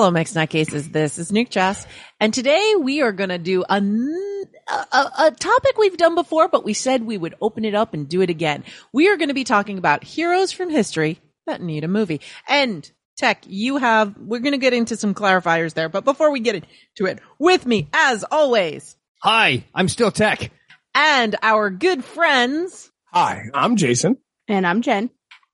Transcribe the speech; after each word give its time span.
Hello, 0.00 0.10
Mixed 0.10 0.34
Nutcases. 0.34 0.90
This 0.90 1.18
is 1.18 1.30
Nuke 1.30 1.50
Jess. 1.50 1.86
And 2.20 2.32
today 2.32 2.72
we 2.80 3.02
are 3.02 3.12
going 3.12 3.28
to 3.28 3.36
do 3.36 3.64
a, 3.68 3.76
a, 3.76 5.10
a 5.26 5.30
topic 5.38 5.76
we've 5.76 5.98
done 5.98 6.14
before, 6.14 6.48
but 6.48 6.64
we 6.64 6.72
said 6.72 7.02
we 7.04 7.18
would 7.18 7.34
open 7.42 7.66
it 7.66 7.74
up 7.74 7.92
and 7.92 8.08
do 8.08 8.22
it 8.22 8.30
again. 8.30 8.64
We 8.94 9.10
are 9.10 9.18
going 9.18 9.28
to 9.28 9.34
be 9.34 9.44
talking 9.44 9.76
about 9.76 10.02
heroes 10.02 10.52
from 10.52 10.70
history 10.70 11.20
that 11.46 11.60
need 11.60 11.84
a 11.84 11.88
movie. 11.88 12.22
And 12.48 12.90
Tech, 13.18 13.42
you 13.46 13.76
have, 13.76 14.16
we're 14.16 14.40
going 14.40 14.52
to 14.52 14.58
get 14.58 14.72
into 14.72 14.96
some 14.96 15.12
clarifiers 15.12 15.74
there, 15.74 15.90
but 15.90 16.06
before 16.06 16.30
we 16.32 16.40
get 16.40 16.54
into 16.54 17.04
it, 17.04 17.18
with 17.38 17.66
me, 17.66 17.90
as 17.92 18.24
always, 18.24 18.96
Hi, 19.22 19.64
I'm 19.74 19.88
still 19.88 20.10
Tech. 20.10 20.50
and 20.94 21.36
our 21.42 21.68
good 21.68 22.06
friends, 22.06 22.90
Hi, 23.12 23.50
I'm 23.52 23.76
Jason. 23.76 24.16
And 24.48 24.66
I'm 24.66 24.80
Jen. 24.80 25.10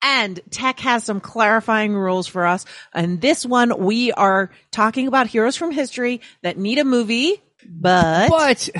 And 0.08 0.38
Tech 0.50 0.78
has 0.80 1.02
some 1.02 1.18
clarifying 1.18 1.92
rules 1.92 2.28
for 2.28 2.46
us. 2.46 2.64
And 2.94 3.20
this 3.20 3.44
one, 3.44 3.76
we 3.76 4.12
are 4.12 4.52
talking 4.70 5.08
about 5.08 5.26
heroes 5.26 5.56
from 5.56 5.72
history 5.72 6.20
that 6.42 6.56
need 6.56 6.78
a 6.78 6.84
movie, 6.84 7.42
but, 7.68 8.30
But 8.30 8.70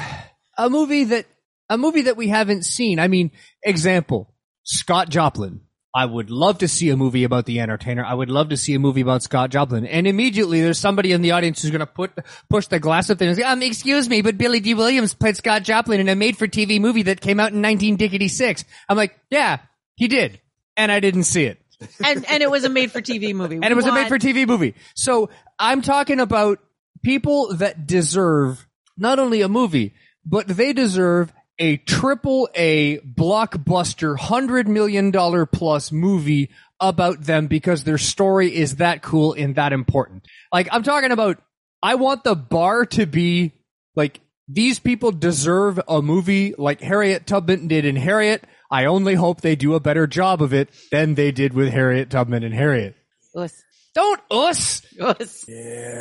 a 0.56 0.70
movie 0.70 1.02
that 1.04 1.26
a 1.68 1.76
movie 1.76 2.02
that 2.02 2.16
we 2.16 2.28
haven't 2.28 2.64
seen. 2.64 3.00
I 3.00 3.08
mean, 3.08 3.32
example, 3.64 4.32
Scott 4.62 5.08
Joplin. 5.08 5.62
I 5.92 6.04
would 6.04 6.30
love 6.30 6.58
to 6.58 6.68
see 6.68 6.90
a 6.90 6.96
movie 6.96 7.24
about 7.24 7.46
the 7.46 7.58
entertainer. 7.58 8.04
I 8.04 8.14
would 8.14 8.30
love 8.30 8.50
to 8.50 8.56
see 8.56 8.74
a 8.74 8.78
movie 8.78 9.00
about 9.00 9.24
Scott 9.24 9.50
Joplin. 9.50 9.84
And 9.84 10.06
immediately 10.06 10.60
there's 10.60 10.78
somebody 10.78 11.10
in 11.10 11.22
the 11.22 11.32
audience 11.32 11.62
who's 11.62 11.70
going 11.72 11.80
to 11.80 11.86
put 11.86 12.12
push 12.48 12.68
the 12.68 12.79
glass 12.79 13.10
and 13.10 13.18
say, 13.18 13.42
"Um, 13.42 13.62
excuse 13.62 14.08
me, 14.08 14.23
but 14.23 14.38
Billy 14.38 14.60
Dee 14.60 14.74
Williams 14.74 15.14
played 15.14 15.36
Scott 15.36 15.64
Joplin 15.64 15.98
in 15.98 16.08
a 16.08 16.14
made-for-TV 16.14 16.80
movie 16.80 17.02
that 17.04 17.20
came 17.20 17.40
out 17.40 17.52
in 17.52 17.62
1966." 17.62 18.64
I'm 18.88 18.96
like, 18.96 19.18
"Yeah, 19.29 19.58
he 19.96 20.06
did." 20.06 20.40
And 20.77 20.93
I 20.93 21.01
didn't 21.01 21.24
see 21.24 21.45
it. 21.45 21.60
and, 22.05 22.24
and 22.29 22.43
it 22.43 22.51
was 22.51 22.65
a 22.65 22.69
made 22.69 22.91
for 22.91 23.02
TV 23.02 23.35
movie. 23.35 23.57
and 23.57 23.66
it 23.66 23.74
was 23.74 23.87
a 23.87 23.93
made 23.93 24.09
for 24.09 24.19
TV 24.19 24.46
movie. 24.46 24.74
So 24.95 25.29
I'm 25.59 25.82
talking 25.82 26.21
about 26.21 26.59
people 27.02 27.55
that 27.57 27.87
deserve 27.87 28.66
not 28.97 29.19
only 29.19 29.43
a 29.43 29.49
movie, 29.49 29.95
but 30.24 30.47
they 30.49 30.73
deserve 30.73 31.32
a 31.59 31.77
triple 31.79 32.49
A 32.54 32.99
blockbuster 32.99 34.19
hundred 34.19 34.69
million 34.69 35.10
dollar 35.10 35.47
plus 35.47 35.91
movie 35.93 36.51
about 36.80 37.23
them 37.23 37.47
because 37.47 37.85
their 37.85 37.99
story 37.99 38.54
is 38.54 38.77
that 38.77 39.02
cool 39.02 39.32
and 39.32 39.54
that 39.57 39.73
important. 39.73 40.27
Like 40.52 40.69
I'm 40.71 40.82
talking 40.82 41.13
about 41.13 41.43
I 41.82 41.95
want 41.95 42.24
the 42.24 42.35
bar 42.35 42.87
to 42.87 43.07
be 43.07 43.52
like 43.95 44.21
these 44.49 44.79
people 44.79 45.13
deserve 45.13 45.80
a 45.88 46.02
movie 46.02 46.54
like 46.57 46.80
Harriet 46.80 47.27
Tubman 47.27 47.69
did 47.69 47.85
in 47.85 47.97
Harriet. 47.97 48.45
I 48.70 48.86
only 48.86 49.14
hope 49.14 49.40
they 49.40 49.56
do 49.56 49.74
a 49.74 49.80
better 49.80 50.06
job 50.06 50.42
of 50.42 50.52
it 50.52 50.70
than 50.90 51.14
they 51.14 51.32
did 51.32 51.54
with 51.54 51.72
Harriet 51.72 52.10
Tubman 52.10 52.42
and 52.42 52.54
Harriet. 52.54 52.96
Us. 53.34 53.62
Don't 53.95 54.20
us. 54.30 54.82
Us. 55.00 55.45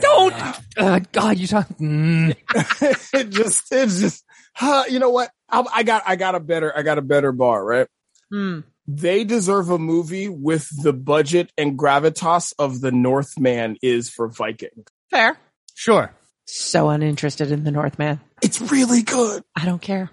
Don't. 0.02 0.34
Uh, 0.78 1.00
God, 1.12 1.38
you 1.38 1.48
talk. 1.48 1.68
Mm. 1.80 2.36
it 3.14 3.30
just, 3.30 3.72
it's 3.72 4.00
just, 4.00 4.26
huh, 4.54 4.84
you 4.90 5.00
know 5.00 5.12
what? 5.12 5.32
I, 5.50 5.64
I 5.74 5.84
got, 5.84 6.04
I 6.06 6.16
got 6.18 6.36
a 6.36 6.40
better, 6.40 6.78
I 6.78 6.82
got 6.82 6.98
a 6.98 7.02
better 7.02 7.32
bar, 7.32 7.64
right? 7.64 7.88
Hmm. 8.30 8.62
They 8.88 9.24
deserve 9.24 9.70
a 9.70 9.80
movie 9.80 10.30
with 10.30 10.68
the 10.84 10.94
budget 10.94 11.52
and 11.58 11.78
gravitas 11.78 12.54
of 12.60 12.82
the 12.82 12.92
Northman 12.92 13.78
is 13.82 14.10
for 14.10 14.28
Viking. 14.28 14.86
Fair. 15.10 15.38
Sure. 15.74 16.14
So 16.46 16.90
uninterested 16.90 17.52
in 17.52 17.64
the 17.64 17.72
Northman. 17.72 18.20
It's 18.42 18.62
really 18.62 19.02
good. 19.02 19.44
I 19.56 19.66
don't 19.66 19.82
care. 19.82 20.12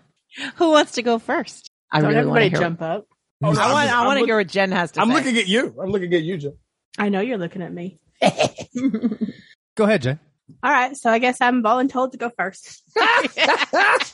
Who 0.56 0.70
wants 0.70 0.92
to 0.92 1.02
go 1.02 1.18
first? 1.18 1.71
I 1.92 2.00
Don't 2.00 2.08
really 2.08 2.26
want 2.26 2.38
to 2.38 2.44
everybody 2.44 2.48
hear. 2.48 2.58
jump 2.60 2.82
up. 2.82 3.06
Oh, 3.44 3.52
no, 3.52 3.60
I 3.60 3.72
want. 3.72 3.86
just- 3.86 3.96
I 3.98 4.06
want 4.06 4.16
to 4.16 4.20
look- 4.20 4.28
hear 4.28 4.36
what 4.38 4.46
Jen 4.48 4.72
has 4.72 4.90
to 4.92 4.94
say. 4.96 5.00
I'm 5.02 5.08
say. 5.08 5.14
looking 5.14 5.36
at 5.38 5.46
you. 5.48 5.74
I'm 5.82 5.90
looking 5.90 6.14
at 6.14 6.22
you, 6.22 6.38
Jen. 6.38 6.56
I 6.98 7.08
know 7.08 7.20
you're 7.20 7.38
looking 7.38 7.62
at 7.62 7.72
me. 7.72 7.98
Go 9.74 9.84
ahead, 9.84 10.02
Jen. 10.02 10.20
All 10.62 10.70
right, 10.70 10.96
so 10.96 11.10
I 11.10 11.18
guess 11.18 11.40
I'm 11.40 11.62
voluntold 11.62 12.12
to 12.12 12.18
go 12.18 12.30
first. 12.36 12.82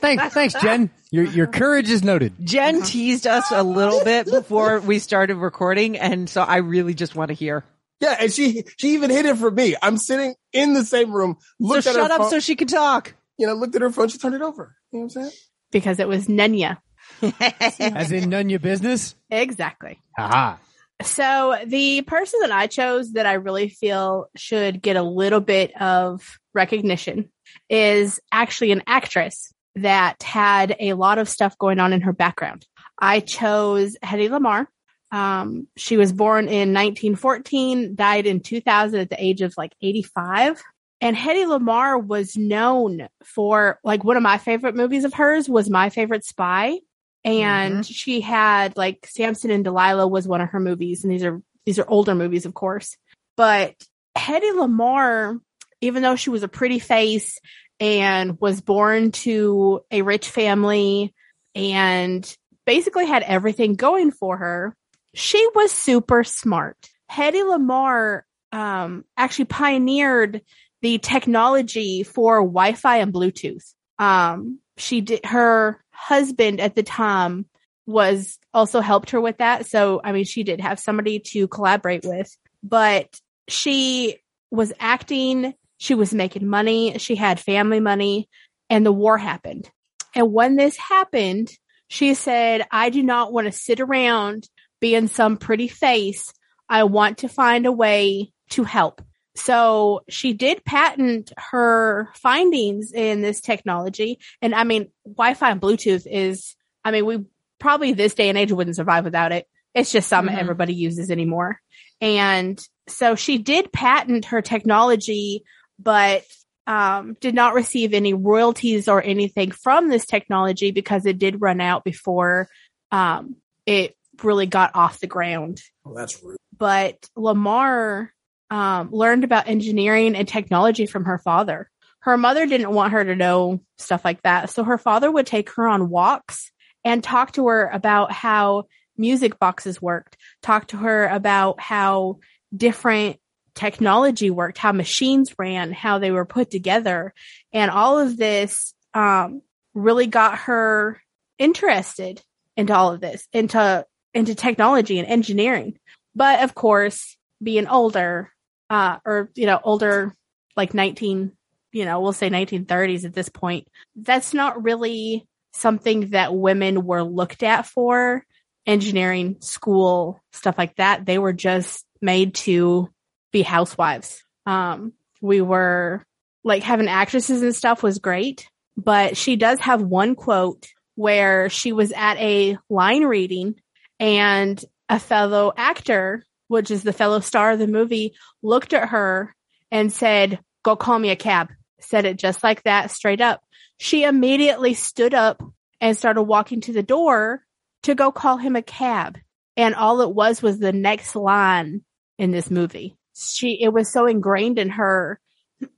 Thanks, 0.00 0.32
thanks, 0.32 0.54
Jen. 0.60 0.90
Your 1.10 1.24
your 1.24 1.46
courage 1.48 1.90
is 1.90 2.04
noted. 2.04 2.32
Jen 2.40 2.76
uh-huh. 2.76 2.86
teased 2.86 3.26
us 3.26 3.50
a 3.50 3.62
little 3.62 4.04
bit 4.04 4.26
before 4.30 4.78
we 4.80 4.98
started 5.00 5.36
recording, 5.36 5.98
and 5.98 6.30
so 6.30 6.42
I 6.42 6.58
really 6.58 6.94
just 6.94 7.16
want 7.16 7.28
to 7.28 7.34
hear. 7.34 7.64
Yeah, 8.00 8.16
and 8.20 8.32
she 8.32 8.64
she 8.76 8.90
even 8.94 9.10
hid 9.10 9.26
it 9.26 9.36
from 9.36 9.54
me. 9.56 9.74
I'm 9.82 9.96
sitting 9.96 10.34
in 10.52 10.74
the 10.74 10.84
same 10.84 11.10
room, 11.12 11.38
looked 11.58 11.84
so 11.84 11.90
at 11.90 11.96
shut 11.96 12.10
her 12.10 12.14
up 12.14 12.20
phone, 12.22 12.30
so 12.30 12.40
she 12.40 12.54
can 12.54 12.68
talk. 12.68 13.14
you 13.36 13.46
know, 13.48 13.54
looked 13.54 13.74
at 13.74 13.82
her 13.82 13.90
phone, 13.90 14.08
she 14.08 14.18
turned 14.18 14.34
it 14.36 14.42
over. 14.42 14.76
You 14.92 15.00
know 15.00 15.04
what 15.06 15.16
I'm 15.16 15.22
saying? 15.24 15.36
because 15.72 15.98
it 15.98 16.06
was 16.08 16.28
Nenya. 16.28 16.78
As 17.40 18.12
in 18.12 18.30
none 18.30 18.48
your 18.48 18.60
business. 18.60 19.14
Exactly. 19.30 20.00
Haha. 20.16 20.56
So 21.02 21.56
the 21.66 22.02
person 22.02 22.40
that 22.40 22.50
I 22.50 22.66
chose 22.66 23.12
that 23.12 23.26
I 23.26 23.34
really 23.34 23.68
feel 23.68 24.26
should 24.36 24.82
get 24.82 24.96
a 24.96 25.02
little 25.02 25.40
bit 25.40 25.80
of 25.80 26.38
recognition 26.54 27.30
is 27.68 28.20
actually 28.32 28.72
an 28.72 28.82
actress 28.86 29.52
that 29.76 30.22
had 30.22 30.74
a 30.80 30.94
lot 30.94 31.18
of 31.18 31.28
stuff 31.28 31.56
going 31.58 31.78
on 31.78 31.92
in 31.92 32.00
her 32.00 32.12
background. 32.12 32.66
I 32.98 33.20
chose 33.20 33.96
Hedy 34.02 34.28
Lamarr. 34.28 34.66
Um, 35.10 35.68
she 35.76 35.96
was 35.96 36.12
born 36.12 36.46
in 36.46 36.74
1914, 36.74 37.94
died 37.94 38.26
in 38.26 38.40
2000 38.40 39.00
at 39.00 39.10
the 39.10 39.22
age 39.24 39.40
of 39.40 39.54
like 39.56 39.72
85. 39.80 40.60
And 41.00 41.16
Hedy 41.16 41.46
Lamarr 41.46 42.04
was 42.04 42.36
known 42.36 43.08
for 43.22 43.78
like 43.84 44.02
one 44.02 44.16
of 44.16 44.22
my 44.22 44.38
favorite 44.38 44.74
movies 44.74 45.04
of 45.04 45.14
hers 45.14 45.48
was 45.48 45.70
My 45.70 45.90
Favorite 45.90 46.24
Spy. 46.24 46.80
And 47.28 47.86
she 47.86 48.20
had 48.20 48.76
like 48.76 49.06
Samson 49.06 49.50
and 49.50 49.64
Delilah 49.64 50.08
was 50.08 50.26
one 50.26 50.40
of 50.40 50.50
her 50.50 50.60
movies. 50.60 51.04
And 51.04 51.12
these 51.12 51.24
are, 51.24 51.40
these 51.66 51.78
are 51.78 51.88
older 51.88 52.14
movies, 52.14 52.46
of 52.46 52.54
course. 52.54 52.96
But 53.36 53.74
Hedy 54.16 54.52
Lamarr, 54.52 55.40
even 55.80 56.02
though 56.02 56.16
she 56.16 56.30
was 56.30 56.42
a 56.42 56.48
pretty 56.48 56.78
face 56.78 57.38
and 57.78 58.40
was 58.40 58.60
born 58.60 59.12
to 59.12 59.80
a 59.90 60.02
rich 60.02 60.28
family 60.28 61.14
and 61.54 62.36
basically 62.66 63.06
had 63.06 63.22
everything 63.22 63.74
going 63.74 64.10
for 64.10 64.36
her, 64.36 64.74
she 65.14 65.46
was 65.54 65.72
super 65.72 66.24
smart. 66.24 66.76
Hedy 67.10 67.42
Lamarr 67.42 68.22
um, 68.52 69.04
actually 69.16 69.46
pioneered 69.46 70.42
the 70.82 70.98
technology 70.98 72.02
for 72.02 72.40
Wi-Fi 72.40 72.98
and 72.98 73.12
Bluetooth. 73.12 73.74
Um, 73.98 74.60
she 74.76 75.00
did 75.00 75.24
her 75.24 75.82
husband 75.98 76.60
at 76.60 76.74
the 76.74 76.82
time 76.82 77.46
was 77.86 78.38
also 78.52 78.80
helped 78.80 79.10
her 79.10 79.20
with 79.20 79.38
that. 79.38 79.66
So, 79.66 80.00
I 80.04 80.12
mean, 80.12 80.24
she 80.24 80.42
did 80.42 80.60
have 80.60 80.78
somebody 80.78 81.20
to 81.20 81.48
collaborate 81.48 82.04
with, 82.04 82.34
but 82.62 83.18
she 83.48 84.18
was 84.50 84.72
acting. 84.78 85.54
She 85.78 85.94
was 85.94 86.14
making 86.14 86.46
money. 86.46 86.98
She 86.98 87.16
had 87.16 87.40
family 87.40 87.80
money 87.80 88.28
and 88.70 88.84
the 88.84 88.92
war 88.92 89.16
happened. 89.16 89.70
And 90.14 90.32
when 90.32 90.56
this 90.56 90.76
happened, 90.76 91.50
she 91.88 92.14
said, 92.14 92.66
I 92.70 92.90
do 92.90 93.02
not 93.02 93.32
want 93.32 93.46
to 93.46 93.52
sit 93.52 93.80
around 93.80 94.48
being 94.80 95.08
some 95.08 95.36
pretty 95.36 95.68
face. 95.68 96.32
I 96.68 96.84
want 96.84 97.18
to 97.18 97.28
find 97.28 97.66
a 97.66 97.72
way 97.72 98.32
to 98.50 98.64
help. 98.64 99.02
So 99.38 100.02
she 100.08 100.32
did 100.32 100.64
patent 100.64 101.32
her 101.38 102.10
findings 102.14 102.92
in 102.92 103.22
this 103.22 103.40
technology. 103.40 104.18
And 104.42 104.54
I 104.54 104.64
mean, 104.64 104.90
Wi-Fi 105.06 105.50
and 105.50 105.60
Bluetooth 105.60 106.06
is, 106.10 106.54
I 106.84 106.90
mean, 106.90 107.06
we 107.06 107.24
probably 107.58 107.92
this 107.92 108.14
day 108.14 108.28
and 108.28 108.38
age 108.38 108.52
wouldn't 108.52 108.76
survive 108.76 109.04
without 109.04 109.32
it. 109.32 109.46
It's 109.74 109.92
just 109.92 110.08
something 110.08 110.34
Mhm. 110.34 110.38
everybody 110.40 110.74
uses 110.74 111.10
anymore. 111.10 111.60
And 112.00 112.60
so 112.88 113.14
she 113.14 113.38
did 113.38 113.72
patent 113.72 114.26
her 114.26 114.42
technology, 114.42 115.44
but 115.78 116.24
um, 116.66 117.16
did 117.20 117.34
not 117.34 117.54
receive 117.54 117.94
any 117.94 118.12
royalties 118.12 118.88
or 118.88 119.02
anything 119.02 119.50
from 119.52 119.88
this 119.88 120.04
technology 120.04 120.70
because 120.70 121.06
it 121.06 121.18
did 121.18 121.40
run 121.40 121.60
out 121.62 121.82
before 121.82 122.48
um, 122.92 123.36
it 123.66 123.96
really 124.22 124.46
got 124.46 124.74
off 124.74 125.00
the 125.00 125.06
ground 125.06 125.62
Oh, 125.86 125.94
that's 125.94 126.22
rude. 126.22 126.36
but 126.56 127.08
Lamarr 127.16 128.08
um, 128.50 128.90
learned 128.90 129.24
about 129.24 129.48
engineering 129.48 130.16
and 130.16 130.26
technology 130.26 130.86
from 130.86 131.04
her 131.04 131.18
father. 131.18 131.70
Her 132.00 132.16
mother 132.16 132.46
didn't 132.46 132.72
want 132.72 132.92
her 132.92 133.04
to 133.04 133.16
know 133.16 133.60
stuff 133.76 134.04
like 134.04 134.22
that. 134.22 134.50
So 134.50 134.64
her 134.64 134.78
father 134.78 135.10
would 135.10 135.26
take 135.26 135.50
her 135.54 135.66
on 135.66 135.90
walks 135.90 136.50
and 136.84 137.02
talk 137.02 137.32
to 137.32 137.48
her 137.48 137.68
about 137.68 138.12
how 138.12 138.64
music 138.96 139.38
boxes 139.38 139.82
worked, 139.82 140.16
talk 140.42 140.68
to 140.68 140.76
her 140.78 141.06
about 141.06 141.60
how 141.60 142.18
different 142.54 143.18
technology 143.54 144.30
worked, 144.30 144.58
how 144.58 144.72
machines 144.72 145.34
ran, 145.38 145.72
how 145.72 145.98
they 145.98 146.10
were 146.10 146.24
put 146.24 146.50
together. 146.50 147.12
And 147.52 147.70
all 147.70 147.98
of 147.98 148.16
this 148.16 148.72
um, 148.94 149.42
really 149.74 150.06
got 150.06 150.38
her 150.38 151.00
interested 151.38 152.22
into 152.56 152.74
all 152.74 152.92
of 152.92 153.00
this, 153.00 153.26
into 153.32 153.84
into 154.14 154.34
technology 154.34 154.98
and 154.98 155.06
engineering. 155.06 155.78
But 156.14 156.42
of 156.42 156.54
course, 156.54 157.16
being 157.42 157.68
older, 157.68 158.32
uh, 158.70 158.98
or, 159.04 159.30
you 159.34 159.46
know, 159.46 159.60
older, 159.62 160.14
like 160.56 160.74
19, 160.74 161.32
you 161.72 161.84
know, 161.84 162.00
we'll 162.00 162.12
say 162.12 162.30
1930s 162.30 163.04
at 163.04 163.14
this 163.14 163.28
point, 163.28 163.68
that's 163.96 164.34
not 164.34 164.62
really 164.62 165.26
something 165.52 166.10
that 166.10 166.34
women 166.34 166.84
were 166.84 167.02
looked 167.02 167.42
at 167.42 167.66
for 167.66 168.24
engineering 168.66 169.36
school, 169.40 170.20
stuff 170.32 170.56
like 170.58 170.76
that. 170.76 171.06
They 171.06 171.18
were 171.18 171.32
just 171.32 171.84
made 172.00 172.34
to 172.34 172.90
be 173.32 173.42
housewives. 173.42 174.22
Um, 174.46 174.92
we 175.20 175.40
were 175.40 176.04
like 176.44 176.62
having 176.62 176.88
actresses 176.88 177.42
and 177.42 177.54
stuff 177.54 177.82
was 177.82 177.98
great, 177.98 178.48
but 178.76 179.16
she 179.16 179.36
does 179.36 179.58
have 179.60 179.82
one 179.82 180.14
quote 180.14 180.66
where 180.94 181.48
she 181.48 181.72
was 181.72 181.92
at 181.92 182.18
a 182.18 182.58
line 182.68 183.04
reading 183.04 183.54
and 183.98 184.62
a 184.88 184.98
fellow 184.98 185.52
actor, 185.56 186.24
which 186.48 186.70
is 186.70 186.82
the 186.82 186.92
fellow 186.92 187.20
star 187.20 187.52
of 187.52 187.58
the 187.58 187.66
movie, 187.66 188.14
looked 188.42 188.72
at 188.72 188.88
her 188.90 189.34
and 189.70 189.92
said, 189.92 190.40
go 190.64 190.74
call 190.76 190.98
me 190.98 191.10
a 191.10 191.16
cab. 191.16 191.48
Said 191.80 192.04
it 192.04 192.16
just 192.18 192.42
like 192.42 192.64
that, 192.64 192.90
straight 192.90 193.20
up. 193.20 193.40
She 193.78 194.02
immediately 194.02 194.74
stood 194.74 195.14
up 195.14 195.40
and 195.80 195.96
started 195.96 196.22
walking 196.24 196.60
to 196.62 196.72
the 196.72 196.82
door 196.82 197.44
to 197.84 197.94
go 197.94 198.10
call 198.10 198.36
him 198.36 198.56
a 198.56 198.62
cab. 198.62 199.16
And 199.56 199.74
all 199.74 200.00
it 200.00 200.10
was 200.12 200.42
was 200.42 200.58
the 200.58 200.72
next 200.72 201.14
line 201.14 201.82
in 202.18 202.32
this 202.32 202.50
movie. 202.50 202.96
She, 203.16 203.62
it 203.62 203.72
was 203.72 203.92
so 203.92 204.06
ingrained 204.06 204.58
in 204.58 204.70
her 204.70 205.20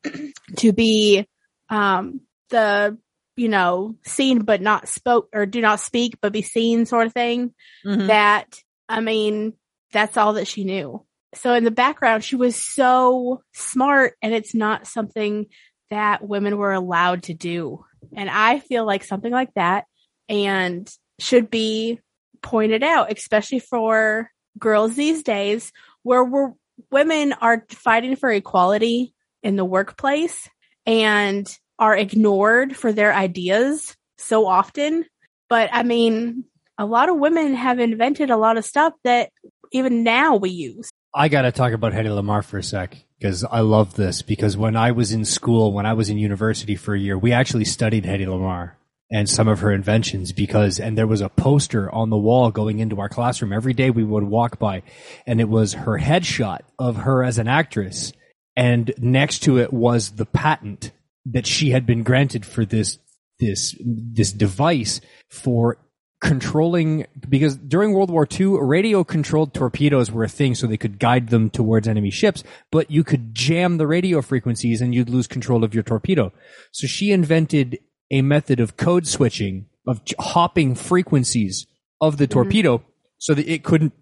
to 0.56 0.72
be, 0.72 1.26
um, 1.68 2.20
the, 2.50 2.98
you 3.36 3.48
know, 3.48 3.96
seen 4.04 4.40
but 4.40 4.60
not 4.60 4.88
spoke 4.88 5.28
or 5.32 5.46
do 5.46 5.60
not 5.60 5.80
speak 5.80 6.18
but 6.20 6.32
be 6.32 6.42
seen 6.42 6.84
sort 6.86 7.06
of 7.06 7.12
thing 7.12 7.54
Mhm. 7.84 8.08
that, 8.08 8.60
I 8.88 9.00
mean, 9.00 9.54
that's 9.92 10.16
all 10.16 10.34
that 10.34 10.48
she 10.48 10.64
knew. 10.64 11.04
So 11.34 11.54
in 11.54 11.64
the 11.64 11.70
background, 11.70 12.24
she 12.24 12.36
was 12.36 12.56
so 12.56 13.42
smart 13.52 14.14
and 14.20 14.34
it's 14.34 14.54
not 14.54 14.86
something 14.86 15.46
that 15.90 16.26
women 16.26 16.56
were 16.56 16.72
allowed 16.72 17.24
to 17.24 17.34
do. 17.34 17.84
And 18.14 18.28
I 18.28 18.58
feel 18.58 18.84
like 18.84 19.04
something 19.04 19.32
like 19.32 19.52
that 19.54 19.84
and 20.28 20.90
should 21.18 21.50
be 21.50 22.00
pointed 22.42 22.82
out, 22.82 23.12
especially 23.12 23.60
for 23.60 24.30
girls 24.58 24.94
these 24.94 25.22
days 25.22 25.72
where 26.02 26.24
we're, 26.24 26.52
women 26.90 27.32
are 27.34 27.66
fighting 27.70 28.16
for 28.16 28.30
equality 28.30 29.12
in 29.42 29.56
the 29.56 29.64
workplace 29.64 30.48
and 30.86 31.46
are 31.78 31.96
ignored 31.96 32.76
for 32.76 32.92
their 32.92 33.12
ideas 33.14 33.96
so 34.18 34.46
often. 34.46 35.04
But 35.48 35.70
I 35.72 35.82
mean, 35.82 36.44
a 36.78 36.86
lot 36.86 37.08
of 37.08 37.18
women 37.18 37.54
have 37.54 37.78
invented 37.78 38.30
a 38.30 38.36
lot 38.36 38.56
of 38.56 38.64
stuff 38.64 38.94
that 39.04 39.30
even 39.72 40.02
now 40.02 40.36
we 40.36 40.50
use. 40.50 40.90
I 41.14 41.28
got 41.28 41.42
to 41.42 41.52
talk 41.52 41.72
about 41.72 41.92
Hedy 41.92 42.06
Lamarr 42.06 42.44
for 42.44 42.58
a 42.58 42.62
sec 42.62 42.96
because 43.18 43.44
I 43.44 43.60
love 43.60 43.94
this. 43.94 44.22
Because 44.22 44.56
when 44.56 44.76
I 44.76 44.92
was 44.92 45.12
in 45.12 45.24
school, 45.24 45.72
when 45.72 45.86
I 45.86 45.92
was 45.92 46.08
in 46.08 46.18
university 46.18 46.76
for 46.76 46.94
a 46.94 46.98
year, 46.98 47.18
we 47.18 47.32
actually 47.32 47.64
studied 47.64 48.04
Hedy 48.04 48.26
Lamarr 48.26 48.72
and 49.10 49.28
some 49.28 49.48
of 49.48 49.60
her 49.60 49.72
inventions 49.72 50.32
because, 50.32 50.78
and 50.78 50.96
there 50.96 51.06
was 51.06 51.20
a 51.20 51.28
poster 51.28 51.92
on 51.92 52.10
the 52.10 52.16
wall 52.16 52.50
going 52.50 52.78
into 52.78 53.00
our 53.00 53.08
classroom 53.08 53.52
every 53.52 53.74
day 53.74 53.90
we 53.90 54.04
would 54.04 54.22
walk 54.22 54.58
by 54.58 54.82
and 55.26 55.40
it 55.40 55.48
was 55.48 55.72
her 55.72 55.98
headshot 55.98 56.60
of 56.78 56.96
her 56.96 57.24
as 57.24 57.38
an 57.38 57.48
actress. 57.48 58.12
And 58.56 58.92
next 58.98 59.40
to 59.40 59.58
it 59.58 59.72
was 59.72 60.12
the 60.12 60.26
patent 60.26 60.92
that 61.26 61.46
she 61.46 61.70
had 61.70 61.86
been 61.86 62.02
granted 62.02 62.46
for 62.46 62.64
this, 62.64 62.98
this, 63.40 63.74
this 63.80 64.32
device 64.32 65.00
for 65.28 65.78
controlling 66.20 67.06
because 67.28 67.56
during 67.56 67.92
World 67.92 68.10
War 68.10 68.28
II, 68.30 68.58
radio 68.60 69.02
controlled 69.04 69.54
torpedoes 69.54 70.10
were 70.10 70.24
a 70.24 70.28
thing 70.28 70.54
so 70.54 70.66
they 70.66 70.76
could 70.76 70.98
guide 70.98 71.28
them 71.28 71.48
towards 71.48 71.88
enemy 71.88 72.10
ships, 72.10 72.44
but 72.70 72.90
you 72.90 73.02
could 73.02 73.34
jam 73.34 73.78
the 73.78 73.86
radio 73.86 74.20
frequencies 74.20 74.80
and 74.80 74.94
you'd 74.94 75.08
lose 75.08 75.26
control 75.26 75.64
of 75.64 75.74
your 75.74 75.82
torpedo. 75.82 76.32
So 76.72 76.86
she 76.86 77.10
invented 77.10 77.78
a 78.10 78.22
method 78.22 78.60
of 78.60 78.76
code 78.76 79.06
switching, 79.06 79.66
of 79.86 80.02
hopping 80.18 80.74
frequencies 80.74 81.66
of 82.00 82.18
the 82.18 82.24
mm-hmm. 82.24 82.32
torpedo 82.32 82.82
so 83.18 83.34
that 83.34 83.50
it 83.50 83.64
couldn't, 83.64 83.94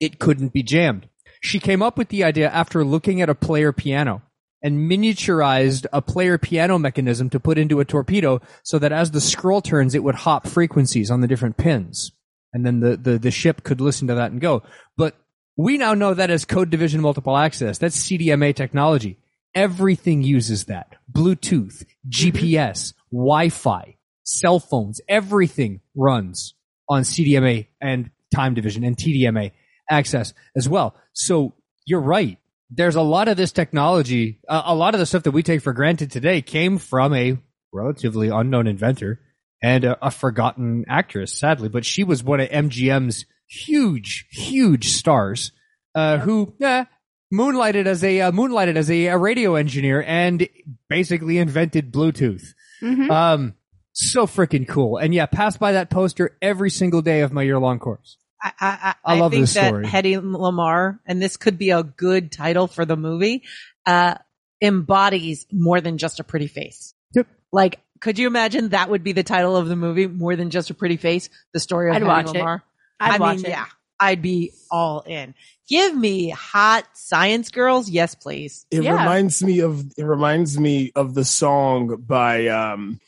it 0.00 0.18
couldn't 0.18 0.52
be 0.52 0.62
jammed. 0.62 1.08
She 1.40 1.58
came 1.58 1.82
up 1.82 1.96
with 1.96 2.08
the 2.08 2.24
idea 2.24 2.50
after 2.50 2.84
looking 2.84 3.22
at 3.22 3.30
a 3.30 3.34
player 3.34 3.72
piano 3.72 4.22
and 4.62 4.90
miniaturized 4.90 5.86
a 5.92 6.00
player 6.00 6.38
piano 6.38 6.78
mechanism 6.78 7.28
to 7.30 7.40
put 7.40 7.58
into 7.58 7.80
a 7.80 7.84
torpedo 7.84 8.40
so 8.62 8.78
that 8.78 8.92
as 8.92 9.10
the 9.10 9.20
scroll 9.20 9.60
turns, 9.60 9.94
it 9.94 10.04
would 10.04 10.14
hop 10.14 10.46
frequencies 10.46 11.10
on 11.10 11.20
the 11.20 11.26
different 11.26 11.56
pins. 11.56 12.12
And 12.52 12.64
then 12.64 12.80
the, 12.80 12.96
the, 12.96 13.18
the 13.18 13.30
ship 13.30 13.64
could 13.64 13.80
listen 13.80 14.08
to 14.08 14.14
that 14.14 14.30
and 14.30 14.40
go. 14.40 14.62
But 14.96 15.16
we 15.56 15.78
now 15.78 15.94
know 15.94 16.14
that 16.14 16.30
as 16.30 16.44
code 16.44 16.70
division 16.70 17.00
multiple 17.00 17.36
access. 17.36 17.78
That's 17.78 17.96
CDMA 17.96 18.54
technology. 18.54 19.18
Everything 19.54 20.22
uses 20.22 20.66
that. 20.66 20.96
Bluetooth, 21.10 21.84
mm-hmm. 21.84 22.10
GPS, 22.10 22.94
Wi-Fi, 23.10 23.96
cell 24.24 24.60
phones, 24.60 25.00
everything 25.08 25.80
runs 25.94 26.54
on 26.88 27.02
CDMA 27.02 27.66
and 27.80 28.10
time 28.34 28.54
division 28.54 28.84
and 28.84 28.96
TDMA 28.96 29.52
access 29.90 30.32
as 30.56 30.68
well. 30.68 30.94
So 31.12 31.54
you're 31.84 32.00
right 32.00 32.38
there's 32.74 32.96
a 32.96 33.02
lot 33.02 33.28
of 33.28 33.36
this 33.36 33.52
technology, 33.52 34.40
uh, 34.48 34.62
a 34.64 34.74
lot 34.74 34.94
of 34.94 35.00
the 35.00 35.06
stuff 35.06 35.24
that 35.24 35.32
we 35.32 35.42
take 35.42 35.60
for 35.62 35.72
granted 35.72 36.10
today 36.10 36.40
came 36.40 36.78
from 36.78 37.12
a 37.14 37.36
relatively 37.72 38.28
unknown 38.28 38.66
inventor 38.66 39.20
and 39.62 39.84
a, 39.84 40.06
a 40.06 40.10
forgotten 40.10 40.84
actress, 40.88 41.38
sadly. 41.38 41.68
But 41.68 41.84
she 41.84 42.02
was 42.04 42.24
one 42.24 42.40
of 42.40 42.48
MGM's 42.48 43.26
huge, 43.48 44.26
huge 44.30 44.88
stars, 44.92 45.52
uh, 45.94 46.18
who, 46.18 46.54
yeah, 46.58 46.86
moonlighted 47.32 47.86
as 47.86 48.02
a, 48.02 48.22
uh, 48.22 48.32
moonlighted 48.32 48.76
as 48.76 48.90
a, 48.90 49.06
a 49.06 49.18
radio 49.18 49.54
engineer 49.54 50.02
and 50.02 50.48
basically 50.88 51.38
invented 51.38 51.92
Bluetooth. 51.92 52.44
Mhm. 52.82 53.10
Um, 53.10 53.54
so 53.92 54.26
freaking 54.26 54.66
cool. 54.66 54.96
And 54.96 55.12
yeah, 55.14 55.26
pass 55.26 55.56
by 55.58 55.72
that 55.72 55.90
poster 55.90 56.36
every 56.40 56.70
single 56.70 57.02
day 57.02 57.20
of 57.20 57.32
my 57.32 57.42
year 57.42 57.58
long 57.58 57.78
course. 57.78 58.16
I, 58.42 58.52
I, 58.60 58.94
I 59.04 59.18
love 59.20 59.30
think 59.32 59.42
this 59.44 59.54
that 59.54 59.68
story. 59.68 59.84
Hedy 59.86 60.20
Lamarr, 60.20 60.98
and 61.06 61.22
this 61.22 61.36
could 61.36 61.58
be 61.58 61.70
a 61.70 61.82
good 61.82 62.32
title 62.32 62.66
for 62.66 62.84
the 62.84 62.96
movie, 62.96 63.42
uh, 63.86 64.14
embodies 64.60 65.46
more 65.52 65.80
than 65.80 65.98
just 65.98 66.20
a 66.20 66.24
pretty 66.24 66.46
face. 66.48 66.94
Yep. 67.14 67.26
Like, 67.52 67.80
could 68.00 68.18
you 68.18 68.26
imagine 68.26 68.70
that 68.70 68.90
would 68.90 69.04
be 69.04 69.12
the 69.12 69.22
title 69.22 69.56
of 69.56 69.68
the 69.68 69.76
movie, 69.76 70.06
more 70.06 70.34
than 70.36 70.50
just 70.50 70.70
a 70.70 70.74
pretty 70.74 70.96
face? 70.96 71.28
The 71.52 71.60
story 71.60 71.90
of 71.90 71.96
I'd 71.96 72.02
Hedy 72.02 72.06
watch 72.06 72.34
it. 72.34 72.38
Lamarr. 72.42 72.62
I'd 72.98 73.14
I 73.14 73.18
watch 73.18 73.36
mean, 73.36 73.46
it. 73.46 73.50
yeah, 73.50 73.66
I'd 74.00 74.22
be 74.22 74.52
all 74.70 75.00
in. 75.02 75.34
Give 75.68 75.96
me 75.96 76.30
hot 76.30 76.84
science 76.94 77.50
girls, 77.50 77.88
yes, 77.88 78.14
please. 78.14 78.66
It 78.70 78.82
Yeah. 78.82 78.92
reminds 78.98 79.42
me 79.42 79.60
of 79.60 79.84
it 79.96 80.04
reminds 80.04 80.58
me 80.58 80.90
of 80.96 81.14
the 81.14 81.24
song 81.24 82.02
by 82.06 82.48
um 82.48 82.98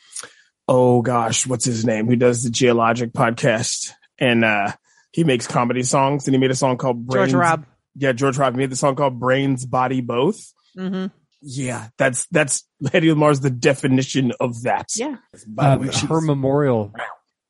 oh 0.68 1.02
gosh, 1.02 1.46
what's 1.46 1.64
his 1.64 1.84
name? 1.84 2.06
Who 2.06 2.16
does 2.16 2.42
the 2.42 2.50
Geologic 2.50 3.12
podcast 3.12 3.92
and 4.18 4.44
uh 4.44 4.72
he 5.14 5.22
makes 5.24 5.46
comedy 5.46 5.84
songs 5.84 6.26
and 6.26 6.34
he 6.34 6.38
made 6.40 6.50
a 6.50 6.56
song 6.56 6.76
called 6.76 7.06
Brains. 7.06 7.30
George 7.32 7.44
Hrab. 7.44 7.64
Yeah, 7.94 8.12
George 8.12 8.36
Hrab 8.36 8.56
made 8.56 8.70
the 8.70 8.76
song 8.76 8.96
called 8.96 9.20
Brains 9.20 9.64
Body 9.64 10.00
Both. 10.00 10.52
hmm 10.76 11.06
Yeah, 11.40 11.88
that's 11.96 12.26
that's 12.32 12.66
Hedy 12.82 13.10
Lamarr's 13.10 13.40
the 13.40 13.50
definition 13.50 14.32
of 14.40 14.62
that. 14.64 14.88
Yeah. 14.96 15.16
By 15.46 15.76
the 15.76 15.80
Um, 15.82 15.86
way, 15.86 15.94
her 16.08 16.20
memorial, 16.20 16.92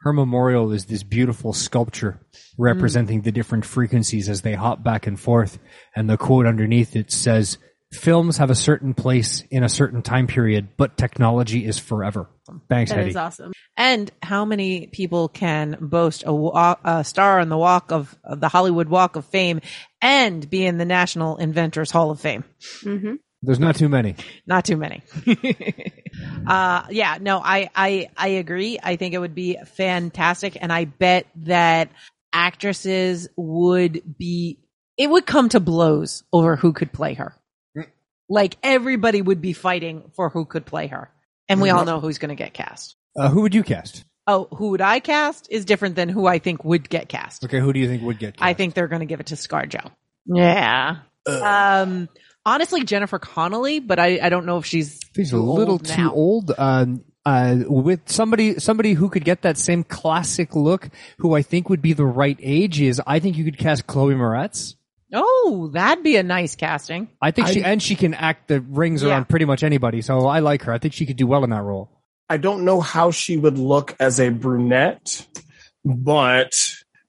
her 0.00 0.12
memorial 0.12 0.70
is 0.72 0.84
this 0.84 1.02
beautiful 1.02 1.54
sculpture 1.54 2.20
representing 2.58 3.22
the 3.22 3.32
different 3.32 3.64
frequencies 3.64 4.28
as 4.28 4.42
they 4.42 4.54
hop 4.54 4.82
back 4.84 5.06
and 5.06 5.18
forth. 5.18 5.58
And 5.96 6.10
the 6.10 6.18
quote 6.18 6.44
underneath 6.46 6.94
it 6.94 7.10
says, 7.10 7.56
films 7.94 8.36
have 8.38 8.50
a 8.50 8.54
certain 8.54 8.94
place 8.94 9.42
in 9.50 9.62
a 9.64 9.68
certain 9.68 10.02
time 10.02 10.26
period, 10.26 10.68
but 10.76 10.96
technology 10.96 11.64
is 11.64 11.78
forever. 11.78 12.28
Thanks, 12.68 12.90
That 12.90 13.00
Eddie. 13.00 13.10
is 13.10 13.16
awesome. 13.16 13.52
And 13.76 14.10
how 14.22 14.44
many 14.44 14.86
people 14.88 15.28
can 15.28 15.76
boast 15.80 16.24
a, 16.26 16.76
a 16.84 17.04
star 17.04 17.40
on 17.40 17.48
the 17.48 17.56
walk 17.56 17.90
of, 17.92 18.16
of 18.22 18.40
the 18.40 18.48
Hollywood 18.48 18.88
Walk 18.88 19.16
of 19.16 19.24
Fame 19.24 19.60
and 20.02 20.48
be 20.48 20.64
in 20.66 20.76
the 20.78 20.84
National 20.84 21.36
Inventors 21.38 21.90
Hall 21.90 22.10
of 22.10 22.20
Fame? 22.20 22.44
hmm 22.82 23.14
There's 23.42 23.58
not 23.60 23.76
too 23.76 23.88
many. 23.88 24.14
Not 24.46 24.64
too 24.66 24.76
many. 24.76 25.02
uh, 26.46 26.84
yeah, 26.90 27.18
no, 27.20 27.38
I, 27.42 27.70
I, 27.74 28.10
I 28.16 28.28
agree. 28.28 28.78
I 28.82 28.96
think 28.96 29.14
it 29.14 29.18
would 29.18 29.34
be 29.34 29.56
fantastic. 29.74 30.56
And 30.60 30.72
I 30.72 30.84
bet 30.84 31.26
that 31.36 31.90
actresses 32.32 33.28
would 33.36 34.16
be, 34.18 34.58
it 34.96 35.08
would 35.08 35.26
come 35.26 35.48
to 35.50 35.60
blows 35.60 36.24
over 36.32 36.56
who 36.56 36.72
could 36.72 36.92
play 36.92 37.14
her. 37.14 37.34
Like 38.28 38.56
everybody 38.62 39.20
would 39.20 39.40
be 39.40 39.52
fighting 39.52 40.10
for 40.14 40.28
who 40.30 40.44
could 40.44 40.64
play 40.66 40.86
her. 40.88 41.10
And 41.48 41.60
we 41.60 41.70
all 41.70 41.84
know 41.84 42.00
who's 42.00 42.18
going 42.18 42.30
to 42.30 42.34
get 42.34 42.54
cast. 42.54 42.96
Uh, 43.16 43.28
who 43.28 43.42
would 43.42 43.54
you 43.54 43.62
cast? 43.62 44.04
Oh, 44.26 44.48
who 44.50 44.70
would 44.70 44.80
I 44.80 45.00
cast 45.00 45.48
is 45.50 45.66
different 45.66 45.96
than 45.96 46.08
who 46.08 46.26
I 46.26 46.38
think 46.38 46.64
would 46.64 46.88
get 46.88 47.08
cast. 47.10 47.44
Okay, 47.44 47.60
who 47.60 47.72
do 47.74 47.80
you 47.80 47.86
think 47.86 48.02
would 48.02 48.18
get 48.18 48.36
cast? 48.38 48.42
I 48.42 48.54
think 48.54 48.72
they're 48.74 48.88
going 48.88 49.00
to 49.00 49.06
give 49.06 49.20
it 49.20 49.26
to 49.26 49.34
ScarJo. 49.34 49.90
Yeah. 50.24 50.96
Um, 51.26 52.08
honestly, 52.46 52.84
Jennifer 52.84 53.18
Connelly, 53.18 53.80
but 53.80 53.98
I, 53.98 54.18
I 54.22 54.30
don't 54.30 54.46
know 54.46 54.56
if 54.56 54.64
she's 54.64 55.00
He's 55.14 55.32
a 55.32 55.36
little 55.36 55.72
old 55.72 55.84
too 55.84 56.02
now. 56.02 56.12
old. 56.14 56.52
Um, 56.56 57.04
uh, 57.26 57.56
with 57.66 58.08
somebody, 58.10 58.58
somebody 58.58 58.94
who 58.94 59.08
could 59.10 59.24
get 59.24 59.42
that 59.42 59.58
same 59.58 59.84
classic 59.84 60.54
look, 60.54 60.88
who 61.18 61.34
I 61.34 61.42
think 61.42 61.68
would 61.68 61.82
be 61.82 61.92
the 61.92 62.06
right 62.06 62.38
age 62.40 62.80
is, 62.80 63.00
I 63.06 63.18
think 63.18 63.36
you 63.36 63.44
could 63.44 63.58
cast 63.58 63.86
Chloe 63.86 64.14
Moretz. 64.14 64.74
Oh, 65.14 65.70
that'd 65.72 66.02
be 66.04 66.16
a 66.16 66.22
nice 66.22 66.56
casting. 66.56 67.08
I 67.22 67.30
think 67.30 67.48
she, 67.48 67.64
I- 67.64 67.70
and 67.70 67.82
she 67.82 67.94
can 67.94 68.12
act 68.14 68.48
the 68.48 68.60
rings 68.60 69.02
Yeah. 69.02 69.10
around 69.10 69.28
pretty 69.28 69.44
much 69.44 69.62
anybody. 69.62 70.02
So 70.02 70.26
I 70.26 70.40
like 70.40 70.62
her. 70.64 70.72
I 70.72 70.78
think 70.78 70.92
she 70.94 71.06
could 71.06 71.16
do 71.16 71.26
well 71.26 71.44
in 71.44 71.50
that 71.50 71.62
role. 71.62 71.90
I 72.28 72.36
don't 72.38 72.64
know 72.64 72.80
how 72.80 73.10
she 73.10 73.36
would 73.36 73.58
look 73.58 73.94
as 74.00 74.18
a 74.18 74.30
brunette, 74.30 75.26
but 75.84 76.58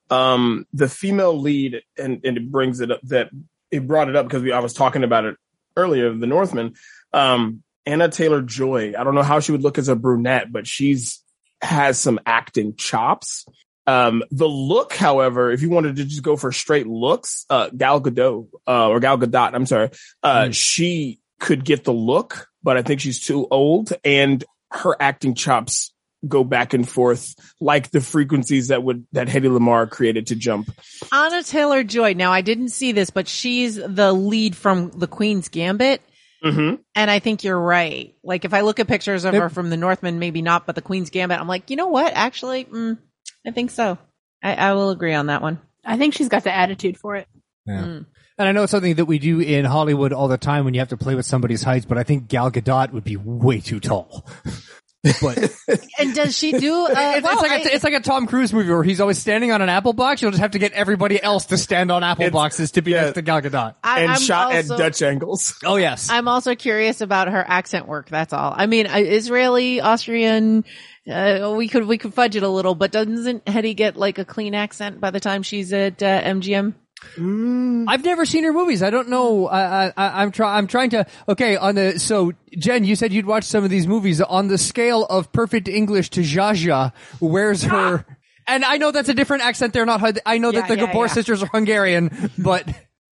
um, 0.10 0.66
the 0.74 0.88
female 0.90 1.40
lead, 1.40 1.82
and, 1.98 2.22
and 2.24 2.38
it 2.38 2.52
brings 2.52 2.80
it 2.82 2.92
up 2.92 3.00
that 3.04 3.30
it 3.72 3.88
brought 3.88 4.10
it 4.10 4.16
up 4.16 4.28
because 4.28 4.44
we, 4.44 4.52
I 4.52 4.60
was 4.60 4.74
talking 4.74 5.04
about 5.04 5.26
it 5.26 5.36
earlier, 5.78 6.14
The 6.14 6.28
Northman, 6.28 6.74
um, 7.14 7.64
Anya 7.88 8.10
Taylor-Joy. 8.10 8.94
I 8.98 9.04
don't 9.04 9.16
know 9.16 9.24
how 9.24 9.40
she 9.40 9.52
would 9.52 9.64
look 9.64 9.78
as 9.78 9.88
a 9.90 9.96
brunette, 9.96 10.52
but 10.52 10.68
she's 10.68 11.22
has 11.62 11.98
some 12.00 12.20
acting 12.26 12.76
chops. 12.76 13.46
Um, 13.88 14.24
the 14.32 14.48
look, 14.48 14.94
however, 14.94 15.52
if 15.52 15.62
you 15.62 15.70
wanted 15.70 15.98
to 15.98 16.06
just 16.06 16.24
go 16.24 16.36
for 16.36 16.52
straight 16.52 16.88
looks, 16.88 17.46
uh, 17.50 17.70
Gal 17.76 18.02
Gadot, 18.02 18.48
uh, 18.68 18.90
or 18.90 19.00
Gal 19.00 19.18
Gadot, 19.18 19.54
I'm 19.54 19.66
sorry, 19.66 19.92
uh, 20.24 20.50
she 20.52 21.20
could 21.40 21.64
get 21.64 21.84
the 21.84 21.94
look, 21.94 22.48
but 22.64 22.78
I 22.78 22.82
think 22.82 23.02
she's 23.02 23.20
too 23.20 23.48
old 23.52 23.94
and 24.04 24.44
her 24.72 24.96
acting 25.00 25.36
chops 25.36 25.94
go 26.28 26.44
back 26.44 26.74
and 26.74 26.90
forth 26.90 27.36
like 27.62 27.92
the 27.92 28.02
frequencies 28.02 28.70
that 28.70 28.82
would, 28.82 29.06
that 29.12 29.28
Hedy 29.28 29.48
Lamarr 29.56 29.88
created 29.88 30.28
to 30.28 30.36
jump. 30.36 30.72
Anya 31.12 31.44
Taylor-Joy. 31.44 32.14
Now 32.14 32.32
I 32.32 32.42
didn't 32.42 32.70
see 32.70 32.92
this, 32.92 33.12
but 33.12 33.28
she's 33.28 33.76
the 33.76 34.12
lead 34.12 34.56
from 34.56 34.90
The 34.92 35.08
Queen's 35.08 35.50
Gambit. 35.50 36.02
Mm-hmm. 36.44 36.76
And 36.96 37.12
I 37.12 37.20
think 37.20 37.44
you're 37.44 37.60
right. 37.60 38.16
Like 38.24 38.46
if 38.46 38.54
I 38.54 38.62
look 38.62 38.80
at 38.80 38.88
pictures 38.88 39.26
of 39.26 39.34
Yep. 39.34 39.44
her 39.44 39.50
from 39.50 39.70
the 39.70 39.78
Northman, 39.78 40.18
maybe 40.18 40.42
not, 40.42 40.66
but 40.66 40.74
the 40.76 40.82
Queen's 40.82 41.12
Gambit, 41.12 41.40
I'm 41.40 41.48
like, 41.48 41.70
you 41.70 41.76
know 41.76 41.88
what? 41.88 42.14
Actually, 42.16 42.66
mm, 42.66 42.98
I 43.46 43.52
think 43.52 43.72
so. 43.72 43.98
I, 44.44 44.54
I 44.56 44.74
will 44.74 44.90
agree 44.90 45.14
on 45.14 45.28
that 45.28 45.42
one. 45.42 45.60
I 45.84 45.98
think 45.98 46.14
she's 46.14 46.30
got 46.30 46.44
the 46.44 46.54
attitude 46.54 46.98
for 46.98 47.16
it. 47.16 47.28
Yeah. 47.66 47.82
Mm. 47.82 48.06
And 48.38 48.50
I 48.50 48.52
know 48.52 48.64
it's 48.64 48.72
something 48.72 48.96
that 48.96 49.06
we 49.06 49.18
do 49.18 49.40
in 49.40 49.64
Hollywood 49.64 50.12
all 50.12 50.28
the 50.28 50.38
time 50.38 50.66
when 50.66 50.74
you 50.74 50.82
have 50.82 50.90
to 50.90 50.98
play 50.98 51.16
with 51.16 51.26
somebody's 51.26 51.64
heights, 51.64 51.86
but 51.86 51.98
I 51.98 52.04
think 52.04 52.28
Gal 52.28 52.52
Gadot 52.52 52.92
would 52.92 53.06
be 53.06 53.16
way 53.16 53.62
too 53.62 53.80
tall. 53.80 54.26
but 55.22 55.54
And 56.00 56.14
does 56.14 56.38
she 56.38 56.52
do? 56.52 56.74
Uh, 56.74 56.88
it's, 56.90 57.24
well, 57.24 57.34
it's 57.34 57.42
like 57.42 57.52
I- 57.52 57.70
a, 57.70 57.74
it's 57.76 57.84
like 57.84 57.94
a 57.94 58.02
Tom 58.02 58.28
Cruise 58.28 58.52
movie 58.52 58.70
where 58.70 58.84
he's 58.84 59.00
always 59.00 59.20
standing 59.20 59.52
on 59.52 59.62
an 59.62 59.70
apple 59.70 59.94
box. 59.94 60.22
You'll 60.22 60.32
just 60.32 60.42
have 60.42 60.52
to 60.52 60.60
get 60.60 60.74
everybody 60.74 61.22
else 61.22 61.46
to 61.48 61.58
stand 61.58 61.92
on 61.92 62.04
apple 62.04 62.30
boxes 62.30 62.72
to 62.72 62.82
be 62.82 62.92
yeah. 62.92 63.04
next 63.04 63.14
to 63.14 63.22
Gal 63.22 63.42
Gadot. 63.42 63.76
I, 63.82 64.02
and 64.02 64.12
I'm 64.12 64.20
shot 64.20 64.54
also, 64.54 64.74
at 64.74 64.80
Dutch 64.80 65.02
angles. 65.02 65.58
Oh 65.64 65.78
yes. 65.78 66.10
I'm 66.10 66.28
also 66.28 66.56
curious 66.56 67.00
about 67.00 67.30
her 67.30 67.44
accent 67.48 67.88
work. 67.88 68.10
That's 68.10 68.34
all. 68.34 68.54
I 68.56 68.66
mean, 68.66 68.88
uh, 68.88 68.98
Israeli, 68.98 69.80
Austrian. 69.80 70.66
Uh, 71.10 71.54
we 71.56 71.68
could 71.68 71.86
we 71.86 71.98
could 71.98 72.14
fudge 72.14 72.36
it 72.36 72.44
a 72.44 72.50
little, 72.50 72.74
but 72.74 72.92
doesn't 72.92 73.46
Hedy 73.46 73.76
get 73.76 73.96
like 73.96 74.18
a 74.18 74.26
clean 74.26 74.56
accent 74.56 75.00
by 75.00 75.12
the 75.12 75.20
time 75.20 75.44
she's 75.44 75.72
at 75.72 76.02
uh, 76.02 76.22
MGM? 76.24 76.74
I've 77.88 78.04
never 78.04 78.26
seen 78.26 78.44
her 78.46 78.54
movies. 78.54 78.82
I 78.82 78.90
don't 78.90 79.10
know. 79.10 79.48
I, 79.48 79.88
I, 79.88 80.24
I'm 80.24 80.32
trying. 80.32 80.58
I'm 80.58 80.68
trying 80.68 80.90
to. 80.92 81.06
Okay, 81.28 81.56
on 81.58 81.76
the 81.76 82.00
so 82.00 82.32
Jen, 82.58 82.86
you 82.86 82.96
said 82.96 83.14
you'd 83.14 83.28
watch 83.28 83.44
some 83.44 83.64
of 83.64 83.70
these 83.70 83.86
movies 83.86 84.22
on 84.22 84.48
the 84.48 84.58
scale 84.58 85.06
of 85.06 85.32
perfect 85.32 85.68
English 85.68 86.10
to 86.12 86.22
Zsa 86.22 86.54
Zsa. 86.54 86.94
Where's 87.20 87.64
her? 87.64 88.06
And 88.48 88.64
I 88.64 88.78
know 88.78 88.92
that's 88.92 89.10
a 89.10 89.14
different 89.14 89.44
accent. 89.44 89.74
They're 89.74 89.86
not. 89.86 90.20
I 90.26 90.38
know 90.38 90.52
that 90.52 90.68
the 90.68 90.78
yeah, 90.78 90.88
Gabor 90.88 91.06
yeah. 91.06 91.14
sisters 91.14 91.44
are 91.44 91.48
Hungarian, 91.48 92.32
but 92.38 92.68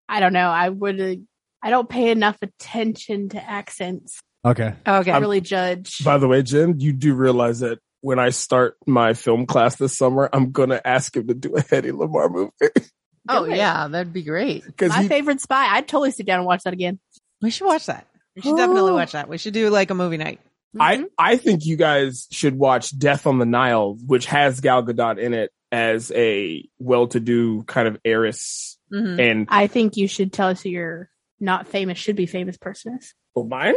I 0.08 0.20
don't 0.20 0.32
know. 0.32 0.48
I 0.48 0.68
would. 0.68 1.00
Uh, 1.00 1.14
I 1.62 1.70
don't 1.70 1.88
pay 1.88 2.10
enough 2.10 2.38
attention 2.42 3.28
to 3.30 3.42
accents 3.42 4.22
okay. 4.44 4.74
Okay, 4.86 5.12
to 5.12 5.18
really 5.18 5.40
judge. 5.40 6.04
By 6.04 6.18
the 6.18 6.28
way, 6.28 6.42
Jen, 6.42 6.80
you 6.80 6.92
do 6.92 7.14
realize 7.14 7.60
that 7.60 7.78
when 8.00 8.18
I 8.18 8.30
start 8.30 8.76
my 8.86 9.14
film 9.14 9.46
class 9.46 9.76
this 9.76 9.96
summer, 9.96 10.28
I'm 10.32 10.50
gonna 10.52 10.80
ask 10.84 11.16
him 11.16 11.28
to 11.28 11.34
do 11.34 11.54
a 11.56 11.62
Hedy 11.62 11.92
Lamarr 11.92 12.30
movie 12.30 12.50
oh 13.28 13.44
it. 13.44 13.56
yeah, 13.56 13.86
that'd 13.88 14.12
be 14.12 14.22
great. 14.22 14.64
My 14.80 15.02
he 15.02 15.08
favorite 15.08 15.40
spy. 15.40 15.66
I'd 15.76 15.86
totally 15.86 16.10
sit 16.10 16.26
down 16.26 16.38
and 16.38 16.46
watch 16.46 16.64
that 16.64 16.72
again. 16.72 16.98
We 17.40 17.50
should 17.50 17.66
watch 17.66 17.86
that. 17.86 18.06
We 18.34 18.42
should 18.42 18.56
definitely 18.56 18.92
watch 18.92 19.12
that. 19.12 19.28
We 19.28 19.38
should 19.38 19.54
do 19.54 19.68
like 19.70 19.90
a 19.90 19.94
movie 19.94 20.16
night. 20.16 20.40
I, 20.80 21.04
I 21.18 21.36
think 21.36 21.66
you 21.66 21.76
guys 21.76 22.26
should 22.30 22.56
watch 22.56 22.98
Death 22.98 23.26
on 23.26 23.38
the 23.38 23.44
Nile, 23.44 23.98
which 24.06 24.24
has 24.26 24.60
Gal 24.60 24.82
Gadot 24.82 25.18
in 25.18 25.34
it 25.34 25.50
as 25.70 26.10
a 26.12 26.66
well-to-do 26.78 27.64
kind 27.64 27.88
of 27.88 27.98
heiress. 28.04 28.78
Mhm. 28.90 29.20
And 29.20 29.46
I 29.50 29.66
think 29.66 29.96
you 29.98 30.08
should 30.08 30.32
tell 30.32 30.48
us 30.48 30.62
who 30.62 30.70
your 30.70 31.10
not 31.40 31.68
famous 31.68 31.98
should 31.98 32.16
be 32.16 32.24
famous 32.24 32.56
person 32.56 32.96
is. 32.98 33.14
oh, 33.36 33.44
mine? 33.44 33.74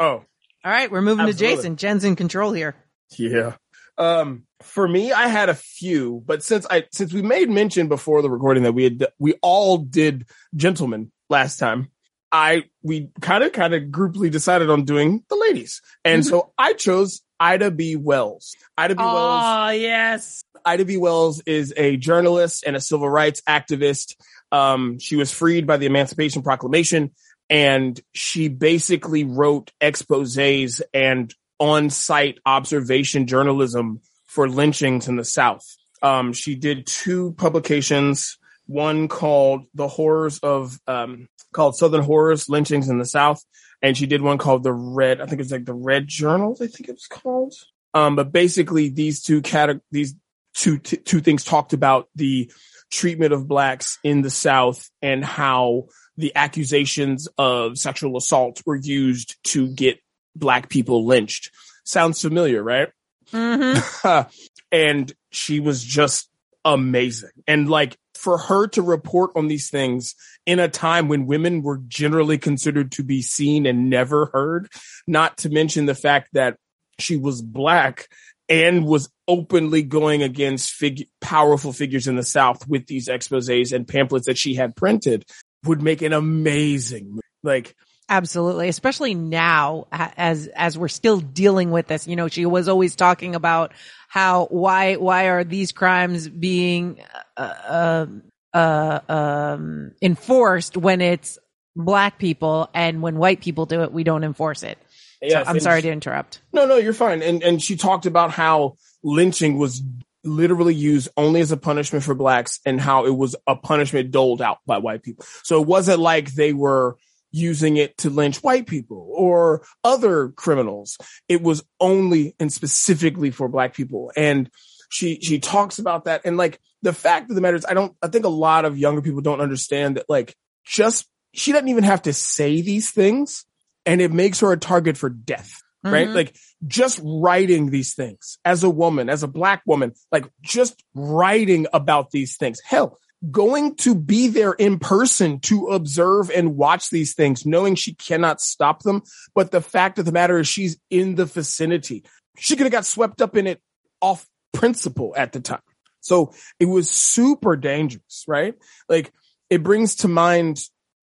Oh, 0.00 0.06
All 0.06 0.24
right, 0.64 0.90
we're 0.90 1.02
moving 1.02 1.26
Absolutely. 1.26 1.48
to 1.48 1.56
Jason. 1.56 1.76
Jen's 1.76 2.04
in 2.04 2.16
control 2.16 2.52
here. 2.52 2.74
yeah. 3.16 3.54
Um, 3.98 4.44
for 4.62 4.88
me, 4.88 5.12
I 5.12 5.28
had 5.28 5.50
a 5.50 5.54
few, 5.54 6.22
but 6.24 6.42
since 6.42 6.66
I 6.70 6.84
since 6.90 7.12
we 7.12 7.20
made 7.20 7.50
mention 7.50 7.88
before 7.88 8.22
the 8.22 8.30
recording 8.30 8.62
that 8.62 8.72
we 8.72 8.84
had 8.84 9.06
we 9.18 9.34
all 9.42 9.76
did 9.76 10.26
Gentlemen 10.56 11.12
last 11.28 11.58
time, 11.58 11.90
I 12.32 12.64
we 12.82 13.10
kind 13.20 13.44
of 13.44 13.52
kind 13.52 13.74
of 13.74 13.90
grouply 13.90 14.30
decided 14.30 14.70
on 14.70 14.84
doing 14.86 15.22
the 15.28 15.36
ladies, 15.36 15.82
and 16.02 16.24
so 16.24 16.52
I 16.56 16.72
chose 16.72 17.20
Ida 17.38 17.70
B. 17.72 17.96
Wells. 17.96 18.54
Ida 18.78 18.94
B. 18.94 19.02
Wells. 19.02 19.42
Oh 19.44 19.68
yes. 19.70 20.44
Ida 20.64 20.84
B. 20.86 20.96
Wells 20.96 21.42
is 21.44 21.74
a 21.76 21.98
journalist 21.98 22.64
and 22.66 22.76
a 22.76 22.80
civil 22.80 23.08
rights 23.08 23.42
activist. 23.46 24.16
Um, 24.52 24.98
she 24.98 25.16
was 25.16 25.30
freed 25.32 25.66
by 25.66 25.76
the 25.76 25.86
Emancipation 25.86 26.42
Proclamation 26.42 27.12
and 27.50 28.00
she 28.14 28.48
basically 28.48 29.24
wrote 29.24 29.72
exposés 29.80 30.80
and 30.94 31.34
on-site 31.58 32.38
observation 32.46 33.26
journalism 33.26 34.00
for 34.26 34.48
lynchings 34.48 35.08
in 35.08 35.16
the 35.16 35.24
South. 35.24 35.64
Um, 36.00 36.32
she 36.32 36.54
did 36.54 36.86
two 36.86 37.32
publications, 37.32 38.38
one 38.66 39.08
called 39.08 39.64
The 39.74 39.88
Horrors 39.88 40.38
of, 40.38 40.78
um, 40.86 41.28
called 41.52 41.76
Southern 41.76 42.02
Horrors, 42.02 42.48
Lynchings 42.48 42.88
in 42.88 42.98
the 42.98 43.04
South. 43.04 43.44
And 43.82 43.96
she 43.96 44.06
did 44.06 44.22
one 44.22 44.38
called 44.38 44.62
The 44.62 44.72
Red, 44.72 45.20
I 45.20 45.26
think 45.26 45.40
it's 45.40 45.50
like 45.50 45.64
The 45.64 45.74
Red 45.74 46.06
Journal, 46.06 46.56
I 46.60 46.68
think 46.68 46.88
it 46.88 46.92
was 46.92 47.06
called. 47.06 47.54
Um, 47.92 48.14
but 48.14 48.30
basically 48.30 48.88
these 48.88 49.20
two 49.20 49.42
cate- 49.42 49.80
these 49.90 50.14
two, 50.54 50.78
t- 50.78 50.98
two 50.98 51.20
things 51.20 51.44
talked 51.44 51.72
about 51.72 52.08
the 52.14 52.50
treatment 52.90 53.32
of 53.32 53.48
blacks 53.48 53.98
in 54.04 54.22
the 54.22 54.30
South 54.30 54.88
and 55.02 55.24
how 55.24 55.86
the 56.20 56.32
accusations 56.36 57.28
of 57.38 57.78
sexual 57.78 58.16
assault 58.16 58.62
were 58.66 58.76
used 58.76 59.36
to 59.44 59.68
get 59.68 60.00
black 60.36 60.68
people 60.68 61.06
lynched. 61.06 61.50
Sounds 61.84 62.20
familiar, 62.20 62.62
right? 62.62 62.90
Mm-hmm. 63.32 64.28
and 64.72 65.12
she 65.30 65.60
was 65.60 65.82
just 65.82 66.28
amazing. 66.64 67.30
And 67.46 67.68
like 67.68 67.96
for 68.14 68.38
her 68.38 68.66
to 68.68 68.82
report 68.82 69.30
on 69.34 69.48
these 69.48 69.70
things 69.70 70.14
in 70.44 70.58
a 70.58 70.68
time 70.68 71.08
when 71.08 71.26
women 71.26 71.62
were 71.62 71.78
generally 71.88 72.38
considered 72.38 72.92
to 72.92 73.02
be 73.02 73.22
seen 73.22 73.66
and 73.66 73.88
never 73.88 74.26
heard, 74.26 74.68
not 75.06 75.38
to 75.38 75.48
mention 75.48 75.86
the 75.86 75.94
fact 75.94 76.28
that 76.34 76.56
she 76.98 77.16
was 77.16 77.40
black 77.40 78.08
and 78.48 78.84
was 78.84 79.08
openly 79.26 79.82
going 79.82 80.22
against 80.22 80.72
fig- 80.72 81.08
powerful 81.20 81.72
figures 81.72 82.08
in 82.08 82.16
the 82.16 82.22
South 82.22 82.66
with 82.68 82.86
these 82.86 83.08
exposés 83.08 83.72
and 83.72 83.88
pamphlets 83.88 84.26
that 84.26 84.36
she 84.36 84.54
had 84.54 84.76
printed 84.76 85.24
would 85.64 85.82
make 85.82 86.02
an 86.02 86.12
amazing 86.12 87.10
movie. 87.10 87.20
Like, 87.42 87.74
Absolutely, 88.08 88.68
especially 88.68 89.14
now 89.14 89.86
as 89.92 90.48
as 90.48 90.76
we're 90.76 90.88
still 90.88 91.20
dealing 91.20 91.70
with 91.70 91.86
this. 91.86 92.08
You 92.08 92.16
know, 92.16 92.26
she 92.26 92.44
was 92.44 92.68
always 92.68 92.96
talking 92.96 93.36
about 93.36 93.72
how 94.08 94.46
why 94.46 94.96
why 94.96 95.28
are 95.28 95.44
these 95.44 95.70
crimes 95.70 96.28
being 96.28 96.98
uh, 97.36 97.40
uh, 97.40 98.06
uh, 98.52 99.00
um, 99.08 99.92
enforced 100.02 100.76
when 100.76 101.00
it's 101.00 101.38
black 101.76 102.18
people 102.18 102.68
and 102.74 103.00
when 103.00 103.16
white 103.16 103.40
people 103.40 103.64
do 103.66 103.82
it, 103.82 103.92
we 103.92 104.02
don't 104.02 104.24
enforce 104.24 104.64
it. 104.64 104.76
yes, 105.22 105.46
I'm 105.46 105.60
sorry 105.60 105.80
she- 105.80 105.86
to 105.86 105.92
interrupt. 105.92 106.42
No, 106.52 106.66
no, 106.66 106.78
you're 106.78 106.92
fine. 106.92 107.22
And 107.22 107.44
and 107.44 107.62
she 107.62 107.76
talked 107.76 108.06
about 108.06 108.32
how 108.32 108.76
lynching 109.04 109.56
was 109.56 109.84
literally 110.24 110.74
used 110.74 111.08
only 111.16 111.40
as 111.40 111.52
a 111.52 111.56
punishment 111.56 112.04
for 112.04 112.14
blacks 112.14 112.60
and 112.66 112.80
how 112.80 113.06
it 113.06 113.16
was 113.16 113.36
a 113.46 113.56
punishment 113.56 114.10
doled 114.10 114.42
out 114.42 114.58
by 114.66 114.78
white 114.78 115.02
people. 115.02 115.24
So 115.42 115.60
it 115.60 115.66
wasn't 115.66 116.00
like 116.00 116.32
they 116.32 116.52
were 116.52 116.96
using 117.32 117.76
it 117.76 117.96
to 117.98 118.10
lynch 118.10 118.42
white 118.42 118.66
people 118.66 119.10
or 119.14 119.62
other 119.84 120.30
criminals. 120.30 120.98
It 121.28 121.42
was 121.42 121.62
only 121.78 122.34
and 122.40 122.52
specifically 122.52 123.30
for 123.30 123.48
black 123.48 123.74
people. 123.74 124.12
And 124.16 124.50
she 124.90 125.20
she 125.20 125.38
talks 125.38 125.78
about 125.78 126.04
that 126.04 126.22
and 126.24 126.36
like 126.36 126.60
the 126.82 126.92
fact 126.92 127.30
of 127.30 127.36
the 127.36 127.40
matter 127.40 127.56
is 127.56 127.64
I 127.64 127.74
don't 127.74 127.96
I 128.02 128.08
think 128.08 128.24
a 128.24 128.30
lot 128.30 128.64
of 128.64 128.76
younger 128.76 129.00
people 129.00 129.20
don't 129.20 129.40
understand 129.40 129.96
that 129.96 130.06
like 130.08 130.34
just 130.64 131.06
she 131.32 131.52
doesn't 131.52 131.68
even 131.68 131.84
have 131.84 132.02
to 132.02 132.12
say 132.12 132.60
these 132.60 132.90
things 132.90 133.44
and 133.86 134.00
it 134.00 134.12
makes 134.12 134.40
her 134.40 134.52
a 134.52 134.58
target 134.58 134.96
for 134.96 135.08
death 135.08 135.62
right? 135.82 136.08
Mhm. 136.08 136.14
Like 136.14 136.36
just 136.66 137.00
writing 137.02 137.70
these 137.70 137.94
things 137.94 138.38
as 138.44 138.62
a 138.62 138.70
woman, 138.70 139.08
as 139.08 139.22
a 139.22 139.28
black 139.28 139.62
woman, 139.66 139.92
like 140.12 140.30
just 140.42 140.82
writing 140.94 141.66
about 141.72 142.10
these 142.10 142.36
things. 142.36 142.60
Hell, 142.64 142.98
going 143.30 143.74
to 143.76 143.94
be 143.94 144.28
there 144.28 144.52
in 144.52 144.78
person 144.78 145.40
to 145.40 145.66
observe 145.68 146.30
and 146.30 146.56
watch 146.56 146.90
these 146.90 147.14
things, 147.14 147.44
knowing 147.44 147.74
she 147.74 147.94
cannot 147.94 148.40
stop 148.40 148.82
them. 148.82 149.02
But 149.34 149.50
the 149.50 149.60
fact 149.60 149.98
of 149.98 150.06
the 150.06 150.12
matter 150.12 150.38
is 150.38 150.48
she's 150.48 150.78
in 150.90 151.16
the 151.16 151.26
vicinity. 151.26 152.04
She 152.38 152.56
could 152.56 152.64
have 152.64 152.72
got 152.72 152.86
swept 152.86 153.20
up 153.20 153.36
in 153.36 153.46
it 153.46 153.60
off 154.00 154.26
principle 154.52 155.14
at 155.16 155.32
the 155.32 155.40
time. 155.40 155.60
So 156.00 156.32
it 156.58 156.64
was 156.64 156.88
super 156.90 157.56
dangerous, 157.56 158.24
right? 158.26 158.54
Like 158.88 159.12
it 159.50 159.62
brings 159.62 159.96
to 159.96 160.08
mind 160.08 160.60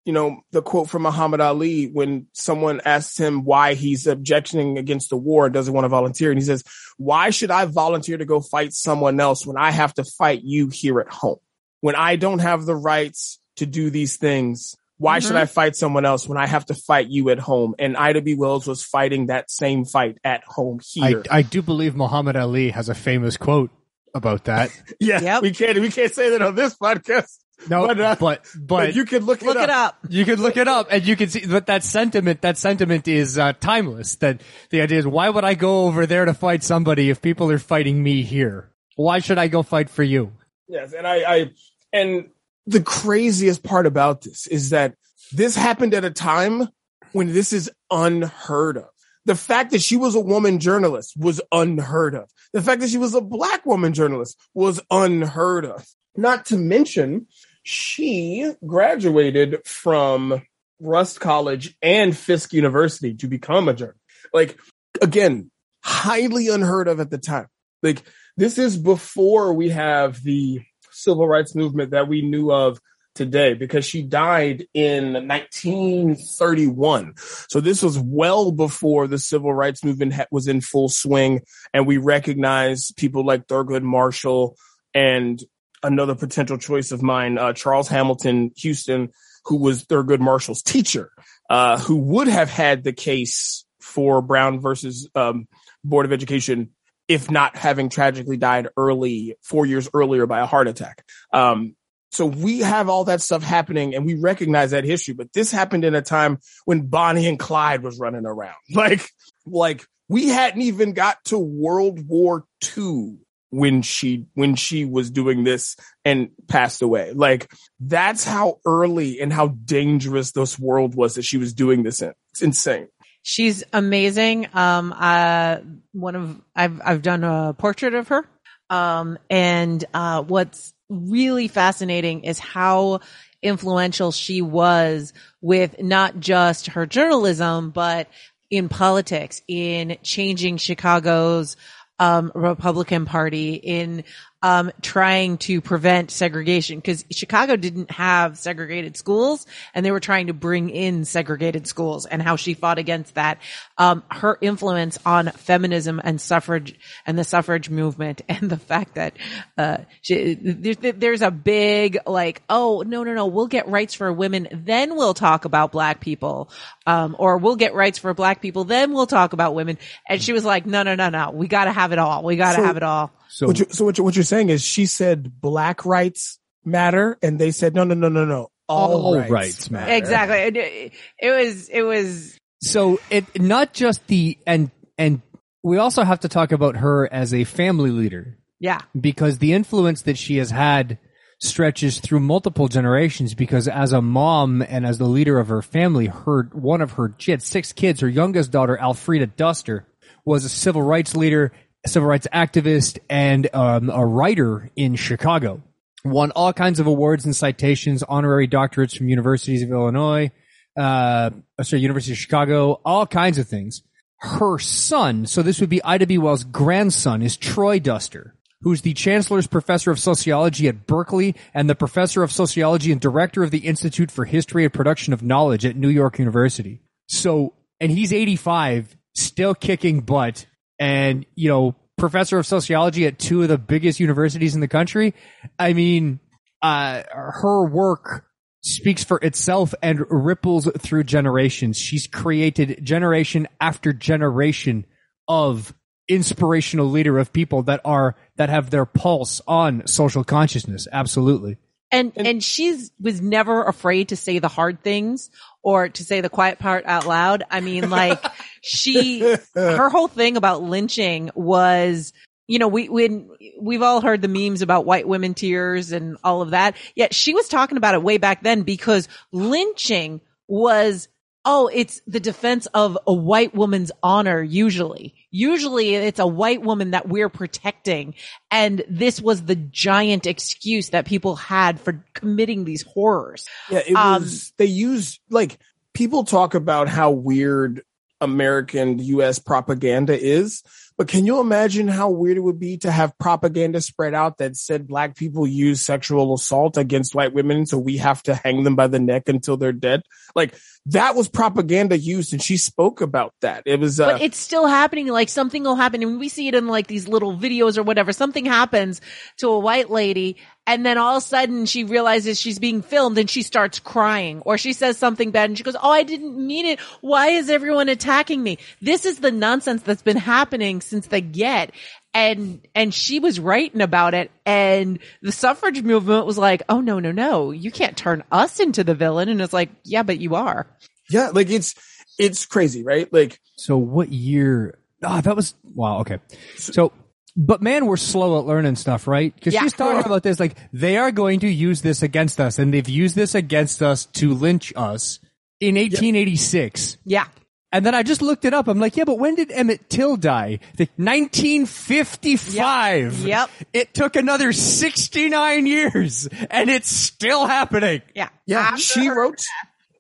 you 0.07 0.13
know, 0.13 0.41
the 0.53 0.63
quote 0.63 0.89
from 0.89 1.03
Muhammad 1.03 1.41
Ali 1.41 1.87
when 1.89 2.29
someone 2.33 2.81
asks 2.85 3.19
him 3.19 3.45
why 3.45 3.75
he's 3.75 4.07
objecting 4.07 4.79
against 4.79 5.11
the 5.11 5.17
war 5.17 5.51
doesn't 5.51 5.75
want 5.75 5.85
to 5.85 5.89
volunteer. 5.89 6.31
And 6.31 6.39
he 6.39 6.47
says, 6.47 6.63
why 6.97 7.31
should 7.31 7.51
I 7.51 7.65
volunteer 7.65 8.17
to 8.17 8.25
go 8.25 8.41
fight 8.41 8.73
someone 8.73 9.19
else 9.19 9.45
when 9.45 9.59
I 9.59 9.73
have 9.73 9.93
to 9.95 10.05
fight 10.05 10.43
you 10.45 10.69
here 10.69 11.01
at 11.01 11.09
home? 11.09 11.39
When 11.81 11.97
I 11.97 12.15
don't 12.17 12.39
have 12.39 12.65
the 12.65 12.77
rights 12.77 13.41
to 13.57 13.67
do 13.67 13.91
these 13.91 14.17
things, 14.17 14.77
Why 14.99 15.19
should 15.19 15.31
mm-hmm. 15.33 15.39
I 15.39 15.47
fight 15.47 15.77
someone 15.77 16.07
else 16.07 16.27
when 16.27 16.39
I 16.39 16.47
have 16.47 16.65
to 16.67 16.75
fight 16.75 17.09
you 17.09 17.29
at 17.31 17.39
home? 17.39 17.75
And 17.79 17.97
Ida 17.97 18.23
B. 18.23 18.35
Wells 18.35 18.67
was 18.67 18.83
fighting 18.83 19.27
that 19.27 19.51
same 19.51 19.85
fight 19.85 20.19
at 20.25 20.43
home 20.45 20.81
I, 21.03 21.09
here. 21.09 21.23
I 21.31 21.43
do 21.43 21.61
believe 21.61 21.95
Muhammad 21.95 22.37
Ali 22.37 22.71
has 22.71 22.89
a 22.89 22.95
famous 22.95 23.37
quote 23.37 23.71
about 24.15 24.45
that. 24.45 24.71
yeah, 25.01 25.21
Yep. 25.21 25.43
we 25.43 25.51
can't 25.51 25.79
we 25.81 25.91
can't 25.91 26.13
say 26.15 26.31
that 26.31 26.41
on 26.41 26.55
this 26.55 26.75
podcast. 26.77 27.37
No, 27.69 27.87
But, 27.87 28.01
uh, 28.01 28.17
but 28.21 28.45
but, 28.55 28.67
But 28.67 28.95
you 28.95 29.05
can 29.05 29.25
look, 29.25 29.43
Look 29.43 29.57
it 29.57 29.71
up. 29.71 29.99
You 30.09 30.25
can 30.25 30.41
look 30.41 30.57
it 30.57 30.69
up 30.69 30.89
and 30.91 31.07
you 31.07 31.17
can 31.17 31.29
see 31.29 31.41
that 31.47 31.67
that 31.67 31.83
sentiment, 31.83 32.43
that 32.43 32.59
sentiment 32.59 33.09
is 33.09 33.39
uh, 33.39 33.55
timeless. 33.55 34.17
That 34.17 34.43
the 34.71 34.83
idea 34.83 34.99
is, 34.99 35.07
why 35.07 35.29
would 35.29 35.45
I 35.45 35.55
go 35.55 35.87
over 35.87 36.07
there 36.07 36.25
to 36.25 36.35
fight 36.35 36.63
somebody 36.63 37.11
if 37.11 37.23
people 37.23 37.51
are 37.51 37.59
fighting 37.59 38.03
me 38.03 38.23
here? 38.23 38.71
Why 38.97 39.19
should 39.19 39.39
I 39.39 39.49
go 39.49 39.63
fight 39.63 39.91
for 39.91 40.03
you? 40.03 40.33
Yes, 40.69 40.93
and 40.93 41.07
I, 41.07 41.17
I 41.17 41.51
and 41.93 42.29
the 42.67 42.83
craziest 42.83 43.63
part 43.63 43.87
about 43.87 44.23
this 44.23 44.47
is 44.47 44.71
that 44.71 44.95
this 45.33 45.57
happened 45.57 45.95
at 45.95 46.05
a 46.05 46.11
time 46.11 46.69
when 47.13 47.33
this 47.33 47.53
is 47.53 47.71
unheard 47.91 48.77
of. 48.77 48.89
The 49.25 49.35
fact 49.35 49.73
that 49.73 49.83
she 49.83 49.97
was 49.97 50.15
a 50.15 50.21
woman 50.21 50.61
journalist 50.61 51.15
was 51.17 51.41
unheard 51.51 52.15
of. 52.15 52.31
The 52.53 52.63
fact 52.63 52.81
that 52.81 52.91
she 52.91 52.99
was 52.99 53.15
a 53.15 53.21
black 53.21 53.67
woman 53.67 53.93
journalist 53.93 54.39
was 54.55 54.81
unheard 54.91 55.65
of. 55.65 55.87
Not 56.17 56.47
to 56.47 56.57
mention, 56.57 57.27
she 57.67 58.53
graduated 58.65 59.67
from 59.67 60.41
Rust 60.79 61.19
College 61.19 61.77
and 61.83 62.17
Fisk 62.17 62.53
University 62.53 63.15
to 63.15 63.27
become 63.27 63.69
a 63.69 63.75
journalist. 63.75 63.99
Like, 64.33 64.57
again, 65.03 65.51
highly 65.83 66.47
unheard 66.47 66.87
of 66.87 67.01
at 67.01 67.11
the 67.11 67.19
time. 67.19 67.49
Like, 67.83 68.05
this 68.37 68.59
is 68.59 68.77
before 68.77 69.53
we 69.53 69.71
have 69.71 70.23
the 70.23 70.61
civil 70.93 71.27
rights 71.27 71.57
movement 71.57 71.91
that 71.91 72.07
we 72.07 72.23
knew 72.23 72.53
of 72.53 72.81
today 73.17 73.55
because 73.55 73.85
she 73.85 74.03
died 74.03 74.69
in 74.73 75.15
1931. 75.15 77.15
So 77.49 77.61
this 77.61 77.83
was 77.83 77.99
well 77.99 78.53
before 78.53 79.09
the 79.09 79.19
civil 79.19 79.53
rights 79.53 79.83
movement 79.83 80.15
was 80.31 80.47
in 80.47 80.61
full 80.61 80.89
swing 80.89 81.41
and 81.75 81.85
we 81.85 81.97
recognize 81.97 82.93
people 82.93 83.27
like 83.27 83.49
Thurgood 83.49 83.83
Marshall 83.83 84.57
and 84.95 85.43
another 85.83 86.15
potential 86.15 86.59
choice 86.59 86.93
of 86.93 87.03
mine, 87.03 87.39
uh, 87.39 87.53
Charles 87.53 87.89
Hamilton 87.89 88.53
Houston, 88.57 89.11
who 89.45 89.57
was 89.57 89.85
Thurgood 89.85 90.21
Marshall's 90.21 90.63
teacher, 90.63 91.11
uh, 91.49 91.79
who 91.79 91.97
would 91.97 92.29
have 92.29 92.51
had 92.51 92.85
the 92.85 92.93
case 92.93 93.65
for 93.81 94.21
Brown 94.23 94.61
versus 94.61 95.09
um, 95.15 95.47
Board 95.85 96.07
of 96.07 96.13
Education 96.13 96.71
if 97.09 97.31
not 97.31 97.57
having 97.57 97.89
tragically 97.89 98.37
died 98.37 98.69
early, 98.77 99.37
four 99.43 99.65
years 99.67 99.89
earlier 99.95 100.27
by 100.27 100.41
a 100.41 100.47
heart 100.47 100.69
attack. 100.69 101.05
Um, 101.33 101.77
so 102.11 102.27
we 102.27 102.61
have 102.61 102.89
all 102.89 103.05
that 103.05 103.21
stuff 103.21 103.43
happening 103.43 103.95
and 103.95 104.07
we 104.07 104.15
recognize 104.15 104.71
that 104.71 104.85
history, 104.85 105.15
but 105.15 105.33
this 105.33 105.53
happened 105.53 105.85
in 105.85 105.95
a 105.95 106.03
time 106.03 106.39
when 106.65 106.87
Bonnie 106.87 107.27
and 107.27 107.39
Clyde 107.39 107.83
was 107.83 107.99
running 107.99 108.27
around. 108.27 108.57
Like, 108.75 109.09
like 109.45 109.85
we 110.09 110.29
hadn't 110.29 110.63
even 110.63 110.93
got 110.93 111.19
to 111.27 111.39
World 111.39 112.07
War 112.07 112.45
II 112.77 113.19
when 113.57 113.81
she, 113.81 114.27
when 114.35 114.55
she 114.55 114.85
was 114.85 115.11
doing 115.11 115.45
this 115.45 115.77
and 116.05 116.29
passed 116.47 116.83
away. 116.83 117.13
Like 117.13 117.51
that's 117.81 118.23
how 118.23 118.61
early 118.67 119.21
and 119.21 119.33
how 119.33 119.49
dangerous 119.49 120.33
this 120.33 120.59
world 120.59 120.95
was 120.95 121.15
that 121.15 121.23
she 121.23 121.39
was 121.39 121.55
doing 121.55 121.83
this 121.83 122.03
in. 122.03 122.13
It's 122.33 122.43
insane. 122.43 122.89
She's 123.23 123.65
amazing. 123.73 124.47
Um, 124.53 124.95
uh, 124.97 125.57
one 125.93 126.15
of 126.15 126.41
I've 126.55 126.81
I've 126.85 127.03
done 127.03 127.25
a 127.25 127.55
portrait 127.55 127.95
of 127.95 128.09
her. 128.09 128.25
Um, 128.69 129.19
and 129.31 129.85
uh, 129.95 130.23
what's 130.23 130.75
really 130.89 131.49
fascinating 131.49 132.25
is 132.25 132.39
how 132.39 133.01
influential 133.43 134.13
she 134.13 134.43
was 134.43 135.13
with 135.41 135.81
not 135.81 136.21
just 136.21 136.69
her 136.69 136.87
journalism, 136.87 137.71
but 137.71 138.09
in 138.51 138.69
politics, 138.69 139.43
in 139.49 139.97
changing 140.03 140.59
Chicago's 140.59 141.57
um, 141.99 142.33
Republican 142.35 143.05
Party, 143.05 143.55
in 143.55 144.05
um, 144.43 144.71
trying 144.83 145.39
to 145.39 145.61
prevent 145.61 146.11
segregation 146.11 146.79
because 146.79 147.05
Chicago 147.11 147.57
didn't 147.57 147.91
have 147.91 148.39
segregated 148.39 148.97
schools 148.97 149.47
and 149.75 149.85
they 149.85 149.91
were 149.91 150.01
trying 150.01 150.27
to 150.27 150.35
bring 150.35 150.71
in 150.71 151.05
segregated 151.05 151.67
schools 151.67 152.05
and 152.07 152.23
how 152.23 152.37
she 152.37 152.55
fought 152.55 152.79
against 152.79 153.15
that. 153.15 153.39
Um, 153.79 154.03
her 154.11 154.37
influence 154.41 154.99
on 155.07 155.29
feminism 155.31 156.01
and 156.05 156.21
suffrage 156.21 156.79
and 157.07 157.19
the 157.19 157.25
suffrage 157.25 157.71
movement 157.71 158.21
and 158.29 158.51
the 158.51 158.59
fact 158.59 158.95
that, 158.95 159.17
uh, 159.57 159.79
she, 160.03 160.35
there, 160.35 160.93
there's 160.93 161.23
a 161.23 161.31
big 161.31 161.99
like, 162.07 162.43
oh, 162.51 162.85
no, 162.87 163.05
no, 163.05 163.15
no, 163.15 163.27
we'll 163.27 163.47
get 163.47 163.69
rights 163.69 163.95
for 163.95 164.13
women. 164.13 164.49
Then 164.53 164.97
we'll 164.97 165.15
talk 165.15 165.45
about 165.47 165.73
black 165.73 166.01
people. 166.01 166.51
Um, 166.87 167.17
or 167.19 167.39
we'll 167.39 167.57
get 167.57 167.75
rights 167.75 167.99
for 167.99 168.15
black 168.15 168.41
people. 168.41 168.65
Then 168.65 168.93
we'll 168.93 169.07
talk 169.07 169.33
about 169.33 169.55
women. 169.55 169.79
And 170.09 170.23
she 170.23 170.33
was 170.33 170.45
like, 170.45 170.67
no, 170.67 170.83
no, 170.83 170.95
no, 170.95 171.09
no. 171.09 171.31
We 171.33 171.49
got 171.49 171.65
to 171.65 171.73
have 171.73 171.93
it 171.93 171.99
all. 171.99 172.23
We 172.23 172.37
got 172.37 172.51
to 172.53 172.59
So- 172.59 172.65
have 172.65 172.77
it 172.77 172.83
all. 172.83 173.11
So, 173.37 173.49
What 173.49 173.59
you, 173.59 173.67
so 173.69 173.85
what, 173.85 173.99
you, 173.99 174.05
what 174.05 174.17
you're 174.17 174.25
saying 174.25 174.49
is 174.49 174.65
she 174.65 174.87
said 174.87 175.43
black 175.43 175.85
rights 175.85 176.39
matter 176.65 177.19
and 177.23 177.39
they 177.39 177.51
said, 177.51 177.75
no, 177.75 177.85
no, 177.85 177.95
no, 177.95 178.09
no, 178.09 178.25
no. 178.25 178.49
All, 178.67 179.09
All 179.09 179.15
rights, 179.15 179.31
rights 179.31 179.71
matter. 179.71 179.93
Exactly. 179.93 180.39
It, 180.39 180.57
it, 180.57 180.93
it 181.19 181.31
was, 181.33 181.69
it 181.69 181.83
was, 181.83 182.39
so 182.63 182.99
it 183.11 183.39
not 183.39 183.75
just 183.75 184.07
the 184.07 184.39
and 184.47 184.71
and 184.97 185.21
we 185.63 185.77
also 185.77 186.03
have 186.03 186.21
to 186.21 186.31
talk 186.31 186.51
about 186.51 186.77
her 186.77 187.13
as 187.13 187.35
a 187.35 187.45
family 187.45 187.91
leader 187.91 188.39
yeah. 188.59 188.81
because 188.99 189.37
the 189.37 189.53
influence 189.53 190.01
that 190.03 190.17
she 190.17 190.39
has 190.39 190.51
had 190.51 190.99
stretches 191.43 192.01
through 192.01 192.21
multiple 192.21 192.69
generations 192.69 193.35
because 193.35 193.69
as 193.69 193.93
a 193.93 194.01
mom 194.01 194.63
and 194.63 194.87
as 194.87 194.97
the 194.97 195.05
leader 195.05 195.39
of 195.39 195.49
her 195.49 195.61
family 195.61 196.07
her 196.07 196.45
one 196.55 196.81
of 196.81 196.93
her 196.93 197.15
she 197.19 197.31
had 197.31 197.43
six 197.43 197.75
kids 197.75 198.01
her 198.01 198.09
youngest 198.09 198.51
daughter 198.51 198.79
alfreda 198.81 199.27
duster 199.37 199.87
was 200.25 200.47
a 200.47 200.49
civil 200.49 200.81
rights 200.81 201.15
leader 201.15 201.53
a 201.53 201.66
civil 201.89 202.09
rights 202.09 202.27
activist 202.33 202.99
and 203.09 203.49
um, 203.55 203.91
a 203.91 204.05
writer 204.05 204.71
in 204.77 204.95
chicago 204.95 205.63
won 206.05 206.31
all 206.33 206.53
kinds 206.53 206.79
of 206.79 206.87
awards 206.87 207.25
and 207.25 207.35
citations 207.35 208.03
honorary 208.03 208.47
doctorates 208.47 208.97
from 208.97 209.09
universities 209.09 209.63
of 209.63 209.71
illinois 209.71 210.31
uh, 210.77 211.31
sorry, 211.63 211.83
University 211.83 212.13
of 212.13 212.19
Chicago, 212.19 212.81
all 212.85 213.07
kinds 213.07 213.39
of 213.39 213.49
things. 213.49 213.83
Her 214.19 214.59
son, 214.59 215.27
so 215.27 215.43
this 215.43 215.61
would 215.61 215.71
be 215.71 215.83
Ida 215.83 216.07
B. 216.07 216.19
Wells' 216.19 216.45
grandson, 216.45 217.23
is 217.23 217.37
Troy 217.37 217.79
Duster, 217.79 218.35
who's 218.63 218.83
the 218.83 218.95
Chancellor's 218.95 219.47
Professor 219.47 219.91
of 219.91 219.99
Sociology 219.99 220.69
at 220.69 220.87
Berkeley 220.87 221.35
and 221.55 221.69
the 221.69 221.75
Professor 221.75 222.23
of 222.23 222.33
Sociology 222.33 222.93
and 222.93 223.01
Director 223.01 223.43
of 223.43 223.51
the 223.51 223.67
Institute 223.67 224.11
for 224.11 224.25
History 224.25 224.65
and 224.65 224.73
Production 224.73 225.13
of 225.13 225.23
Knowledge 225.23 225.65
at 225.65 225.77
New 225.77 225.89
York 225.89 226.19
University. 226.19 226.81
So, 227.09 227.55
and 227.81 227.91
he's 227.91 228.13
85, 228.13 228.97
still 229.15 229.55
kicking 229.55 230.01
butt, 230.01 230.47
and, 230.79 231.27
you 231.35 231.49
know, 231.49 231.75
Professor 231.97 232.39
of 232.39 232.47
Sociology 232.47 233.07
at 233.07 233.19
two 233.19 233.43
of 233.43 233.49
the 233.49 233.59
biggest 233.59 234.01
universities 234.01 234.55
in 234.55 234.61
the 234.61 234.69
country. 234.69 235.15
I 235.59 235.73
mean, 235.73 236.21
uh, 236.61 237.03
her 237.11 237.67
work 237.67 238.27
speaks 238.61 239.05
for 239.05 239.19
itself 239.23 239.75
and 239.83 240.05
ripples 240.11 240.69
through 240.79 241.05
generations. 241.05 241.79
She's 241.79 242.07
created 242.07 242.85
generation 242.85 243.49
after 243.61 243.93
generation 243.93 244.85
of 245.29 245.73
inspirational 246.09 246.87
leader 246.87 247.19
of 247.19 247.33
people 247.33 247.63
that 247.65 247.81
are 247.85 248.17
that 248.37 248.49
have 248.49 248.71
their 248.71 248.87
pulse 248.87 249.41
on 249.47 249.87
social 249.87 250.25
consciousness. 250.25 250.87
Absolutely. 250.93 251.57
And, 251.93 252.13
and 252.17 252.43
she's 252.43 252.91
was 253.01 253.21
never 253.21 253.63
afraid 253.63 254.09
to 254.09 254.17
say 254.17 254.41
the 254.41 254.49
hard 254.49 254.83
things 254.83 255.31
or 255.67 255.89
to 255.89 256.05
say 256.05 256.21
the 256.21 256.29
quiet 256.29 256.61
part 256.61 256.87
out 256.87 257.09
loud. 257.09 257.43
I 257.51 257.61
mean, 257.61 257.91
like 257.91 258.25
she, 258.63 259.37
her 259.53 259.89
whole 259.89 260.07
thing 260.07 260.37
about 260.37 260.63
lynching 260.63 261.33
was, 261.35 262.13
you 262.47 262.61
know, 262.61 262.69
we, 262.69 262.89
when 262.89 263.29
we've 263.61 263.83
all 263.83 264.01
heard 264.01 264.23
the 264.23 264.29
memes 264.29 264.63
about 264.63 264.87
white 264.87 265.09
women 265.09 265.35
tears 265.35 265.91
and 265.91 266.19
all 266.23 266.41
of 266.41 266.51
that. 266.51 266.77
Yet 266.95 267.13
she 267.13 267.35
was 267.35 267.49
talking 267.49 267.79
about 267.79 267.97
it 267.97 268.03
way 268.05 268.17
back 268.17 268.45
then 268.45 268.63
because 268.63 269.09
lynching 269.33 270.21
was, 270.47 271.09
oh, 271.45 271.69
it's 271.75 272.01
the 272.07 272.21
defense 272.21 272.67
of 272.67 272.97
a 273.05 273.13
white 273.13 273.53
woman's 273.53 273.91
honor 274.05 274.41
usually. 274.41 275.17
Usually 275.31 275.95
it's 275.95 276.19
a 276.19 276.27
white 276.27 276.63
woman 276.63 276.93
that 276.93 277.09
we're 277.09 277.29
protecting. 277.29 278.15
And 278.51 278.85
this 278.89 279.21
was 279.21 279.43
the 279.45 279.57
giant 279.57 280.27
excuse 280.27 280.91
that 280.91 281.07
people 281.07 281.37
had 281.37 281.81
for 281.81 282.05
committing 282.15 282.65
these 282.65 282.83
horrors. 282.83 283.45
Yeah, 283.71 283.83
it 283.87 283.95
Um, 283.97 284.23
was. 284.23 284.53
They 284.57 284.67
use 284.67 285.19
like 285.31 285.59
people 285.93 286.25
talk 286.25 286.55
about 286.55 286.89
how 286.89 287.11
weird 287.11 287.83
American 288.21 288.99
U.S. 288.99 289.39
propaganda 289.39 290.19
is, 290.19 290.63
but 290.97 291.09
can 291.09 291.27
you 291.27 291.41
imagine 291.41 291.89
how 291.89 292.11
weird 292.11 292.39
it 292.39 292.41
would 292.41 292.59
be 292.59 292.79
to 292.79 292.91
have 292.91 293.17
propaganda 293.19 293.81
spread 293.81 294.15
out 294.15 294.39
that 294.39 294.57
said 294.57 294.87
black 294.87 295.15
people 295.15 295.47
use 295.47 295.81
sexual 295.81 296.33
assault 296.33 296.79
against 296.79 297.15
white 297.15 297.35
women, 297.35 297.67
so 297.67 297.79
we 297.79 297.99
have 297.99 298.23
to 298.25 298.35
hang 298.35 298.65
them 298.65 298.77
by 298.77 298.87
the 298.87 298.99
neck 298.99 299.29
until 299.29 299.57
they're 299.57 299.73
dead? 299.73 300.03
Like 300.35 300.55
that 300.87 301.15
was 301.15 301.29
propaganda 301.29 301.99
used, 301.99 302.33
and 302.33 302.43
she 302.43 302.57
spoke 302.57 303.01
about 303.01 303.35
that. 303.43 303.63
It 303.67 303.81
was. 303.81 304.01
Uh, 304.01 304.13
but 304.13 304.23
it's 304.23 304.39
still 304.39 304.67
happening. 304.67 305.09
Like 305.09 305.29
something 305.29 305.65
will 305.65 305.77
happen. 305.77 306.03
And 306.03 306.19
we 306.19 306.29
see 306.29 306.49
it 306.49 306.55
in 306.55 306.67
like 306.67 306.87
these 306.87 307.09
little 307.09 307.37
videos 307.37 307.77
or 307.77 307.83
whatever. 307.83 308.13
Something 308.13 308.47
happens 308.47 309.01
to 309.39 309.49
a 309.49 309.59
white 309.59 309.91
lady 309.91 310.37
and 310.67 310.85
then 310.85 310.99
all 310.99 311.17
of 311.17 311.23
a 311.23 311.27
sudden 311.27 311.65
she 311.65 311.85
realizes 311.85 312.41
she's 312.41 312.59
being 312.59 312.83
filmed 312.83 313.19
and 313.19 313.31
she 313.31 313.43
starts 313.43 313.79
crying 313.79 314.41
or 314.41 314.59
she 314.59 314.73
says 314.73 314.99
something 314.99 315.31
bad 315.31 315.49
and 315.49 315.57
she 315.57 315.63
goes, 315.63 315.77
Oh, 315.81 315.91
I 315.91 316.03
didn't 316.03 316.37
mean 316.37 316.67
it. 316.67 316.81
Why 317.01 317.29
is 317.29 317.49
everyone 317.49 317.89
attacking 317.89 318.43
me? 318.43 318.59
This 318.83 319.07
is 319.07 319.21
the 319.21 319.31
nonsense 319.31 319.83
that's 319.83 320.03
been 320.03 320.17
happening 320.17 320.81
since 320.87 321.07
the 321.09 321.21
get. 321.21 321.73
And, 322.15 322.67
and 322.75 322.95
she 322.95 323.19
was 323.21 323.39
writing 323.39 323.83
about 323.83 324.15
it 324.15 324.31
and 324.47 324.99
the 325.21 325.33
suffrage 325.33 325.83
movement 325.83 326.25
was 326.25 326.39
like, 326.39 326.63
Oh, 326.69 326.81
no, 326.81 326.99
no, 326.99 327.13
no. 327.13 327.51
You 327.51 327.71
can't 327.71 327.97
turn 327.97 328.25
us 328.33 328.59
into 328.61 328.85
the 328.85 328.95
villain. 328.95 329.29
And 329.29 329.41
it's 329.43 329.53
like, 329.53 329.69
yeah, 329.85 330.03
but 330.03 330.19
you 330.19 330.35
are. 330.35 330.67
Yeah, 331.11 331.29
like 331.33 331.51
it's 331.51 331.75
it's 332.19 332.47
crazy, 332.47 332.83
right? 332.83 333.13
Like 333.13 333.39
So 333.57 333.77
what 333.77 334.11
year? 334.11 334.79
Ah, 335.05 335.21
that 335.21 335.37
was 335.37 335.55
wow. 335.63 336.01
Okay, 336.01 336.19
so 336.57 336.93
but 337.37 337.61
man, 337.63 337.87
we're 337.87 337.99
slow 337.99 338.39
at 338.41 338.47
learning 338.47 338.77
stuff, 338.77 339.07
right? 339.07 339.35
Because 339.35 339.53
Yeah. 339.55 339.63
she's 339.63 339.75
talking 339.75 340.05
about 340.05 340.23
this 340.23 340.41
like 340.41 340.57
they 340.73 340.97
are 340.97 341.13
going 341.13 341.41
to 341.41 341.49
use 341.49 341.83
this 341.83 342.03
against 342.03 342.41
us, 342.41 342.59
and 342.59 342.73
they've 342.73 342.89
used 342.89 343.15
this 343.15 343.35
against 343.35 343.83
us 343.83 344.07
to 344.15 344.33
lynch 344.33 344.73
us 344.75 345.21
in 345.61 345.75
1886. 345.77 346.97
Yeah. 347.05 347.27
And 347.73 347.85
then 347.85 347.95
I 347.95 348.03
just 348.05 348.23
looked 348.23 348.45
it 348.45 348.55
up. 348.55 348.69
I'm 348.69 348.79
like, 348.79 348.97
yeah, 348.97 349.05
but 349.05 349.19
when 349.19 349.35
did 349.35 349.51
Emmett 349.51 349.91
Till 349.91 350.17
die? 350.17 350.61
The 350.77 350.89
1955. 350.97 353.19
Yep. 353.27 353.51
It 353.73 353.93
took 353.95 354.15
another 354.17 354.53
69 354.53 355.67
years, 355.67 356.29
and 356.51 356.71
it's 356.71 356.91
still 356.91 357.47
happening. 357.47 358.03
Yeah. 358.15 358.29
yeah, 358.47 358.61
After 358.61 358.81
she 358.81 359.07
her- 359.07 359.17
wrote 359.19 359.45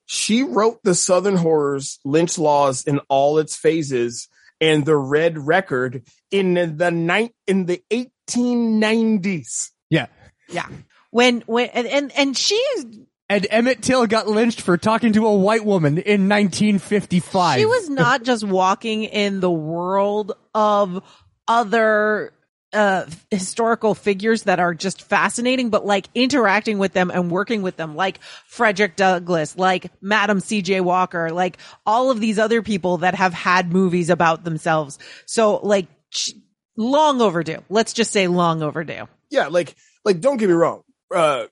she 0.08 0.44
wrote 0.44 0.84
the 0.84 0.94
Southern 0.94 1.34
Horrors 1.36 1.98
lynch 2.04 2.38
laws 2.38 2.84
in 2.84 3.00
all 3.08 3.38
its 3.38 3.56
phases 3.56 4.28
and 4.60 4.86
the 4.86 4.96
Red 4.96 5.36
Record 5.36 6.04
in 6.30 6.76
the 6.76 6.92
night 6.92 7.34
in 7.48 7.66
the 7.66 7.82
1890s. 7.90 9.70
Yeah. 9.90 10.06
Yeah. 10.48 10.68
When, 11.10 11.40
when, 11.46 11.70
and, 11.70 11.88
and, 11.88 12.12
and 12.16 12.36
she's 12.36 12.86
And 13.28 13.46
Emmett 13.50 13.82
Till 13.82 14.06
got 14.06 14.28
lynched 14.28 14.60
for 14.60 14.76
talking 14.76 15.12
to 15.14 15.26
a 15.26 15.34
white 15.36 15.64
woman 15.64 15.98
in 15.98 16.28
1955. 16.28 17.58
She 17.58 17.66
was 17.66 17.88
not 17.88 18.22
just 18.22 18.44
walking 18.44 19.02
in 19.04 19.40
the 19.40 19.50
world 19.50 20.32
of 20.54 21.02
other 21.48 22.32
uh 22.72 23.06
historical 23.30 23.94
figures 23.94 24.42
that 24.42 24.58
are 24.58 24.74
just 24.74 25.00
fascinating 25.02 25.70
but 25.70 25.86
like 25.86 26.08
interacting 26.16 26.78
with 26.78 26.92
them 26.92 27.12
and 27.12 27.30
working 27.30 27.62
with 27.62 27.76
them 27.76 27.94
like 27.94 28.18
Frederick 28.48 28.96
Douglass 28.96 29.56
like 29.56 29.92
Madam 30.02 30.40
CJ 30.40 30.80
Walker 30.80 31.30
like 31.30 31.58
all 31.86 32.10
of 32.10 32.18
these 32.18 32.40
other 32.40 32.62
people 32.62 32.98
that 32.98 33.14
have 33.14 33.32
had 33.32 33.72
movies 33.72 34.10
about 34.10 34.42
themselves 34.42 34.98
so 35.26 35.58
like 35.58 35.86
sh- 36.10 36.32
long 36.76 37.20
overdue 37.20 37.62
let's 37.68 37.92
just 37.92 38.12
say 38.12 38.26
long 38.26 38.60
overdue 38.64 39.06
Yeah, 39.30 39.46
like 39.46 39.76
like 40.04 40.20
don't 40.20 40.36
get 40.36 40.48
me 40.48 40.54
wrong. 40.54 40.82
Uh 41.14 41.46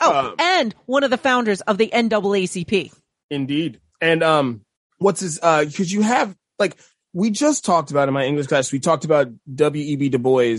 oh 0.00 0.28
Um, 0.28 0.34
and 0.38 0.74
one 0.86 1.04
of 1.04 1.10
the 1.10 1.16
founders 1.18 1.60
of 1.62 1.78
the 1.78 1.90
NAACP 1.92 2.92
Indeed. 3.30 3.80
And 4.00 4.22
um 4.22 4.62
what's 4.98 5.20
his 5.20 5.38
uh 5.42 5.64
cuz 5.64 5.92
you 5.92 6.02
have 6.02 6.34
like 6.58 6.76
we 7.12 7.30
just 7.30 7.64
talked 7.64 7.90
about 7.90 8.08
in 8.08 8.14
my 8.14 8.24
English 8.24 8.46
class 8.46 8.72
we 8.72 8.78
talked 8.80 9.04
about 9.04 9.28
W.E.B. 9.54 10.08
Du 10.10 10.18
Bois 10.18 10.58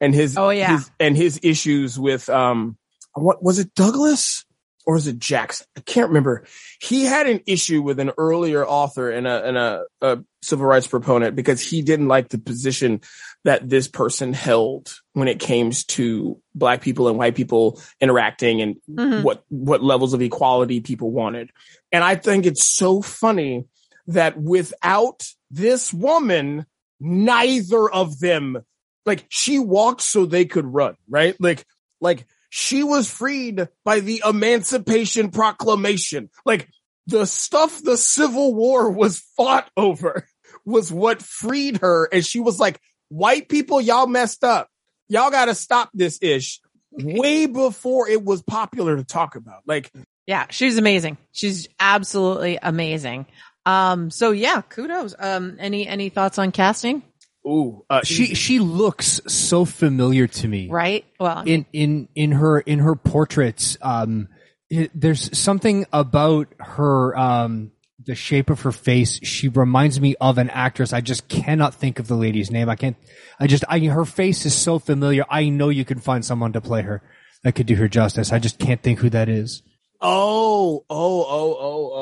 and 0.00 0.14
his 0.14 0.36
Oh, 0.38 0.50
yeah. 0.50 0.76
his, 0.76 0.90
and 0.98 1.16
his 1.16 1.40
issues 1.42 1.98
with 1.98 2.28
um 2.28 2.76
what 3.14 3.42
was 3.42 3.58
it 3.58 3.74
Douglas 3.74 4.44
or 4.86 4.96
is 4.96 5.06
it 5.06 5.18
Jackson? 5.18 5.66
I 5.76 5.80
can't 5.80 6.08
remember. 6.08 6.44
He 6.80 7.04
had 7.04 7.26
an 7.28 7.40
issue 7.46 7.82
with 7.82 8.00
an 8.00 8.12
earlier 8.16 8.66
author 8.66 9.10
and 9.10 9.26
a 9.26 9.44
and 9.44 9.58
a, 9.58 9.84
a 10.00 10.18
civil 10.42 10.64
rights 10.66 10.86
proponent 10.86 11.36
because 11.36 11.60
he 11.60 11.82
didn't 11.82 12.08
like 12.08 12.28
the 12.30 12.38
position 12.38 13.00
that 13.44 13.68
this 13.68 13.88
person 13.88 14.32
held 14.32 14.92
when 15.14 15.28
it 15.28 15.40
came 15.40 15.70
to 15.70 16.40
black 16.54 16.82
people 16.82 17.08
and 17.08 17.16
white 17.16 17.34
people 17.34 17.80
interacting 18.00 18.60
and 18.60 18.76
Mhm. 18.88 19.22
what 19.22 19.44
what 19.48 19.82
levels 19.82 20.12
of 20.12 20.20
equality 20.22 20.80
people 20.80 21.10
wanted. 21.10 21.50
And 21.90 22.04
I 22.04 22.16
think 22.16 22.44
it's 22.46 22.66
so 22.66 23.00
funny 23.00 23.64
that 24.06 24.36
without 24.38 25.26
this 25.50 25.92
woman, 25.92 26.66
neither 27.00 27.90
of 27.90 28.18
them 28.18 28.58
like 29.06 29.24
she 29.28 29.58
walked 29.58 30.02
so 30.02 30.26
they 30.26 30.44
could 30.44 30.66
run, 30.66 30.96
right? 31.08 31.34
Like 31.40 31.64
like 32.00 32.26
she 32.50 32.82
was 32.82 33.10
freed 33.10 33.68
by 33.84 34.00
the 34.00 34.22
Emancipation 34.26 35.30
Proclamation. 35.30 36.28
Like 36.44 36.68
the 37.06 37.26
stuff 37.26 37.82
the 37.82 37.96
Civil 37.96 38.54
War 38.54 38.90
was 38.90 39.20
fought 39.36 39.70
over 39.76 40.26
was 40.66 40.92
what 40.92 41.22
freed 41.22 41.78
her. 41.78 42.08
And 42.12 42.24
she 42.24 42.40
was 42.40 42.58
like, 42.60 42.80
white 43.10 43.48
people, 43.48 43.80
y'all 43.80 44.06
messed 44.06 44.42
up. 44.42 44.68
Y'all 45.08 45.30
got 45.30 45.46
to 45.46 45.54
stop 45.54 45.90
this 45.92 46.18
ish 46.22 46.60
way 46.92 47.46
before 47.46 48.08
it 48.08 48.24
was 48.24 48.42
popular 48.42 48.96
to 48.96 49.04
talk 49.04 49.36
about. 49.36 49.62
Like, 49.66 49.92
Yeah, 50.26 50.46
she's 50.50 50.78
amazing. 50.78 51.18
She's 51.32 51.68
absolutely 51.78 52.58
amazing. 52.62 53.26
Um, 53.66 54.10
so 54.10 54.30
yeah, 54.30 54.62
kudos. 54.62 55.14
Um, 55.18 55.56
any 55.60 55.86
any 55.86 56.08
thoughts 56.08 56.38
on 56.38 56.50
casting? 56.52 57.02
ooh, 57.46 57.84
uh, 57.88 58.02
she 58.04 58.34
she 58.34 58.58
looks 58.58 59.20
so 59.26 59.64
familiar 59.64 60.26
to 60.26 60.48
me. 60.48 60.68
Right? 60.68 61.04
Well, 61.18 61.42
in 61.44 61.66
in 61.72 62.08
in 62.14 62.32
her 62.32 62.60
in 62.60 62.78
her 62.80 62.94
portraits 62.94 63.76
um 63.82 64.28
it, 64.68 64.90
there's 64.94 65.36
something 65.36 65.86
about 65.92 66.48
her 66.58 67.16
um 67.18 67.72
the 68.06 68.14
shape 68.14 68.48
of 68.50 68.62
her 68.62 68.72
face 68.72 69.20
she 69.22 69.48
reminds 69.48 70.00
me 70.00 70.14
of 70.20 70.38
an 70.38 70.48
actress 70.50 70.92
i 70.92 71.00
just 71.00 71.28
cannot 71.28 71.74
think 71.74 71.98
of 71.98 72.08
the 72.08 72.14
lady's 72.14 72.50
name 72.50 72.68
i 72.68 72.74
can't 72.76 72.96
i 73.38 73.46
just 73.46 73.64
i 73.68 73.78
her 73.80 74.04
face 74.04 74.46
is 74.46 74.54
so 74.54 74.78
familiar 74.78 75.24
i 75.28 75.48
know 75.48 75.68
you 75.68 75.84
can 75.84 75.98
find 75.98 76.24
someone 76.24 76.52
to 76.52 76.60
play 76.60 76.82
her 76.82 77.02
that 77.44 77.54
could 77.54 77.66
do 77.66 77.74
her 77.76 77.88
justice 77.88 78.32
i 78.32 78.38
just 78.38 78.58
can't 78.58 78.82
think 78.82 78.98
who 79.00 79.10
that 79.10 79.28
is 79.28 79.62
Oh, 80.02 80.84
oh, 80.88 81.26
oh, 81.28 81.56
oh, 81.60 81.92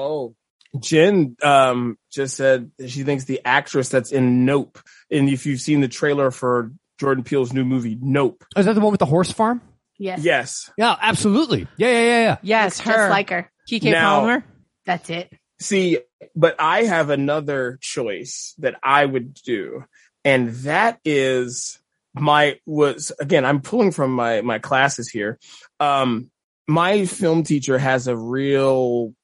oh. 0.75 0.79
Jen 0.81 1.35
um 1.43 1.99
just 2.13 2.37
said 2.37 2.71
she 2.87 3.03
thinks 3.03 3.25
the 3.25 3.41
actress 3.45 3.89
that's 3.89 4.13
in 4.13 4.45
Nope. 4.45 4.79
And 5.11 5.29
if 5.29 5.47
you've 5.47 5.61
seen 5.61 5.81
the 5.81 5.89
trailer 5.89 6.31
for 6.31 6.71
Jordan 7.01 7.25
Peele's 7.25 7.53
new 7.53 7.65
movie, 7.65 7.99
Nope. 8.01 8.45
is 8.57 8.67
that 8.67 8.75
the 8.75 8.81
one 8.81 8.93
with 8.93 9.01
the 9.01 9.07
horse 9.07 9.33
farm 9.33 9.61
Yes. 9.99 10.23
Yes. 10.23 10.71
yeah 10.79 10.95
absolutely 11.01 11.67
yeah 11.77 11.89
yeah 11.91 12.01
yeah 12.03 12.21
yeah 12.23 12.37
yes, 12.43 12.79
Looks 12.79 12.89
her. 12.89 13.03
Just 13.03 13.11
like 13.11 13.31
her. 13.31 13.51
Keke 13.69 13.91
Now- 13.91 14.21
Palmer. 14.21 14.45
That's 14.87 15.11
it. 15.11 15.33
See, 15.61 15.99
but 16.37 16.57
I 16.59 16.85
have 16.85 17.11
another 17.11 17.79
choice 17.81 18.55
that 18.59 18.77
I 18.83 19.05
would 19.05 19.35
do. 19.35 19.85
And 20.25 20.51
that 20.51 21.01
is 21.05 21.81
my 22.15 22.59
was 22.67 23.13
again, 23.21 23.45
I'm 23.45 23.61
pulling 23.61 23.93
from 23.93 24.13
my 24.13 24.41
my 24.41 24.59
classes 24.59 25.09
here. 25.09 25.39
Um 25.81 26.31
my 26.67 27.07
film 27.07 27.43
teacher 27.45 27.79
has 27.79 28.09
a 28.09 28.17
real 28.17 29.15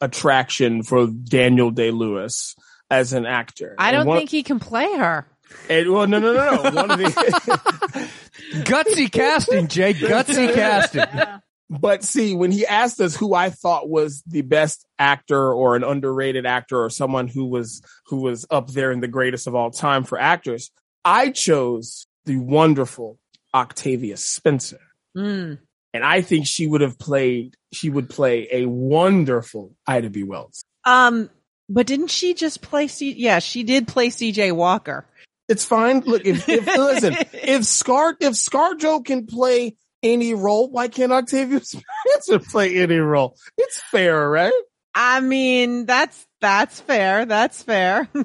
attraction 0.00 0.82
for 0.82 1.06
Daniel 1.06 1.70
Day 1.70 1.90
Lewis 1.90 2.56
as 2.90 3.12
an 3.12 3.26
actor. 3.26 3.74
I 3.78 3.92
don't 3.92 4.06
one- 4.06 4.18
think 4.18 4.30
he 4.30 4.42
can 4.42 4.60
play 4.60 4.96
her. 4.96 5.26
And, 5.68 5.92
well, 5.92 6.06
no, 6.06 6.18
no, 6.18 6.32
no, 6.32 6.54
no. 6.54 6.70
One 6.70 6.90
of 6.90 6.98
the, 6.98 7.04
gutsy 8.64 9.12
casting 9.12 9.68
jay 9.68 9.94
gutsy 9.94 10.52
casting 10.54 11.04
but 11.80 12.04
see, 12.04 12.34
when 12.34 12.50
he 12.50 12.66
asked 12.66 13.00
us 13.00 13.16
who 13.16 13.34
I 13.34 13.50
thought 13.50 13.88
was 13.88 14.22
the 14.26 14.42
best 14.42 14.86
actor 14.98 15.52
or 15.52 15.76
an 15.76 15.84
underrated 15.84 16.46
actor 16.46 16.82
or 16.82 16.90
someone 16.90 17.28
who 17.28 17.46
was 17.46 17.82
who 18.06 18.20
was 18.20 18.46
up 18.50 18.68
there 18.70 18.92
in 18.92 19.00
the 19.00 19.08
greatest 19.08 19.46
of 19.46 19.54
all 19.54 19.70
time 19.70 20.04
for 20.04 20.18
actors, 20.18 20.70
I 21.04 21.30
chose 21.30 22.06
the 22.24 22.36
wonderful 22.36 23.18
Octavia 23.54 24.16
Spencer. 24.16 24.80
Mm. 25.16 25.58
And 25.92 26.04
I 26.04 26.22
think 26.22 26.46
she 26.46 26.66
would 26.66 26.80
have 26.80 26.98
played, 26.98 27.56
she 27.72 27.88
would 27.88 28.10
play 28.10 28.48
a 28.50 28.66
wonderful 28.66 29.74
Ida 29.86 30.10
B. 30.10 30.24
Wells. 30.24 30.64
Um, 30.84 31.30
but 31.68 31.86
didn't 31.86 32.08
she 32.08 32.34
just 32.34 32.62
play 32.62 32.88
C? 32.88 33.12
Yeah, 33.12 33.38
she 33.38 33.62
did 33.62 33.86
play 33.86 34.10
C.J. 34.10 34.52
Walker. 34.52 35.06
It's 35.48 35.64
fine. 35.64 36.00
Look, 36.00 36.24
if, 36.24 36.48
if 36.48 36.66
listen, 36.66 37.16
if 37.32 37.64
Scar, 37.64 38.16
if 38.20 38.32
ScarJo 38.32 39.04
can 39.04 39.26
play 39.26 39.76
any 40.04 40.34
role, 40.34 40.70
why 40.70 40.86
can't 40.88 41.10
Octavia 41.10 41.60
Spencer 41.64 42.38
play 42.38 42.76
any 42.76 42.98
role? 42.98 43.36
It's 43.58 43.80
fair, 43.90 44.28
right? 44.30 44.52
I 44.94 45.18
mean, 45.20 45.86
that's 45.86 46.24
that's 46.40 46.80
fair. 46.80 47.24
That's 47.26 47.62
fair. 47.62 48.08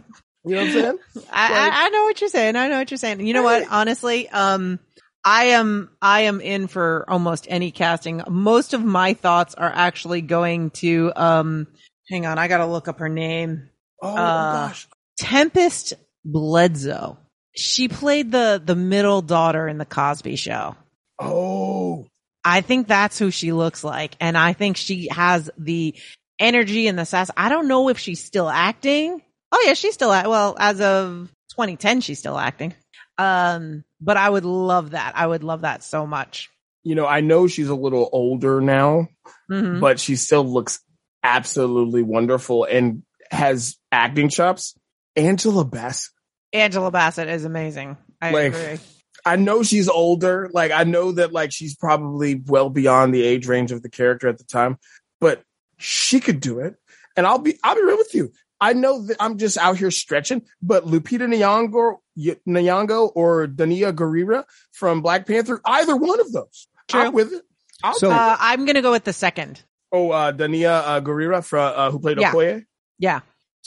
You 0.46 0.56
know 0.56 0.62
what 0.62 0.68
I'm 0.68 0.74
saying? 0.74 1.00
I, 1.34 1.50
Like- 1.52 1.74
I, 1.74 1.86
I 1.86 1.90
know 1.90 2.04
what 2.06 2.22
you're 2.22 2.30
saying. 2.30 2.56
I 2.56 2.70
know 2.70 2.78
what 2.80 2.90
you're 2.90 2.98
saying. 2.98 3.20
You 3.28 3.34
know 3.34 3.44
what? 3.44 3.68
Honestly, 3.70 4.30
um, 4.30 4.80
I 5.24 5.48
am 5.48 5.90
I 6.02 6.22
am 6.22 6.40
in 6.40 6.68
for 6.68 7.04
almost 7.10 7.46
any 7.50 7.72
casting. 7.72 8.24
Most 8.28 8.74
of 8.74 8.82
my 8.84 9.16
thoughts 9.16 9.54
are 9.54 9.72
actually 9.72 10.22
going 10.22 10.70
to 10.82 11.12
um. 11.16 11.68
Hang 12.10 12.26
on, 12.26 12.40
I 12.40 12.48
gotta 12.48 12.66
look 12.66 12.88
up 12.88 13.00
her 13.00 13.10
name. 13.10 13.70
Oh 14.02 14.16
Uh, 14.16 14.68
gosh. 14.70 14.88
Tempest 15.20 15.94
Bledsoe. 16.24 17.18
She 17.56 17.90
played 17.90 18.32
the 18.32 18.62
the 18.64 18.78
middle 18.78 19.22
daughter 19.22 19.68
in 19.68 19.78
the 19.78 19.86
Cosby 19.86 20.38
Show. 20.38 20.76
Oh, 21.20 22.08
I 22.46 22.62
think 22.62 22.88
that's 22.88 23.20
who 23.20 23.32
she 23.32 23.52
looks 23.52 23.84
like, 23.84 24.16
and 24.20 24.38
I 24.38 24.54
think 24.54 24.78
she 24.78 25.10
has 25.12 25.50
the 25.58 25.96
energy 26.40 26.88
and 26.88 26.98
the 26.98 27.06
sass. 27.06 27.30
I 27.36 27.50
don't 27.50 27.68
know 27.68 27.90
if 27.90 28.00
she's 28.00 28.24
still 28.24 28.50
acting. 28.50 29.22
Oh 29.52 29.64
yeah, 29.66 29.74
she's 29.74 29.94
still 29.94 30.12
at. 30.14 30.30
Well, 30.30 30.56
as 30.60 30.80
of 30.80 31.30
2010, 31.52 32.02
she's 32.02 32.20
still 32.20 32.38
acting. 32.38 32.74
Um, 33.18 33.84
but 34.00 34.16
I 34.16 34.30
would 34.30 34.46
love 34.46 34.92
that. 34.92 35.14
I 35.16 35.28
would 35.28 35.44
love 35.44 35.62
that 35.62 35.84
so 35.84 36.08
much. 36.08 36.50
you 36.84 36.96
know, 36.96 37.06
I 37.06 37.20
know 37.20 37.46
she's 37.48 37.68
a 37.68 37.76
little 37.76 38.10
older 38.14 38.62
now, 38.62 39.10
Mhm. 39.52 39.82
but 39.82 40.00
she 40.00 40.16
still 40.16 40.46
looks 40.46 40.80
absolutely 41.24 42.02
wonderful 42.02 42.64
and 42.64 43.04
has 43.32 43.76
acting 43.92 44.30
chops. 44.30 44.76
Angela 45.18 45.66
Bassett. 45.66 46.12
Angela 46.54 46.90
Bassett 46.90 47.28
is 47.28 47.44
amazing. 47.44 47.98
I 48.22 48.32
Like, 48.32 48.54
agree. 48.56 48.80
I 49.26 49.36
know 49.36 49.64
she's 49.64 49.90
older. 49.90 50.50
Like 50.54 50.72
I 50.72 50.84
know 50.84 51.12
that 51.14 51.32
like 51.34 51.52
she's 51.52 51.76
probably 51.76 52.42
well 52.46 52.70
beyond 52.70 53.14
the 53.14 53.24
age 53.24 53.48
range 53.48 53.72
of 53.72 53.82
the 53.84 53.90
character 53.90 54.28
at 54.28 54.38
the 54.38 54.44
time, 54.44 54.78
but 55.20 55.44
she 55.78 56.20
could 56.20 56.40
do 56.40 56.60
it. 56.60 56.76
And 57.18 57.26
I'll 57.28 57.40
be 57.40 57.58
I'll 57.64 57.76
be 57.76 57.84
real 57.84 57.98
with 57.98 58.14
you. 58.16 58.32
I 58.62 58.74
know 58.74 59.04
that 59.06 59.18
I'm 59.22 59.38
just 59.38 59.58
out 59.58 59.78
here 59.78 59.90
stretching, 59.92 60.42
but 60.62 60.86
Lupita 60.86 61.22
Nyong'o, 61.28 61.98
Y- 62.18 62.36
Nyong'o 62.48 63.10
or 63.16 63.48
Danai 63.48 63.92
Gurira 63.94 64.44
from 64.74 65.02
Black 65.02 65.26
Panther, 65.26 65.62
either 65.64 65.96
one 65.96 66.20
of 66.20 66.32
those, 66.34 66.68
True. 66.90 67.02
I'm 67.02 67.14
with 67.14 67.32
it. 67.32 67.44
I'll 67.84 67.94
So- 67.94 68.12
Uh, 68.12 68.36
I'm 68.40 68.66
gonna 68.66 68.82
go 68.82 68.92
with 68.92 69.06
the 69.06 69.14
second. 69.14 69.64
oh, 69.94 70.12
uh, 70.12 70.32
Danai 70.34 70.66
uh, 70.66 71.00
Gurira 71.02 71.44
from 71.44 71.74
uh, 71.76 71.90
who 71.92 72.00
played 72.00 72.20
Yeah. 72.20 72.32
Okoye. 72.34 72.66
Yeah. 72.98 73.20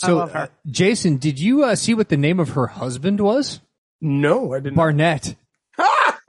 I 0.03 0.07
So, 0.07 0.17
love 0.17 0.33
her. 0.33 0.39
uh, 0.41 0.47
Jason, 0.67 1.17
did 1.17 1.39
you 1.41 1.65
uh, 1.65 1.75
see 1.75 1.95
what 1.95 2.09
the 2.11 2.17
name 2.19 2.39
of 2.41 2.51
her 2.51 2.67
husband 2.69 3.21
was? 3.21 3.61
No, 4.01 4.53
I 4.53 4.61
didn't. 4.61 4.77
Barnett. 4.77 5.37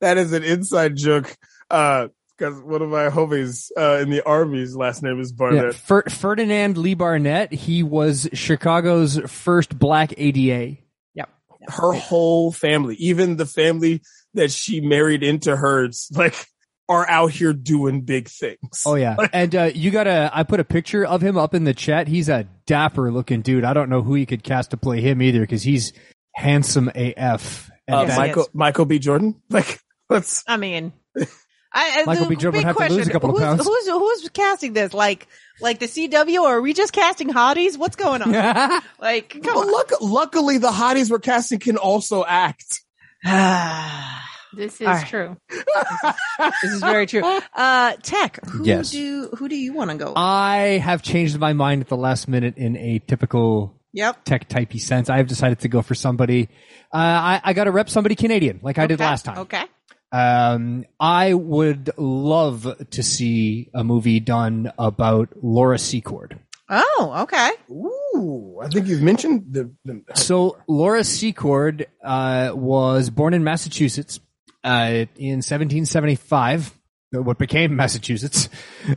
that 0.00 0.16
is 0.16 0.32
an 0.32 0.42
inside 0.44 0.96
joke. 0.96 1.36
Uh, 1.70 2.08
because 2.36 2.60
one 2.60 2.82
of 2.82 2.90
my 2.90 3.08
homies 3.08 3.70
uh, 3.76 3.98
in 4.02 4.10
the 4.10 4.22
army's 4.26 4.76
last 4.76 5.02
name 5.02 5.20
is 5.20 5.32
Yeah, 5.32 5.36
Barnett. 5.38 5.74
Fer- 5.74 6.02
Ferdinand 6.02 6.76
Lee 6.76 6.94
Barnett. 6.94 7.52
He 7.52 7.82
was 7.82 8.28
Chicago's 8.34 9.18
first 9.26 9.78
black 9.78 10.12
ADA. 10.18 10.76
Yeah, 11.14 11.24
her 11.68 11.92
whole 11.92 12.52
family, 12.52 12.94
even 12.96 13.36
the 13.36 13.46
family 13.46 14.02
that 14.34 14.50
she 14.50 14.80
married 14.80 15.22
into 15.22 15.56
hers, 15.56 16.08
like 16.12 16.34
are 16.88 17.08
out 17.08 17.32
here 17.32 17.52
doing 17.52 18.02
big 18.02 18.28
things. 18.28 18.82
Oh 18.84 18.94
yeah, 18.94 19.16
and 19.32 19.54
uh, 19.54 19.70
you 19.74 19.90
gotta. 19.90 20.30
I 20.32 20.42
put 20.42 20.60
a 20.60 20.64
picture 20.64 21.04
of 21.04 21.22
him 21.22 21.36
up 21.36 21.54
in 21.54 21.64
the 21.64 21.74
chat. 21.74 22.06
He's 22.06 22.28
a 22.28 22.46
dapper 22.66 23.10
looking 23.10 23.42
dude. 23.42 23.64
I 23.64 23.72
don't 23.72 23.88
know 23.88 24.02
who 24.02 24.14
you 24.14 24.26
could 24.26 24.42
cast 24.44 24.70
to 24.70 24.76
play 24.76 25.00
him 25.00 25.22
either 25.22 25.40
because 25.40 25.62
he's 25.62 25.92
handsome 26.36 26.90
AF. 26.94 27.70
Uh, 27.90 28.04
Yes, 28.06 28.16
Michael 28.18 28.42
is. 28.42 28.48
Michael 28.52 28.84
B. 28.84 28.98
Jordan. 28.98 29.40
Like, 29.50 29.80
let's 30.10 30.44
I 30.46 30.56
mean, 30.56 30.92
I, 31.16 31.22
I- 31.72 32.04
Michael 32.04 32.24
the 32.24 32.30
B. 32.30 32.36
Jordan 32.36 32.60
big 32.60 32.66
would 32.66 32.78
have 32.82 32.88
to 32.90 32.94
lose 32.94 33.08
a 33.08 33.10
couple 33.10 33.30
of 33.30 33.36
who's, 33.36 33.42
pounds. 33.44 33.64
Who's 33.66 33.86
who's 33.88 34.28
casting 34.30 34.72
this? 34.72 34.92
Like 34.94 35.26
like 35.60 35.78
the 35.78 35.86
CW, 35.86 36.42
or 36.42 36.56
are 36.58 36.60
we 36.60 36.72
just 36.74 36.92
casting 36.92 37.28
hotties? 37.30 37.76
What's 37.78 37.96
going 37.96 38.22
on? 38.22 38.30
like, 39.00 39.30
come 39.30 39.54
Well, 39.54 39.60
on. 39.60 39.72
luck- 39.72 40.00
luckily, 40.00 40.58
the 40.58 40.70
hotties 40.70 41.10
we're 41.10 41.18
casting 41.20 41.58
can 41.58 41.76
also 41.76 42.24
act. 42.24 42.82
This 44.54 44.80
is 44.80 44.86
All 44.86 44.94
right. 44.94 45.06
true. 45.06 45.36
this 46.62 46.72
is 46.72 46.80
very 46.80 47.04
true. 47.04 47.22
Uh, 47.54 47.92
Tech, 48.02 48.42
who 48.46 48.64
Yes. 48.64 48.90
do 48.90 49.28
who 49.36 49.48
do 49.50 49.56
you 49.56 49.74
want 49.74 49.90
to 49.90 49.96
go? 49.98 50.06
with? 50.06 50.14
I 50.16 50.78
have 50.78 51.02
changed 51.02 51.38
my 51.38 51.52
mind 51.52 51.82
at 51.82 51.88
the 51.88 51.96
last 51.96 52.26
minute 52.26 52.56
in 52.56 52.74
a 52.78 52.98
typical 53.00 53.78
yep. 53.96 54.24
tech 54.24 54.48
typey 54.48 54.80
sense. 54.80 55.10
I 55.10 55.16
have 55.16 55.26
decided 55.26 55.60
to 55.60 55.68
go 55.68 55.82
for 55.82 55.94
somebody. 55.94 56.48
Uh, 56.92 56.98
I, 56.98 57.40
I 57.42 57.52
got 57.52 57.64
to 57.64 57.72
rep 57.72 57.88
somebody 57.90 58.14
Canadian, 58.14 58.60
like 58.62 58.78
I 58.78 58.86
did 58.86 59.00
Okay. 59.00 59.04
last 59.04 59.24
time. 59.24 59.38
Okay. 59.38 59.64
Um, 60.12 60.84
I 61.00 61.34
would 61.34 61.90
love 61.96 62.88
to 62.90 63.02
see 63.02 63.70
a 63.74 63.82
movie 63.82 64.20
done 64.20 64.72
about 64.78 65.30
Laura 65.42 65.78
Secord. 65.78 66.38
Oh, 66.68 67.14
okay. 67.22 67.50
Ooh, 67.70 68.60
I 68.62 68.68
think 68.68 68.86
you've 68.86 69.02
mentioned 69.02 69.46
the. 69.50 69.70
the 69.84 70.02
So 70.14 70.58
Laura 70.68 71.04
Secord 71.04 71.86
uh, 72.04 72.52
was 72.54 73.10
born 73.10 73.34
in 73.34 73.44
Massachusetts 73.44 74.20
uh, 74.64 75.06
in 75.16 75.42
1775, 75.42 76.72
uh, 77.14 77.22
what 77.22 77.38
became 77.38 77.76
Massachusetts. 77.76 78.48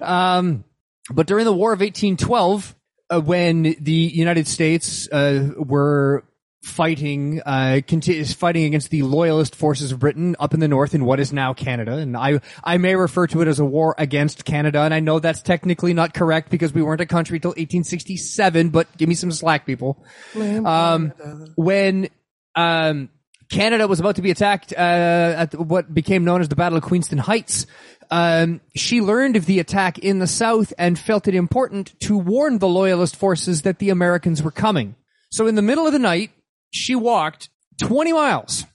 Um, 0.01 0.63
but 1.11 1.27
during 1.27 1.45
the 1.45 1.53
War 1.53 1.73
of 1.73 1.79
1812, 1.79 2.75
uh, 3.09 3.19
when 3.19 3.75
the 3.79 3.91
United 3.91 4.47
States 4.47 5.07
uh, 5.11 5.51
were 5.57 6.23
fighting, 6.63 7.41
uh, 7.45 7.79
conti- 7.87 8.23
fighting 8.25 8.65
against 8.65 8.89
the 8.89 9.03
loyalist 9.03 9.55
forces 9.55 9.91
of 9.91 9.99
Britain 9.99 10.35
up 10.39 10.53
in 10.53 10.59
the 10.59 10.67
north 10.67 10.93
in 10.93 11.05
what 11.05 11.19
is 11.19 11.31
now 11.31 11.53
Canada, 11.53 11.93
and 11.93 12.15
I 12.17 12.41
I 12.63 12.77
may 12.77 12.95
refer 12.95 13.27
to 13.27 13.41
it 13.41 13.47
as 13.47 13.59
a 13.59 13.65
war 13.65 13.95
against 13.97 14.45
Canada, 14.45 14.81
and 14.81 14.93
I 14.93 14.99
know 14.99 15.19
that's 15.19 15.41
technically 15.41 15.93
not 15.93 16.13
correct 16.13 16.49
because 16.49 16.73
we 16.73 16.81
weren't 16.81 17.01
a 17.01 17.05
country 17.05 17.39
till 17.39 17.51
1867. 17.51 18.69
But 18.69 18.95
give 18.97 19.09
me 19.09 19.15
some 19.15 19.31
slack, 19.31 19.65
people. 19.65 20.03
Um, 20.35 21.13
when 21.55 22.09
um, 22.55 23.09
Canada 23.49 23.87
was 23.87 23.99
about 23.99 24.15
to 24.17 24.21
be 24.21 24.31
attacked 24.31 24.73
uh, 24.73 24.75
at 24.75 25.55
what 25.55 25.91
became 25.93 26.23
known 26.23 26.41
as 26.41 26.49
the 26.49 26.55
Battle 26.55 26.77
of 26.77 26.83
Queenston 26.83 27.17
Heights, 27.17 27.65
um, 28.11 28.61
she 28.75 29.01
learned 29.01 29.35
of 29.35 29.45
the 29.45 29.59
attack 29.59 29.99
in 29.99 30.19
the 30.19 30.27
South 30.27 30.73
and 30.77 30.97
felt 30.97 31.27
it 31.27 31.35
important 31.35 31.99
to 32.01 32.17
warn 32.17 32.59
the 32.59 32.67
Loyalist 32.67 33.15
forces 33.15 33.63
that 33.63 33.79
the 33.79 33.89
Americans 33.89 34.41
were 34.41 34.51
coming. 34.51 34.95
So 35.31 35.47
in 35.47 35.55
the 35.55 35.61
middle 35.61 35.85
of 35.85 35.93
the 35.93 35.99
night, 35.99 36.31
she 36.71 36.95
walked 36.95 37.49
20 37.79 38.13
miles 38.13 38.65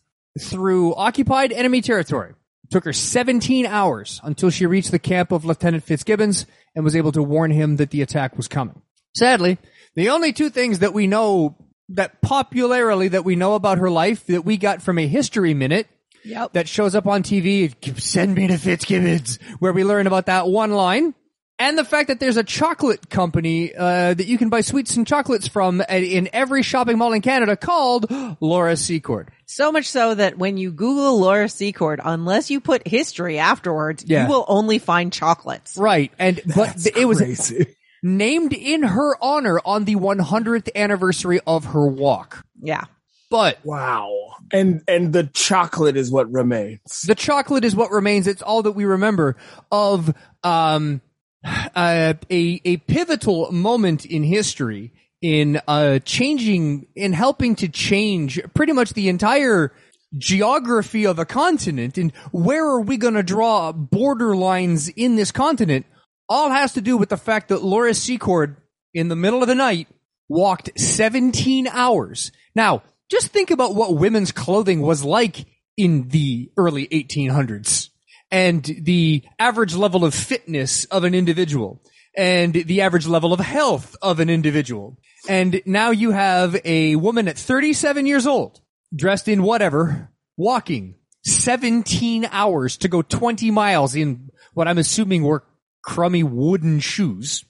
through 0.41 0.95
occupied 0.95 1.53
enemy 1.53 1.81
territory. 1.81 2.35
It 2.65 2.71
took 2.71 2.85
her 2.85 2.93
17 2.93 3.67
hours 3.67 4.21
until 4.25 4.51
she 4.51 4.67
reached 4.67 4.91
the 4.91 4.99
camp 4.99 5.33
of 5.33 5.45
Lieutenant 5.45 5.85
Fitzgibbons 5.85 6.47
and 6.75 6.85
was 6.85 6.97
able 6.97 7.13
to 7.13 7.23
warn 7.23 7.51
him 7.51 7.77
that 7.77 7.91
the 7.91 8.03
attack 8.03 8.37
was 8.37 8.49
coming. 8.49 8.83
Sadly, 9.17 9.59
the 9.95 10.11
only 10.11 10.33
two 10.33 10.51
things 10.51 10.81
that 10.81 10.95
we 10.95 11.07
know 11.07 11.57
that 11.90 12.20
popularly 12.23 13.09
that 13.09 13.25
we 13.25 13.37
know 13.37 13.55
about 13.55 13.79
her 13.79 13.90
life 13.90 14.27
that 14.27 14.44
we 14.44 14.57
got 14.57 14.83
from 14.83 14.99
a 14.99 15.07
history 15.07 15.55
minute 15.55 15.87
Yep. 16.25 16.55
that 16.55 16.68
shows 16.68 16.94
up 16.94 17.07
on 17.07 17.23
TV, 17.23 17.75
send 18.01 18.35
me 18.35 18.47
to 18.47 18.57
Fitzgibbons, 18.57 19.38
where 19.59 19.73
we 19.75 19.85
learn 19.85 20.07
about 20.07 20.27
that 20.27 20.49
one 20.49 20.73
line. 20.73 21.14
And 21.59 21.79
the 21.79 21.85
fact 21.85 22.09
that 22.09 22.18
there's 22.18 22.37
a 22.38 22.42
chocolate 22.42 23.09
company 23.11 23.73
uh, 23.75 24.14
that 24.14 24.27
you 24.27 24.38
can 24.38 24.49
buy 24.49 24.62
sweets 24.62 24.97
and 24.97 25.07
chocolates 25.07 25.47
from 25.47 25.81
in 25.83 26.29
every 26.33 26.62
shopping 26.64 26.99
mall 26.99 27.12
in 27.12 27.20
Canada 27.23 27.57
called 27.57 28.07
Laura 28.40 28.77
Secord. 28.77 29.31
So 29.47 29.70
much 29.70 29.87
so 29.88 30.14
that 30.16 30.37
when 30.37 30.57
you 30.57 30.73
Google 30.73 31.20
Laura 31.20 31.49
Secord, 31.49 32.01
unless 32.03 32.51
you 32.51 32.59
put 32.61 32.88
history 32.88 33.38
afterwards, 33.38 34.03
Yeah. 34.05 34.25
you 34.25 34.31
will 34.31 34.44
only 34.49 34.79
find 34.81 35.12
chocolates. 35.12 35.77
Right, 35.77 36.11
and 36.18 36.40
but 36.44 36.55
That's 36.55 36.87
it 36.87 37.05
was 37.07 37.18
crazy. 37.18 37.66
Named 38.05 38.53
in 38.53 38.83
her 38.83 39.17
honor 39.23 39.59
on 39.64 39.87
the 39.87 39.97
100th 39.97 40.69
anniversary 40.77 41.40
of 41.47 41.64
her 41.64 41.87
walk. 41.87 42.45
Yeah. 42.61 42.85
But 43.31 43.59
Wow. 43.64 44.12
And 44.53 44.83
and 44.87 45.12
the 45.12 45.25
chocolate 45.25 45.97
is 45.97 46.12
what 46.12 46.31
remains. 46.31 47.01
the 47.07 47.14
chocolate 47.17 47.64
is 47.64 47.75
what 47.75 47.90
remains. 47.90 48.29
It's 48.29 48.43
all 48.43 48.62
that 48.62 48.73
we 48.73 48.85
remember 48.85 49.37
of 49.73 50.14
um, 50.45 51.01
uh, 51.45 52.14
a 52.31 52.61
a 52.64 52.77
pivotal 52.77 53.51
moment 53.51 54.05
in 54.05 54.23
history 54.23 54.93
in 55.23 55.61
uh, 55.67 55.99
changing 56.01 56.87
in 56.95 57.14
helping 57.14 57.57
to 57.57 57.69
change 57.69 58.38
pretty 58.53 58.75
much 58.75 58.93
the 58.93 59.09
entire 59.09 59.73
geography 60.17 61.07
of 61.07 61.19
a 61.19 61.25
continent 61.25 61.99
and 61.99 62.12
where 62.31 62.64
are 62.64 62.83
we 62.83 62.97
going 62.97 63.14
to 63.14 63.23
draw 63.23 63.73
border 63.73 64.37
lines 64.37 64.88
in 64.90 65.17
this 65.17 65.33
continent 65.33 65.87
all 66.29 66.51
has 66.51 66.73
to 66.75 66.81
do 66.81 66.97
with 66.97 67.09
the 67.09 67.17
fact 67.17 67.49
that 67.49 67.63
Laura 67.63 67.95
Secord 67.95 68.57
in 68.93 69.09
the 69.09 69.17
middle 69.17 69.43
of 69.43 69.49
the 69.49 69.55
night 69.55 69.89
walked 70.29 70.79
17 70.79 71.69
hours. 71.69 72.33
Now, 72.55 72.83
just 73.11 73.29
think 73.29 73.51
about 73.51 73.75
what 73.75 73.97
women's 73.97 74.33
clothing 74.33 74.81
was 74.81 75.05
like 75.05 75.47
in 75.77 76.09
the 76.09 76.51
early 76.57 76.87
1800s 76.89 77.91
and 78.31 78.65
the 78.65 79.23
average 79.39 79.75
level 79.75 80.05
of 80.05 80.15
fitness 80.15 80.85
of 80.87 81.05
an 81.05 81.15
individual 81.15 81.83
and 82.17 82.55
the 82.55 82.81
average 82.81 83.07
level 83.07 83.33
of 83.33 83.41
health 83.41 83.97
of 84.01 84.21
an 84.21 84.31
individual. 84.31 84.99
And 85.29 85.61
now 85.67 85.91
you 85.91 86.13
have 86.13 86.57
a 86.65 86.97
woman 86.97 87.29
at 87.29 87.39
37 87.39 88.07
years 88.07 88.27
old 88.27 88.61
dressed 88.95 89.29
in 89.29 89.43
whatever, 89.43 90.11
walking 90.37 90.95
17 91.25 92.27
hours 92.31 92.77
to 92.79 92.89
go 92.89 93.03
20 93.03 93.51
miles 93.51 93.95
in 93.95 94.31
what 94.53 94.69
I'm 94.69 94.79
assuming 94.79 95.23
were 95.23 95.45
crummy 95.85 96.23
wooden 96.23 96.81
shoes. 96.81 97.44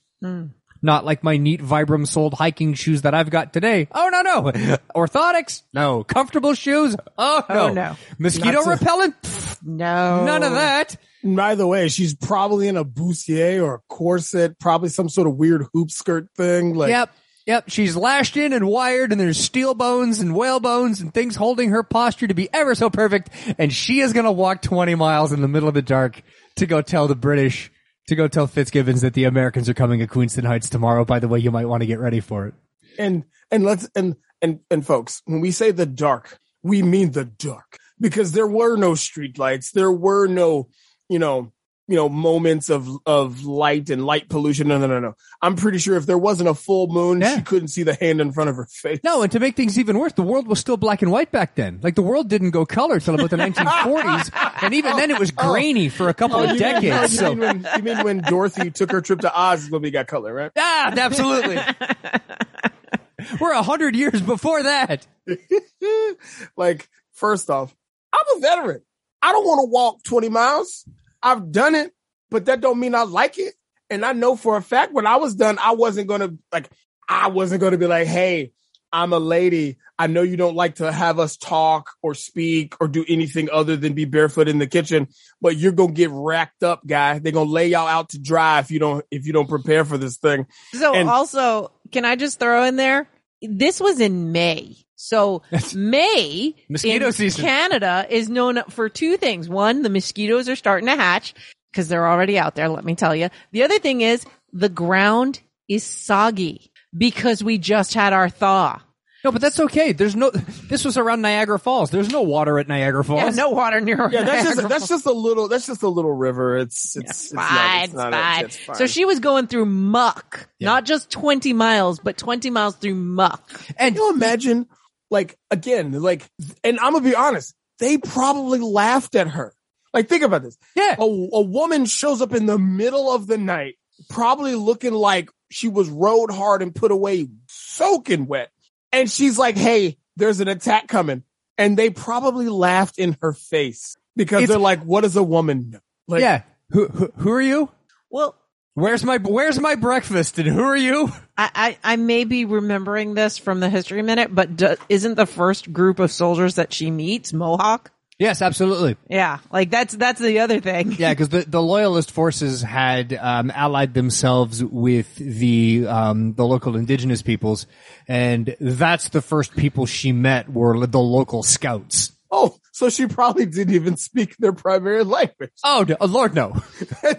Not 0.83 1.05
like 1.07 1.25
my 1.25 1.39
neat 1.39 1.63
Vibram 1.63 2.07
soled 2.07 2.35
hiking 2.35 2.75
shoes 2.75 3.03
that 3.03 3.15
I've 3.15 3.31
got 3.31 3.53
today. 3.55 3.89
Oh 3.91 4.09
no, 4.11 4.21
no. 4.21 4.77
Orthotics? 4.95 5.63
No. 5.73 6.05
Comfortable 6.05 6.53
shoes? 6.55 6.95
Oh 7.17 7.43
no. 7.49 7.61
Oh, 7.69 7.73
no. 7.73 7.97
Mosquito 8.19 8.63
Not 8.63 8.67
repellent? 8.67 9.23
Pfft, 9.23 9.59
No. 9.65 10.25
None 10.25 10.43
of 10.43 10.53
that. 10.53 10.97
By 11.23 11.55
the 11.55 11.67
way, 11.67 11.89
she's 11.89 12.15
probably 12.15 12.69
in 12.69 12.77
a 12.77 12.85
bustier 12.85 13.63
or 13.65 13.77
a 13.77 13.81
corset, 13.89 14.59
probably 14.59 14.91
some 14.91 15.09
sort 15.09 15.27
of 15.27 15.37
weird 15.37 15.65
hoop 15.73 15.91
skirt 15.91 16.29
thing. 16.37 16.75
Like, 16.75 16.91
yep. 16.91 17.15
Yep. 17.47 17.65
She's 17.69 17.97
lashed 17.97 18.37
in 18.37 18.53
and 18.53 18.67
wired 18.67 19.13
and 19.13 19.21
there's 19.21 19.39
steel 19.39 19.75
bones 19.75 20.21
and 20.21 20.35
whale 20.35 20.61
bones 20.61 21.01
and 21.01 21.13
things 21.13 21.37
holding 21.37 21.71
her 21.71 21.83
posture 21.83 22.27
to 22.27 22.35
be 22.35 22.49
ever 22.53 22.75
so 22.75 22.91
perfect. 22.91 23.31
And 23.59 23.73
she 23.73 24.01
is 24.01 24.13
going 24.13 24.25
to 24.25 24.33
walk 24.33 24.61
20 24.63 24.95
miles 24.95 25.33
in 25.33 25.41
the 25.43 25.49
middle 25.49 25.69
of 25.69 25.75
the 25.75 25.83
dark 25.83 26.23
to 26.57 26.67
go 26.67 26.81
tell 26.83 27.07
the 27.09 27.15
British, 27.15 27.71
to 28.09 28.15
go 28.15 28.29
tell 28.29 28.47
Fitzgibbons 28.47 29.01
that 29.01 29.15
the 29.15 29.25
Americans 29.25 29.69
are 29.69 29.75
coming 29.75 30.01
to 30.01 30.07
Queenston 30.07 30.45
Heights 30.45 30.69
tomorrow. 30.69 31.05
By 31.05 31.19
the 31.21 31.29
way, 31.29 31.39
you 31.39 31.51
might 31.51 31.67
want 31.67 31.83
to 31.83 31.87
get 31.87 31.99
ready 31.99 32.21
for 32.21 32.47
it. 32.47 32.55
and 32.99 33.25
and 33.51 33.65
let's 33.65 33.89
and 33.95 34.17
and 34.43 34.61
and 34.71 34.87
folks, 34.87 35.23
when 35.25 35.41
we 35.41 35.51
say 35.51 35.71
the 35.71 35.87
dark, 35.87 36.39
we 36.63 36.83
mean 36.83 37.13
the 37.13 37.25
dark. 37.25 37.79
because 38.01 38.33
there 38.33 38.47
were 38.47 38.77
no 38.77 38.95
street 38.95 39.39
lights. 39.39 39.71
There 39.71 39.93
were 39.93 40.27
no, 40.27 40.69
you 41.09 41.19
know, 41.19 41.53
you 41.87 41.97
know, 41.97 42.09
moments 42.09 42.71
of 42.71 42.89
of 43.05 43.45
light 43.45 43.91
and 43.91 44.07
light 44.07 44.29
pollution. 44.31 44.69
No, 44.69 44.79
no, 44.79 44.87
no, 44.87 45.01
no. 45.01 45.15
I'm 45.43 45.55
pretty 45.57 45.77
sure 45.79 45.97
if 45.97 46.07
there 46.07 46.17
wasn't 46.17 46.49
a 46.49 46.55
full 46.55 46.87
moon, 46.87 47.21
Yeah. 47.21 47.37
she 47.37 47.43
couldn't 47.43 47.69
see 47.69 47.83
the 47.83 47.95
hand 47.95 48.21
in 48.23 48.33
front 48.33 48.49
of 48.51 48.57
her 48.57 48.65
face. 48.65 49.01
No, 49.05 49.23
and 49.23 49.31
to 49.33 49.41
make 49.41 49.55
things 49.57 49.79
even 49.79 49.99
worse, 49.99 50.15
the 50.15 50.23
world 50.23 50.47
was 50.49 50.59
still 50.59 50.77
black 50.79 51.03
and 51.03 51.11
white 51.13 51.31
back 51.31 51.55
then. 51.57 51.81
Like 51.83 51.95
the 51.95 52.03
world 52.03 52.29
didn't 52.29 52.53
go 52.53 52.65
color 52.65 53.01
till 53.01 53.15
about 53.15 53.29
the 53.31 53.37
1940s, 53.37 54.63
and 54.63 54.73
even 54.75 54.97
then 54.97 55.11
it 55.11 55.19
was 55.19 55.31
grainy 55.45 55.89
for 55.91 56.09
a 56.09 56.15
couple 56.15 56.37
Oh, 56.39 56.45
of 56.45 56.47
you 56.51 56.61
mean- 56.61 56.61
decades. 56.83 57.13
you, 57.13 57.19
So 57.19 57.35
mean 57.35 57.41
when, 57.63 57.67
you 57.77 57.83
mean 57.83 58.03
when 58.05 58.19
Dorothy 58.23 58.71
took 58.71 58.91
her 58.93 59.01
trip 59.03 59.21
to 59.21 59.35
Oz 59.39 59.65
is 59.65 59.71
when 59.71 59.83
we 59.83 59.91
got 59.91 60.07
color, 60.07 60.33
right? 60.33 60.53
ah, 60.59 60.93
absolutely. 60.97 61.59
We're 63.41 63.53
a 63.53 63.63
hundred 63.63 63.97
years 63.97 64.21
before 64.21 64.63
that. 64.63 65.07
like, 66.57 66.89
first 67.13 67.49
off, 67.51 67.75
I'm 68.13 68.37
a 68.37 68.41
veteran. 68.41 68.83
I 69.23 69.33
don't 69.33 69.47
want 69.47 69.61
to 69.67 69.71
walk 69.71 70.03
20 70.05 70.29
miles. 70.29 70.85
I've 71.25 71.51
done 71.51 71.75
it, 71.75 71.93
but 72.31 72.45
that 72.47 72.61
don't 72.61 72.79
mean 72.79 72.95
I 72.95 73.03
like 73.03 73.39
it. 73.39 73.55
And 73.91 74.05
I 74.05 74.13
know 74.13 74.37
for 74.37 74.57
a 74.57 74.63
fact 74.63 74.93
when 74.93 75.07
I 75.07 75.17
was 75.17 75.35
done, 75.35 75.59
I 75.59 75.73
wasn't 75.73 76.09
going 76.09 76.21
to 76.21 76.39
like, 76.53 76.71
I 77.09 77.29
wasn't 77.29 77.61
to 77.63 77.79
be 77.79 77.87
like, 77.87 78.07
Hey, 78.07 78.53
I'm 78.93 79.13
a 79.13 79.19
lady. 79.19 79.79
I 79.99 80.07
know 80.07 80.23
you 80.23 80.37
don't 80.37 80.55
like 80.55 80.77
to 80.77 80.91
have 80.91 81.19
us 81.19 81.37
talk 81.37 81.91
or 82.03 82.15
speak 82.15 82.75
or 82.81 82.87
do 82.87 83.05
anything 83.09 83.49
other 83.53 83.77
than 83.77 83.93
be 83.95 84.05
barefoot 84.05 84.49
in 84.49 84.59
the 84.59 84.67
kitchen, 84.69 85.09
but 85.41 85.57
you're 85.57 85.73
going 85.73 85.91
to 85.91 85.95
get 85.95 86.11
racked 86.13 86.63
up, 86.63 86.87
guy. 86.87 87.19
They're 87.19 87.33
going 87.33 87.49
to 87.49 87.53
lay 87.53 87.69
y'all 87.69 87.89
out 87.89 88.11
to 88.11 88.21
dry 88.21 88.61
if 88.61 88.71
you 88.71 88.79
don't, 88.79 89.05
if 89.11 89.27
you 89.27 89.33
don't 89.33 89.49
prepare 89.49 89.85
for 89.85 89.99
this 89.99 90.17
thing. 90.17 90.47
So 90.73 90.95
And- 90.95 91.09
also, 91.09 91.73
can 91.91 92.05
I 92.05 92.17
just 92.17 92.39
throw 92.39 92.65
in 92.65 92.77
there? 92.77 93.09
This 93.43 93.81
was 93.81 94.01
in 94.01 94.33
May. 94.33 94.77
So 95.05 95.43
May 95.75 96.55
Mosquito 96.69 97.07
in 97.07 97.13
season. 97.13 97.45
Canada 97.45 98.07
is 98.09 98.29
known 98.29 98.63
for 98.71 98.89
two 98.89 99.17
things. 99.17 99.49
One, 99.49 99.83
the 99.83 99.91
mosquitoes 99.91 100.49
are 100.49 100.57
starting 100.57 100.87
to 100.89 100.97
hatch 100.97 101.35
because 101.71 101.89
they're 101.89 102.07
already 102.09 102.39
out 102.39 102.55
there. 102.55 102.69
Let 102.69 102.85
me 102.85 102.95
tell 102.95 103.15
you. 103.15 103.29
The 103.53 103.65
other 103.65 103.79
thing 103.79 104.01
is 104.01 104.25
the 104.53 104.69
ground 104.71 105.41
is 105.69 105.85
soggy 105.85 106.71
because 106.97 107.45
we 107.45 107.59
just 107.59 107.93
had 107.95 108.13
our 108.13 108.29
thaw. 108.31 108.81
No, 109.25 109.33
but 109.33 109.41
that's 109.41 109.59
okay. 109.59 109.93
There's 109.93 110.15
no. 110.17 110.31
This 110.31 110.85
was 110.85 110.97
around 110.99 111.23
Niagara 111.23 111.59
Falls. 111.59 111.91
There's 111.91 112.11
no 112.11 112.21
water 112.23 112.59
at 112.59 112.69
Niagara 112.69 113.03
Falls. 113.05 113.21
Yeah, 113.23 113.31
no 113.31 113.51
water 113.51 113.81
near. 113.81 114.09
Yeah, 114.11 114.23
that's 114.25 114.43
just, 114.45 114.57
Niagara 114.57 114.69
that's 114.69 114.89
just 114.89 115.07
a 115.07 115.13
little, 115.13 115.49
that's 115.49 115.67
just 115.67 115.83
a 115.83 115.89
little 115.89 116.13
river. 116.13 116.59
It's, 116.59 116.95
it's, 116.97 117.11
it's, 117.11 117.33
not- 117.33 117.49
fine, 117.49 117.77
it's 117.85 117.85
it's 117.85 117.95
not 117.95 118.13
a- 118.15 118.45
it's 118.45 118.57
fine. 118.59 118.77
So 118.77 118.87
she 118.87 119.05
was 119.07 119.21
going 119.21 119.47
through 119.47 119.65
muck, 119.67 120.49
Yeah. 120.59 120.67
not 120.69 120.85
just 120.85 121.11
20 121.11 121.53
miles, 121.55 122.01
but 122.01 122.19
20 122.19 122.51
miles 122.51 122.77
through 122.77 122.95
muck. 122.97 123.51
And 123.79 123.95
Can 123.95 124.03
you 124.05 124.11
imagine, 124.15 124.67
like, 125.15 125.39
again, 125.51 125.93
like, 125.93 126.27
and 126.63 126.79
I'm 126.79 126.93
gonna 126.93 127.05
be 127.05 127.15
honest, 127.15 127.55
they 127.79 127.97
probably 127.97 128.59
laughed 128.59 129.15
at 129.15 129.29
her. 129.29 129.55
Like, 129.95 130.09
think 130.09 130.23
about 130.25 130.43
this. 130.43 130.59
yeah, 130.77 130.97
A, 130.99 131.03
a 131.05 131.41
woman 131.41 131.87
shows 131.87 132.21
up 132.21 132.35
in 132.35 132.47
the 132.47 132.59
middle 132.59 133.11
of 133.15 133.27
the 133.27 133.39
night, 133.39 133.77
probably 134.11 134.55
looking 134.57 134.93
like 134.93 135.31
she 135.51 135.69
was 135.69 135.89
rode 135.89 136.31
hard 136.33 136.61
and 136.63 136.75
put 136.75 136.91
away 136.91 137.29
soaking 137.49 138.27
wet. 138.27 138.51
And 138.93 139.11
she's 139.11 139.39
like, 139.39 139.57
Hey, 139.57 139.97
there's 140.17 140.41
an 140.41 140.49
attack 140.49 140.89
coming. 140.89 141.23
And 141.59 141.77
they 141.77 141.91
probably 141.91 142.49
laughed 142.49 142.99
in 142.99 143.17
her 143.23 143.33
face 143.33 143.97
because 144.17 144.43
It's- 144.43 144.49
they're 144.49 144.59
like, 144.59 144.83
what 144.83 145.03
does 145.03 145.15
a 145.17 145.23
woman 145.23 145.71
know? 145.71 145.79
Like, 146.09 146.21
yeah. 146.23 146.43
Who, 146.71 146.89
who 146.89 147.13
who 147.17 147.31
are 147.31 147.41
you? 147.43 147.71
Well, 148.11 148.35
Where's 148.75 149.05
my 149.05 149.19
Where's 149.19 149.61
my 149.61 149.77
breakfast? 149.77 150.39
And 150.39 150.49
who 150.49 150.63
are 150.63 150.77
you? 150.77 151.09
I, 151.37 151.51
I, 151.55 151.93
I 151.93 151.97
may 151.97 152.25
be 152.25 152.45
remembering 152.45 153.15
this 153.15 153.39
from 153.39 153.61
the 153.61 153.71
history 153.71 154.03
minute, 154.03 154.35
but 154.35 154.57
do, 154.57 154.77
isn't 154.89 155.15
the 155.15 155.27
first 155.27 155.73
group 155.73 155.99
of 156.01 156.11
soldiers 156.11 156.57
that 156.57 156.73
she 156.73 156.91
meets 156.91 157.33
Mohawk? 157.33 157.93
Yes, 158.19 158.43
absolutely. 158.43 158.97
Yeah, 159.09 159.39
like 159.51 159.71
that's 159.71 159.95
that's 159.95 160.21
the 160.21 160.41
other 160.41 160.61
thing. 160.61 160.93
Yeah, 160.93 161.13
because 161.13 161.31
the, 161.31 161.43
the 161.43 161.63
loyalist 161.63 162.13
forces 162.13 162.63
had 162.63 163.13
um, 163.13 163.51
allied 163.53 163.93
themselves 163.95 164.63
with 164.63 165.17
the 165.17 165.87
um, 165.89 166.35
the 166.35 166.47
local 166.47 166.77
indigenous 166.77 167.23
peoples, 167.23 167.67
and 168.07 168.57
that's 168.61 169.09
the 169.09 169.21
first 169.21 169.57
people 169.57 169.87
she 169.87 170.13
met 170.13 170.49
were 170.49 170.87
the 170.87 171.01
local 171.01 171.43
scouts. 171.43 172.13
Oh, 172.37 172.57
so 172.73 172.89
she 172.91 173.07
probably 173.07 173.47
didn't 173.47 173.75
even 173.75 173.97
speak 173.97 174.37
their 174.39 174.53
primary 174.53 175.05
language. 175.05 175.53
Oh, 175.63 175.85
no, 175.89 175.97
oh, 176.01 176.07
Lord, 176.07 176.35
no! 176.35 176.53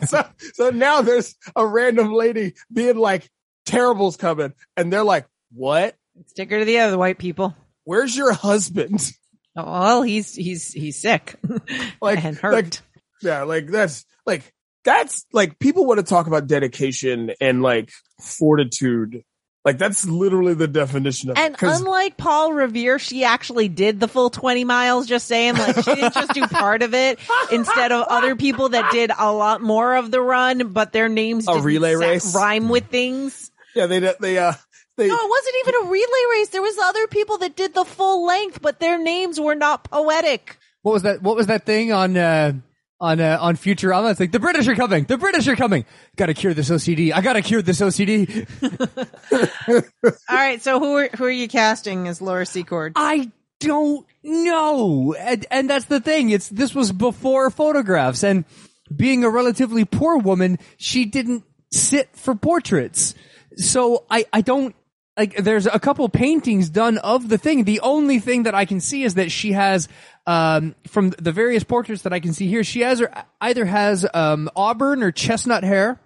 So, 0.08 0.28
so 0.56 0.69
now 0.71 1.01
there's 1.01 1.36
a 1.56 1.65
random 1.65 2.12
lady 2.12 2.56
being 2.73 2.97
like, 2.97 3.30
terrible's 3.65 4.17
coming. 4.17 4.51
And 4.75 4.91
they're 4.91 5.06
like, 5.06 5.25
what? 5.54 5.95
Stick 6.28 6.49
her 6.51 6.60
to 6.60 6.65
the 6.65 6.80
other 6.80 6.97
white 6.97 7.17
people. 7.17 7.56
Where's 7.86 8.15
your 8.15 8.34
husband? 8.34 9.10
Oh, 9.56 9.63
well, 9.63 10.01
he's 10.01 10.36
he's 10.36 10.73
he's 10.73 10.99
sick 11.01 11.36
Like, 12.01 12.23
and 12.25 12.36
hurt. 12.36 12.54
like, 12.54 12.73
yeah, 13.21 13.43
like 13.43 13.67
that's 13.67 14.06
like, 14.25 14.51
that's 14.84 15.25
like 15.32 15.60
people 15.60 15.86
want 15.86 15.99
to 15.99 16.06
talk 16.06 16.28
about 16.28 16.47
dedication 16.47 17.32
and 17.39 17.62
like 17.62 17.89
fortitude. 18.21 19.23
Like 19.65 19.80
that's 19.80 20.06
literally 20.06 20.54
the 20.54 20.67
definition 20.67 21.32
of 21.32 21.38
it. 21.38 21.41
and 21.41 21.58
'Cause- 21.58 21.82
unlike 21.82 22.17
Paul 22.17 22.54
Revere, 22.54 22.99
she 22.99 23.23
actually 23.23 23.67
did 23.67 23.99
the 23.99 24.08
full 24.08 24.30
20 24.30 24.63
miles, 24.63 25.08
just 25.08 25.25
saying, 25.28 25.56
like, 25.56 25.75
she 25.84 25.95
didn't 25.95 26.13
just 26.13 26.34
do 26.34 26.45
part 26.47 26.84
of 26.84 26.93
it 26.93 27.17
instead 27.51 27.91
of 27.91 28.06
other 28.08 28.36
people 28.36 28.69
that 28.69 28.91
did 28.91 29.12
a 29.17 29.32
lot 29.34 29.62
more 29.62 29.95
of 29.95 30.12
the 30.12 30.21
run, 30.21 30.67
but 30.71 30.93
their 30.93 31.10
names 31.10 31.47
A 31.47 31.54
didn't 31.54 31.63
relay 31.65 31.93
sa- 31.95 31.99
race? 31.99 32.36
rhyme 32.36 32.69
with 32.69 32.86
things. 32.91 33.49
yeah, 33.75 33.88
they, 33.88 33.99
they, 33.99 34.38
uh, 34.38 34.54
they, 34.97 35.08
No, 35.08 35.15
it 35.15 35.30
wasn't 35.30 35.56
even 35.67 35.75
a 35.75 35.91
relay 35.91 36.25
race. 36.39 36.49
There 36.49 36.62
was 36.62 36.78
other 36.78 37.08
people 37.08 37.39
that 37.39 37.56
did 37.56 37.73
the 37.73 37.86
full 37.86 38.23
length, 38.25 38.62
but 38.62 38.80
their 38.80 38.97
names 38.99 39.39
were 39.39 39.56
not 39.56 39.84
poetic. 39.89 40.58
What 40.84 40.91
was 40.93 41.01
that? 41.04 41.23
What 41.23 41.36
was 41.36 41.47
that 41.47 41.65
thing 41.65 41.91
on 41.91 42.15
uh, 42.15 42.54
on 42.99 43.19
uh, 43.19 43.38
on 43.39 43.55
Futurama? 43.58 44.12
It's 44.12 44.19
like 44.19 44.31
the 44.31 44.39
British 44.39 44.67
are 44.67 44.75
coming. 44.75 45.05
The 45.05 45.17
British 45.17 45.47
are 45.47 45.55
coming. 45.55 45.86
Got 46.15 46.27
to 46.27 46.34
cure 46.34 46.53
this 46.53 46.69
OCD. 46.69 47.13
I 47.13 47.21
got 47.21 47.34
to 47.34 47.41
cure 47.41 47.62
this 47.62 47.81
OCD. 47.81 48.47
All 50.29 50.36
right, 50.36 50.62
so 50.62 50.79
who 50.79 50.97
are 50.97 51.10
who 51.17 51.25
are 51.25 51.31
you 51.31 51.47
casting 51.47 52.08
as 52.08 52.21
Laura 52.21 52.45
Secord? 52.45 52.93
I 52.95 53.31
don't 53.60 54.05
know. 54.23 55.13
And, 55.13 55.45
and 55.51 55.69
that's 55.69 55.86
the 55.86 55.99
thing. 55.99 56.29
It's, 56.29 56.49
this 56.49 56.75
was 56.75 56.91
before 56.91 57.49
photographs 57.49 58.23
and 58.23 58.45
being 58.95 59.23
a 59.23 59.29
relatively 59.29 59.86
poor 59.86 60.17
woman, 60.17 60.60
she 60.77 61.05
didn't 61.05 61.43
sit 61.71 62.15
for 62.15 62.36
portraits. 62.36 63.15
So 63.55 64.05
I, 64.10 64.25
I 64.34 64.41
don't, 64.41 64.75
like, 65.17 65.36
there's 65.38 65.65
a 65.65 65.80
couple 65.80 66.08
paintings 66.10 66.69
done 66.69 66.97
of 66.97 67.30
the 67.30 67.38
thing. 67.38 67.63
The 67.63 67.80
only 67.82 68.19
thing 68.19 68.43
that 68.43 68.54
I 68.56 68.65
can 68.65 68.80
see 68.82 69.04
is 69.04 69.13
that 69.15 69.32
she 69.32 69.54
has, 69.54 69.88
um, 70.28 70.75
from 70.88 71.12
the 71.12 71.32
various 71.32 71.63
portraits 71.63 72.01
that 72.04 72.13
I 72.13 72.19
can 72.19 72.34
see 72.34 72.47
here, 72.47 72.63
she 72.63 72.82
has 72.82 72.99
her, 72.99 73.12
either 73.41 73.65
has, 73.65 74.06
um, 74.13 74.49
auburn 74.56 75.01
or 75.04 75.12
chestnut 75.12 75.63
hair, 75.63 75.99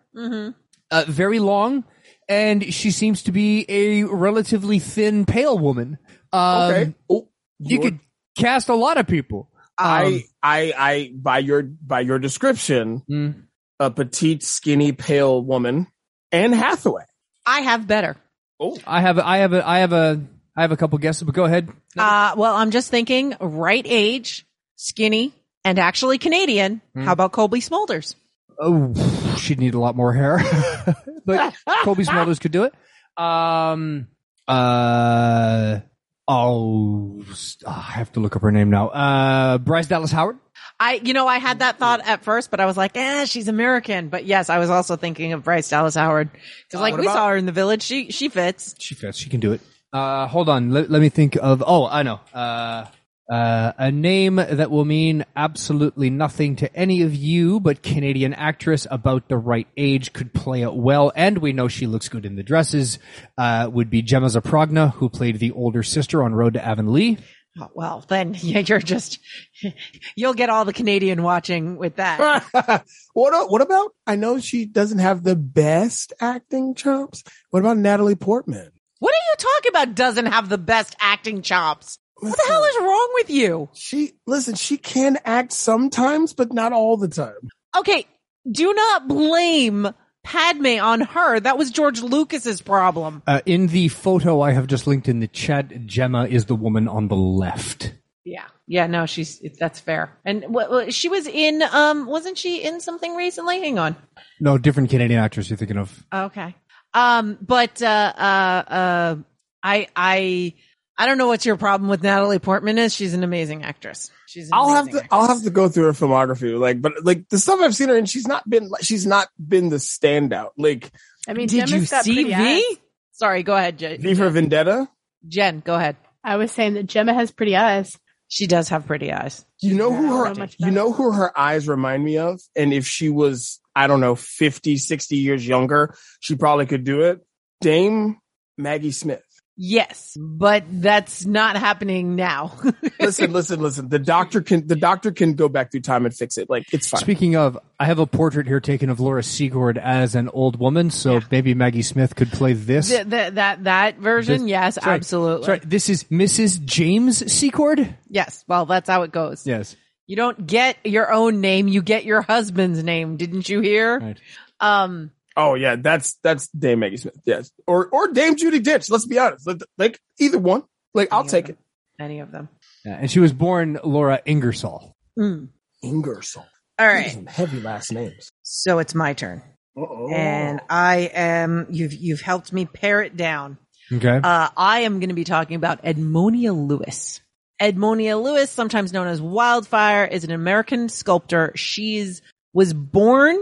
uh, 0.92 1.06
very 1.08 1.40
long, 1.40 1.84
and 2.28 2.72
she 2.74 2.92
seems 2.92 3.24
to 3.24 3.32
be 3.32 3.66
a 3.68 4.04
relatively 4.04 4.78
thin, 4.80 5.26
pale 5.26 5.58
woman. 5.58 5.98
Um, 6.32 6.72
okay. 6.72 6.94
Oh, 7.10 7.30
you 7.60 7.78
you're- 7.80 7.84
could 7.92 8.00
cast 8.38 8.70
a 8.70 8.76
lot 8.76 8.98
of 8.98 9.08
people. 9.08 9.50
I, 9.78 10.04
Um, 10.06 10.24
I, 10.44 10.74
I, 10.78 11.12
by 11.16 11.40
your, 11.40 11.64
by 11.64 12.02
your 12.02 12.20
description, 12.20 13.02
Mm. 13.10 13.44
a 13.80 13.90
petite, 13.90 14.44
skinny, 14.44 14.92
pale 14.92 15.42
woman, 15.42 15.88
Anne 16.32 16.52
Hathaway. 16.54 17.06
I 17.46 17.62
have 17.62 17.88
better. 17.88 18.18
Oh, 18.60 18.78
I 18.86 19.02
have, 19.02 19.18
I 19.20 19.38
have 19.38 19.54
a, 19.54 19.68
I 19.68 19.80
have 19.80 19.94
a, 19.94 20.22
I 20.56 20.62
have 20.62 20.72
a 20.72 20.78
couple 20.78 20.98
guesses, 20.98 21.24
but 21.24 21.34
go 21.34 21.46
ahead. 21.46 21.70
Uh, 21.98 22.34
well, 22.36 22.56
I'm 22.56 22.72
just 22.72 22.90
thinking 22.92 23.36
right 23.40 23.86
age, 23.88 24.46
skinny, 24.76 25.34
and 25.64 25.80
actually 25.80 26.18
Canadian. 26.18 26.82
How 26.96 27.14
about 27.14 27.32
Cobie 27.32 27.62
Smulders? 27.62 28.16
Oh, 28.60 28.94
she'd 29.38 29.60
need 29.60 29.74
a 29.74 29.80
lot 29.80 29.96
more 29.96 30.14
hair, 30.14 30.40
but 31.26 31.56
Cobie 31.84 32.04
Smulders 32.04 32.42
could 32.42 32.52
do 32.52 32.64
it. 32.64 32.74
Um, 33.16 34.08
uh, 34.48 35.80
oh, 36.28 37.24
I 37.66 37.82
have 37.82 38.12
to 38.14 38.20
look 38.20 38.36
up 38.36 38.42
her 38.42 38.52
name 38.52 38.70
now. 38.70 38.90
Uh, 38.90 39.58
Bryce 39.60 39.88
Dallas 39.88 40.12
Howard. 40.12 40.38
I, 40.80 40.94
you 41.04 41.14
know, 41.14 41.28
I 41.28 41.40
had 41.40 41.60
that 41.60 41.78
thought 41.78 42.00
at 42.08 42.24
first, 42.24 42.52
but 42.52 42.60
I 42.60 42.66
was 42.66 42.78
like, 42.78 42.96
eh, 42.96 43.26
she's 43.26 43.48
American. 43.48 44.08
But 44.10 44.26
yes, 44.26 44.50
I 44.50 44.60
was 44.60 44.70
also 44.70 44.96
thinking 44.96 45.34
of 45.34 45.44
Bryce 45.44 45.68
Dallas 45.70 45.96
Howard 45.96 46.30
because, 46.68 46.80
like, 46.80 46.96
we 46.96 47.04
about- 47.06 47.14
saw 47.16 47.28
her 47.30 47.36
in 47.38 47.46
the 47.46 47.52
village. 47.52 47.82
She 47.84 48.12
she 48.12 48.30
fits. 48.30 48.76
She 48.80 48.96
fits. 48.96 49.18
She 49.18 49.30
can 49.30 49.40
do 49.40 49.52
it. 49.54 49.62
Uh, 49.92 50.28
hold 50.28 50.48
on. 50.50 50.70
Let, 50.72 50.90
let 50.90 51.02
me 51.02 51.10
think 51.10 51.36
of. 51.36 51.64
Oh, 51.66 51.86
I 51.86 52.04
know. 52.04 52.20
Uh, 52.34 52.86
uh, 53.30 53.74
a 53.78 53.92
name 53.92 54.38
that 54.38 54.72
will 54.72 54.86
mean 54.86 55.24
absolutely 55.36 56.10
nothing 56.10 56.56
to 56.56 56.76
any 56.76 57.04
of 57.04 57.14
you, 57.14 57.60
but 57.60 57.84
Canadian 57.84 58.34
actress 58.34 58.88
about 58.90 59.30
the 59.30 59.38
right 59.38 59.68
age 59.78 60.14
could 60.14 60.34
play 60.34 60.64
it 60.64 60.74
well, 60.74 61.12
and 61.16 61.38
we 61.38 61.54
know 61.54 61.68
she 61.68 61.86
looks 61.86 62.10
good 62.10 62.26
in 62.26 62.36
the 62.38 62.42
dresses. 62.44 62.98
Uh, 63.38 63.70
would 63.72 63.90
be 63.92 64.02
Gema 64.02 64.28
Zamprogna, 64.28 64.94
who 64.94 65.10
played 65.10 65.38
the 65.40 65.52
older 65.52 65.84
sister 65.84 66.24
on 66.24 66.34
Road 66.34 66.54
to 66.56 66.66
Avonlea. 66.66 67.18
Oh, 67.60 67.70
well, 67.74 68.06
then 68.08 68.36
you're 68.40 68.80
just 68.80 69.20
you'll 70.16 70.34
get 70.34 70.50
all 70.50 70.66
the 70.66 70.74
Canadian 70.74 71.24
watching 71.24 71.78
with 71.78 71.96
that. 71.96 72.44
what 73.14 73.34
uh, 73.34 73.48
what 73.48 73.62
about? 73.62 73.94
I 74.06 74.16
know 74.16 74.40
she 74.40 74.66
doesn't 74.66 75.00
have 75.00 75.24
the 75.24 75.36
best 75.36 76.14
acting 76.20 76.76
chops. 76.76 77.24
What 77.50 77.60
about 77.60 77.78
Natalie 77.78 78.16
Portman? 78.16 78.72
what 79.00 79.14
are 79.14 79.32
you 79.32 79.36
talking 79.38 79.70
about? 79.70 79.96
Doesn't 79.96 80.26
have 80.26 80.50
the 80.50 80.58
best 80.58 80.96
acting 81.00 81.42
chops. 81.42 82.00
What 82.18 82.36
the 82.36 82.44
hell 82.48 82.64
is 82.66 82.78
wrong 82.82 83.10
with 83.14 83.30
you? 83.30 83.70
She 83.74 84.14
listen. 84.28 84.56
She 84.56 84.78
can 84.78 85.18
act 85.24 85.54
sometimes, 85.54 86.34
but 86.34 86.52
not 86.52 86.74
all 86.74 86.98
the 86.98 87.08
time. 87.08 87.50
Okay, 87.78 88.06
do 88.50 88.74
not 88.74 89.08
blame 89.08 89.88
Padme 90.30 90.80
on 90.80 91.02
her. 91.02 91.40
That 91.40 91.58
was 91.58 91.72
George 91.72 92.02
Lucas's 92.02 92.62
problem. 92.62 93.24
Uh, 93.26 93.42
in 93.48 93.66
the 93.66 93.88
photo 93.88 94.42
I 94.42 94.52
have 94.52 94.68
just 94.68 94.86
linked 94.86 95.10
in 95.10 95.22
the 95.22 95.28
chat, 95.28 95.88
Gema 95.88 96.28
is 96.28 96.46
the 96.46 96.56
woman 96.56 96.88
on 96.88 97.08
the 97.08 97.16
left. 97.16 97.96
Yeah, 98.24 98.46
yeah, 98.68 98.86
no, 98.86 99.08
she's 99.08 99.42
that's 99.60 99.80
fair. 99.80 100.16
And 100.24 100.46
she 100.90 101.10
was 101.10 101.26
in, 101.26 101.64
um, 101.64 102.06
wasn't 102.06 102.38
she 102.38 102.64
in 102.64 102.80
something 102.80 103.16
recently? 103.16 103.60
Hang 103.60 103.80
on. 103.80 103.96
No, 104.40 104.60
different 104.60 104.92
Canadian 104.92 105.20
actress 105.20 105.50
you're 105.50 105.58
thinking 105.58 105.78
of. 105.78 106.06
Okay. 106.14 106.56
Um, 106.94 107.40
but 107.42 107.82
uh, 107.82 108.14
uh, 108.16 108.64
uh, 108.72 109.16
I, 109.64 109.88
I, 109.96 110.54
I 111.00 111.06
don't 111.06 111.18
know 111.18 111.28
what 111.28 111.46
your 111.46 111.56
problem 111.56 111.90
with 111.90 112.04
Natalie 112.04 112.40
Portman 112.40 112.78
is. 112.78 112.94
She's 112.94 113.14
an 113.14 113.24
amazing 113.24 113.64
actress. 113.64 114.12
She's. 114.28 114.48
An 114.48 114.54
I'll 114.54 114.70
have 114.70 114.84
amazing 114.84 115.04
to. 115.04 115.08
I'll 115.12 115.28
have 115.30 115.44
to 115.44 115.50
go 115.50 115.70
through 115.70 115.86
her 115.86 115.94
filmography. 115.94 116.60
Like, 116.60 116.82
but 116.82 116.92
like 117.06 117.30
the 117.30 117.40
stuff 117.40 117.62
I've 117.62 117.74
seen 117.74 117.88
her 117.88 117.96
in, 117.96 118.06
she's 118.06 118.28
not 118.28 118.48
been. 118.48 118.70
She's 118.82 119.08
not 119.08 119.30
been 119.40 119.70
the 119.70 119.78
standout. 119.78 120.50
Like 120.58 120.92
I 121.26 121.34
mean, 121.34 121.48
Did 121.48 121.68
Gema's 121.68 121.72
you 121.72 121.88
got 121.88 122.04
see 122.04 122.16
pretty 122.16 122.34
V? 122.34 122.36
eyes. 122.36 122.78
Sorry, 123.14 123.44
go 123.44 123.56
ahead, 123.56 123.78
Jen. 123.80 124.02
V 124.02 124.14
for 124.14 124.30
Vendetta. 124.30 124.90
Jen, 125.26 125.62
go 125.62 125.76
ahead. 125.76 125.96
I 126.22 126.36
was 126.36 126.52
saying 126.52 126.74
that 126.74 126.88
Gema 126.88 127.14
has 127.14 127.32
pretty 127.32 127.56
eyes. 127.56 127.98
She 128.28 128.46
does 128.46 128.68
have 128.70 128.86
pretty 128.86 129.12
eyes. 129.12 129.46
You 129.62 129.76
know 129.76 129.94
who 129.94 130.18
her. 130.18 130.34
know 130.34 130.48
You 130.58 130.72
know 130.72 130.92
who 130.92 131.14
her 131.14 131.38
eyes 131.38 131.68
remind 131.68 132.04
me 132.04 132.18
of. 132.18 132.42
And 132.56 132.74
if 132.74 132.86
she 132.86 133.10
was, 133.10 133.60
I 133.76 133.88
don't 133.88 134.02
know, 134.02 134.16
50, 134.16 134.78
60 134.78 135.16
years 135.16 135.48
younger, 135.48 135.96
she 136.20 136.36
probably 136.36 136.66
could 136.66 136.84
do 136.84 137.02
it. 137.02 137.26
Dame 137.62 138.18
Maggie 138.58 138.92
Smith. 138.92 139.24
Yes, 139.62 140.16
but 140.18 140.64
that's 140.70 141.26
not 141.26 141.58
happening 141.58 142.16
now. 142.16 142.54
Listen, 143.02 143.34
listen, 143.34 143.60
listen. 143.60 143.90
The 143.90 144.00
doctor 144.00 144.42
can. 144.42 144.66
The 144.68 144.78
doctor 144.78 145.12
can 145.12 145.34
go 145.34 145.50
back 145.50 145.70
through 145.72 145.82
time 145.82 146.06
and 146.06 146.16
fix 146.16 146.38
it. 146.38 146.50
Like 146.50 146.74
it's 146.74 146.88
fine. 146.88 147.02
Speaking 147.02 147.36
of, 147.36 147.58
I 147.78 147.84
have 147.86 148.00
a 148.00 148.06
portrait 148.06 148.48
here 148.48 148.62
taken 148.62 148.90
of 148.90 149.02
Laura 149.02 149.22
Secord 149.22 149.78
as 149.78 150.16
an 150.16 150.30
old 150.30 150.58
woman, 150.60 150.90
so 150.92 151.16
Yeah. 151.16 151.20
maybe 151.30 151.54
Maggie 151.56 151.82
Smith 151.82 152.16
could 152.16 152.32
play 152.32 152.54
this. 152.54 152.88
Th- 152.88 153.10
th- 153.10 153.34
that 153.34 153.66
that 153.66 153.98
version, 154.00 154.44
This- 154.44 154.50
yes, 154.50 154.76
Sorry, 154.76 154.96
absolutely. 154.96 155.46
Sorry, 155.46 155.60
this 155.60 155.90
is 155.90 156.06
Mrs. 156.06 156.64
James 156.64 157.30
Secord? 157.34 157.96
Yes, 158.10 158.46
well, 158.48 158.66
that's 158.66 158.90
how 158.90 159.02
it 159.02 159.12
goes. 159.12 159.46
Yes. 159.46 159.76
You 160.08 160.16
don't 160.16 160.48
get 160.48 160.78
your 160.86 161.12
own 161.12 161.42
name; 161.42 161.68
you 161.68 161.82
get 161.82 162.06
your 162.06 162.22
husband's 162.22 162.82
name. 162.82 163.18
Didn't 163.18 163.50
you 163.50 163.60
hear? 163.60 164.00
Right. 164.00 164.20
Um, 164.62 165.12
Oh 165.42 165.54
yeah, 165.56 165.76
that's 165.78 166.18
that's 166.24 166.48
Dame 166.50 166.80
Maggie 166.80 166.98
Smith. 166.98 167.16
Yes, 167.26 167.50
or 167.66 167.88
or 167.88 168.10
Dame 168.10 168.36
Judi 168.36 168.60
Dench. 168.60 168.92
Let's 168.92 169.06
be 169.06 169.18
honest. 169.18 169.48
Like, 169.48 169.62
like 169.78 170.00
either 170.20 170.38
one. 170.40 170.64
Like 170.94 171.10
I'll 171.14 171.22
Any 171.22 171.30
take 171.30 171.46
them. 171.48 171.58
it. 172.00 172.04
any 172.04 172.20
of 172.20 172.32
them. 172.32 172.50
Yeah, 172.84 172.98
and 173.00 173.10
she 173.10 173.20
was 173.20 173.32
born 173.32 173.80
Laura 173.84 174.22
Ingersoll. 174.26 174.94
Mm. 175.18 175.50
Ingersoll. 175.84 176.46
All 176.78 176.88
These 176.88 176.88
are 176.88 176.94
right, 176.94 177.12
Some 177.12 177.26
heavy 177.28 177.62
last 177.62 177.92
names. 177.92 178.30
so 178.44 178.80
it's 178.80 178.94
my 178.96 179.14
turn, 179.14 179.42
Uh-oh. 179.78 180.10
and 180.14 180.60
I 180.70 181.10
am. 181.14 181.68
You've 181.70 181.94
you've 181.94 182.22
helped 182.22 182.52
me 182.52 182.66
pare 182.66 183.02
it 183.02 183.16
down. 183.16 183.58
Okay. 183.92 184.20
Uh, 184.24 184.50
I 184.58 184.82
am 184.82 185.00
going 185.00 185.10
to 185.10 185.16
be 185.16 185.24
talking 185.24 185.56
about 185.56 185.84
Edmonia 185.84 186.54
Lewis. 186.56 187.22
Edmonia 187.62 188.22
Lewis, 188.22 188.50
sometimes 188.52 188.94
known 188.94 189.08
as 189.08 189.22
Wildfire, 189.22 190.06
is 190.06 190.24
an 190.24 190.32
American 190.32 190.90
sculptor. 190.90 191.52
She's 191.56 192.22
was 192.54 192.74
born 192.74 193.36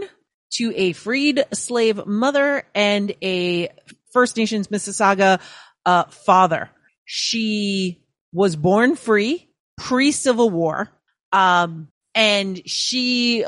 to 0.53 0.73
a 0.75 0.93
freed 0.93 1.45
slave 1.53 2.05
mother 2.05 2.63
and 2.73 3.13
a 3.21 3.69
First 4.11 4.37
Nations 4.37 4.67
Mississauga 4.67 5.39
uh, 5.85 6.05
father. 6.05 6.69
She 7.05 8.03
was 8.33 8.55
born 8.55 8.95
free 8.95 9.47
pre 9.77 10.11
Civil 10.11 10.49
War, 10.49 10.89
um, 11.31 11.87
and 12.15 12.61
she 12.67 13.45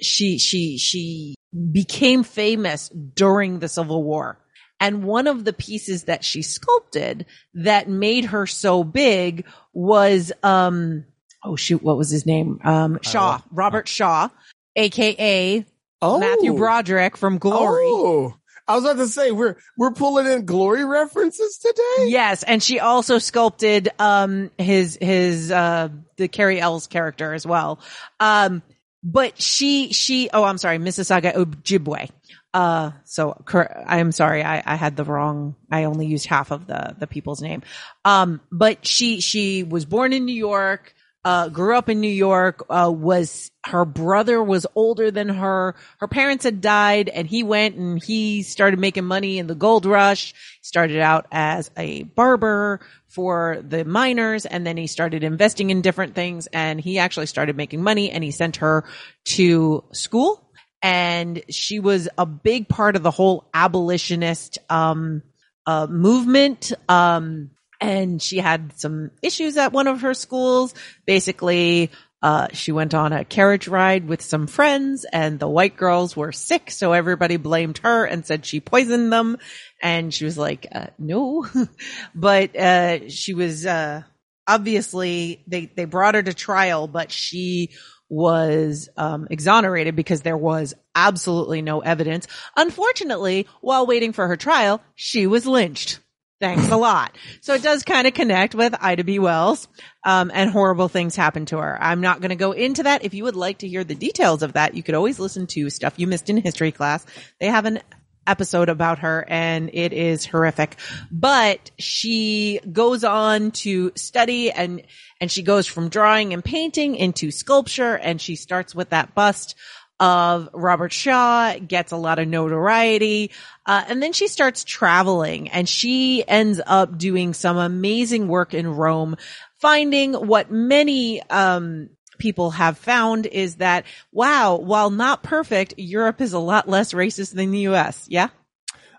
she 0.00 0.38
she 0.38 0.78
she 0.78 1.34
became 1.72 2.22
famous 2.22 2.88
during 2.88 3.58
the 3.58 3.68
Civil 3.68 4.02
War. 4.02 4.38
And 4.80 5.02
one 5.02 5.26
of 5.26 5.44
the 5.44 5.52
pieces 5.52 6.04
that 6.04 6.24
she 6.24 6.42
sculpted 6.42 7.26
that 7.54 7.88
made 7.88 8.26
her 8.26 8.46
so 8.46 8.84
big 8.84 9.44
was, 9.72 10.30
um, 10.44 11.04
oh 11.44 11.56
shoot, 11.56 11.82
what 11.82 11.96
was 11.96 12.10
his 12.10 12.26
name? 12.26 12.60
Um, 12.64 13.00
Shaw, 13.02 13.40
Robert 13.50 13.88
Shaw, 13.88 14.28
aka 14.76 15.66
oh. 16.02 16.18
Matthew 16.18 16.54
Broderick 16.54 17.16
from 17.16 17.38
Glory. 17.38 17.84
Oh, 17.86 18.34
I 18.68 18.74
was 18.74 18.84
about 18.84 18.98
to 18.98 19.08
say 19.08 19.30
we're 19.30 19.56
we're 19.78 19.92
pulling 19.92 20.26
in 20.26 20.44
glory 20.44 20.84
references 20.84 21.56
today. 21.58 22.10
Yes, 22.10 22.42
and 22.42 22.62
she 22.62 22.80
also 22.80 23.18
sculpted 23.18 23.88
um 23.98 24.50
his 24.58 24.98
his 25.00 25.50
uh 25.50 25.88
the 26.18 26.28
Cary 26.28 26.60
Elwes 26.60 26.86
character 26.86 27.32
as 27.32 27.46
well. 27.46 27.80
Um 28.20 28.62
but 29.02 29.40
she 29.40 29.92
she 29.92 30.28
oh 30.32 30.44
I'm 30.44 30.58
sorry, 30.58 30.78
Mississauga 30.78 31.34
Ojibwe. 31.34 32.10
Uh 32.52 32.90
so 33.04 33.42
I 33.86 34.00
am 34.00 34.12
sorry, 34.12 34.44
I 34.44 34.62
I 34.64 34.76
had 34.76 34.96
the 34.96 35.04
wrong 35.04 35.56
I 35.70 35.84
only 35.84 36.06
used 36.06 36.26
half 36.26 36.50
of 36.50 36.66
the 36.66 36.94
the 36.98 37.06
people's 37.06 37.40
name. 37.40 37.62
Um 38.04 38.42
but 38.52 38.86
she 38.86 39.22
she 39.22 39.62
was 39.62 39.86
born 39.86 40.12
in 40.12 40.26
New 40.26 40.34
York, 40.34 40.92
uh 41.28 41.48
grew 41.50 41.76
up 41.76 41.90
in 41.90 42.00
New 42.00 42.08
York, 42.08 42.64
uh 42.70 42.90
was 42.90 43.50
her 43.66 43.84
brother 43.84 44.42
was 44.42 44.66
older 44.74 45.10
than 45.10 45.28
her. 45.28 45.74
Her 45.98 46.08
parents 46.08 46.44
had 46.44 46.62
died 46.62 47.10
and 47.10 47.28
he 47.28 47.42
went 47.42 47.76
and 47.76 48.02
he 48.02 48.42
started 48.42 48.78
making 48.78 49.04
money 49.04 49.38
in 49.38 49.46
the 49.46 49.54
gold 49.54 49.84
rush. 49.84 50.32
Started 50.62 51.00
out 51.00 51.26
as 51.30 51.70
a 51.76 52.04
barber 52.04 52.80
for 53.08 53.62
the 53.62 53.84
miners 53.84 54.46
and 54.46 54.66
then 54.66 54.78
he 54.78 54.86
started 54.86 55.22
investing 55.22 55.68
in 55.68 55.82
different 55.82 56.14
things 56.14 56.46
and 56.46 56.80
he 56.80 56.98
actually 56.98 57.26
started 57.26 57.56
making 57.56 57.82
money 57.82 58.10
and 58.10 58.24
he 58.24 58.30
sent 58.30 58.56
her 58.56 58.84
to 59.24 59.84
school 59.92 60.42
and 60.80 61.42
she 61.50 61.78
was 61.78 62.08
a 62.16 62.24
big 62.24 62.68
part 62.68 62.96
of 62.96 63.02
the 63.02 63.10
whole 63.10 63.48
abolitionist 63.52 64.58
um 64.70 65.22
uh 65.66 65.86
movement 65.88 66.72
um 66.88 67.50
and 67.80 68.20
she 68.20 68.38
had 68.38 68.78
some 68.78 69.10
issues 69.22 69.56
at 69.56 69.72
one 69.72 69.86
of 69.86 70.00
her 70.00 70.14
schools 70.14 70.74
basically 71.06 71.90
uh, 72.20 72.48
she 72.52 72.72
went 72.72 72.94
on 72.94 73.12
a 73.12 73.24
carriage 73.24 73.68
ride 73.68 74.08
with 74.08 74.22
some 74.22 74.46
friends 74.48 75.06
and 75.12 75.38
the 75.38 75.48
white 75.48 75.76
girls 75.76 76.16
were 76.16 76.32
sick. 76.32 76.70
So 76.70 76.92
everybody 76.92 77.36
blamed 77.36 77.78
her 77.78 78.04
and 78.04 78.26
said 78.26 78.44
she 78.44 78.60
poisoned 78.60 79.12
them. 79.12 79.38
And 79.80 80.12
she 80.12 80.24
was 80.24 80.36
like, 80.36 80.66
uh, 80.72 80.88
no, 80.98 81.46
but, 82.14 82.56
uh, 82.56 83.08
she 83.08 83.34
was, 83.34 83.64
uh, 83.64 84.02
obviously 84.48 85.44
they, 85.46 85.66
they 85.66 85.84
brought 85.84 86.16
her 86.16 86.22
to 86.22 86.34
trial, 86.34 86.88
but 86.88 87.12
she 87.12 87.70
was, 88.08 88.88
um, 88.96 89.28
exonerated 89.30 89.94
because 89.94 90.22
there 90.22 90.36
was 90.36 90.74
absolutely 90.96 91.62
no 91.62 91.80
evidence. 91.80 92.26
Unfortunately, 92.56 93.46
while 93.60 93.86
waiting 93.86 94.12
for 94.12 94.26
her 94.26 94.36
trial, 94.36 94.80
she 94.96 95.28
was 95.28 95.46
lynched. 95.46 96.00
Thanks 96.40 96.68
a 96.68 96.76
lot. 96.76 97.16
So 97.40 97.54
it 97.54 97.62
does 97.62 97.82
kind 97.82 98.06
of 98.06 98.14
connect 98.14 98.54
with 98.54 98.72
Ida 98.80 99.02
B. 99.02 99.18
Wells, 99.18 99.66
um, 100.04 100.30
and 100.32 100.50
horrible 100.50 100.88
things 100.88 101.16
happen 101.16 101.46
to 101.46 101.58
her. 101.58 101.76
I'm 101.82 102.00
not 102.00 102.20
going 102.20 102.30
to 102.30 102.36
go 102.36 102.52
into 102.52 102.84
that. 102.84 103.04
If 103.04 103.12
you 103.12 103.24
would 103.24 103.34
like 103.34 103.58
to 103.58 103.68
hear 103.68 103.82
the 103.82 103.96
details 103.96 104.44
of 104.44 104.52
that, 104.52 104.74
you 104.74 104.84
could 104.84 104.94
always 104.94 105.18
listen 105.18 105.48
to 105.48 105.68
stuff 105.68 105.94
you 105.96 106.06
missed 106.06 106.30
in 106.30 106.36
history 106.36 106.70
class. 106.70 107.04
They 107.40 107.46
have 107.46 107.64
an 107.64 107.80
episode 108.28 108.68
about 108.68 109.00
her 109.00 109.24
and 109.26 109.70
it 109.72 109.92
is 109.92 110.26
horrific, 110.26 110.76
but 111.10 111.70
she 111.78 112.60
goes 112.70 113.02
on 113.02 113.50
to 113.50 113.90
study 113.96 114.52
and, 114.52 114.82
and 115.20 115.32
she 115.32 115.42
goes 115.42 115.66
from 115.66 115.88
drawing 115.88 116.34
and 116.34 116.44
painting 116.44 116.94
into 116.94 117.30
sculpture 117.30 117.96
and 117.96 118.20
she 118.20 118.36
starts 118.36 118.74
with 118.74 118.90
that 118.90 119.14
bust 119.14 119.56
of 120.00 120.48
Robert 120.52 120.92
Shaw, 120.92 121.54
gets 121.58 121.92
a 121.92 121.96
lot 121.96 122.18
of 122.18 122.28
notoriety, 122.28 123.30
uh, 123.66 123.84
and 123.88 124.02
then 124.02 124.12
she 124.12 124.28
starts 124.28 124.64
traveling 124.64 125.48
and 125.50 125.68
she 125.68 126.22
ends 126.26 126.60
up 126.66 126.96
doing 126.98 127.34
some 127.34 127.56
amazing 127.56 128.28
work 128.28 128.54
in 128.54 128.68
Rome, 128.68 129.16
finding 129.60 130.14
what 130.14 130.50
many, 130.50 131.22
um, 131.30 131.90
people 132.18 132.50
have 132.50 132.76
found 132.78 133.26
is 133.26 133.56
that, 133.56 133.84
wow, 134.12 134.56
while 134.56 134.90
not 134.90 135.22
perfect, 135.22 135.74
Europe 135.76 136.20
is 136.20 136.32
a 136.32 136.38
lot 136.38 136.68
less 136.68 136.92
racist 136.92 137.32
than 137.34 137.50
the 137.52 137.60
US. 137.68 138.06
Yeah? 138.08 138.28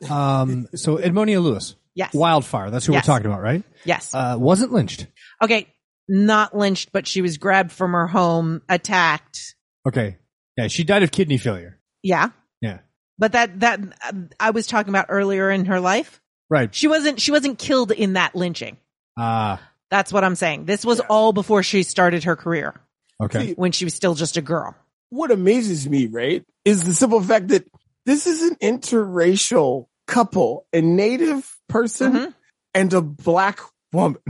Um, 0.10 0.68
so 0.76 0.98
Edmonia 0.98 1.42
Lewis, 1.42 1.76
Yes. 1.96 2.14
Wildfire. 2.14 2.70
That's 2.72 2.86
who 2.86 2.94
Yes. 2.94 3.06
we're 3.06 3.14
talking 3.14 3.26
about, 3.30 3.42
right? 3.42 3.62
Yes. 3.84 4.14
Uh, 4.14 4.36
wasn't 4.40 4.72
lynched. 4.72 5.08
okay. 5.42 5.68
Not 6.08 6.56
lynched, 6.58 6.92
but 6.94 7.06
she 7.08 7.22
was 7.22 7.38
grabbed 7.38 7.72
from 7.74 7.92
her 7.92 8.08
home, 8.08 8.62
attacked. 8.70 9.56
Okay. 9.88 10.18
Yeah, 10.60 10.68
she 10.68 10.84
died 10.84 11.04
of 11.04 11.12
kidney 11.12 11.38
failure. 11.38 11.80
Yeah. 12.04 12.30
Yeah. 12.62 12.80
But 13.18 13.32
that, 13.34 13.60
that, 13.62 13.80
uh, 14.04 14.12
I 14.40 14.52
was 14.52 14.68
talking 14.68 14.90
about 14.90 15.06
earlier 15.10 15.50
in 15.50 15.66
her 15.66 15.80
life. 15.80 16.22
Right. 16.50 16.74
She 16.74 16.88
wasn't, 16.88 17.20
she 17.22 17.32
wasn't 17.32 17.60
killed 17.60 17.92
in 17.92 18.14
that 18.14 18.36
lynching. 18.36 18.78
Ah. 19.18 19.62
That's 19.90 20.12
what 20.14 20.24
I'm 20.24 20.36
saying. 20.36 20.66
This 20.66 20.84
was 20.86 21.00
all 21.00 21.34
before 21.34 21.64
she 21.64 21.84
started 21.84 22.24
her 22.26 22.36
career 22.36 22.76
okay. 23.22 23.48
See, 23.48 23.54
when 23.54 23.72
she 23.72 23.86
was 23.86 23.94
still 23.94 24.16
just 24.16 24.38
a 24.38 24.42
girl. 24.42 24.76
what 25.10 25.32
amazes 25.32 25.88
me, 25.90 26.08
right, 26.08 26.44
is 26.66 26.84
the 26.84 26.94
simple 26.94 27.22
fact 27.22 27.48
that 27.50 27.66
this 28.06 28.28
is 28.28 28.42
an 28.44 28.56
interracial 28.62 29.88
couple, 30.08 30.66
a 30.74 30.82
native 30.82 31.50
person 31.68 32.14
Mhm. 32.14 32.34
and 32.74 32.94
a 32.94 33.02
black 33.02 33.60
woman. 33.94 34.22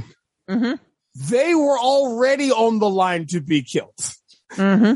hmm 0.49 0.73
they 1.15 1.53
were 1.55 1.77
already 1.77 2.51
on 2.51 2.79
the 2.79 2.89
line 2.89 3.25
to 3.25 3.41
be 3.41 3.61
killed. 3.63 3.93
hmm 4.53 4.93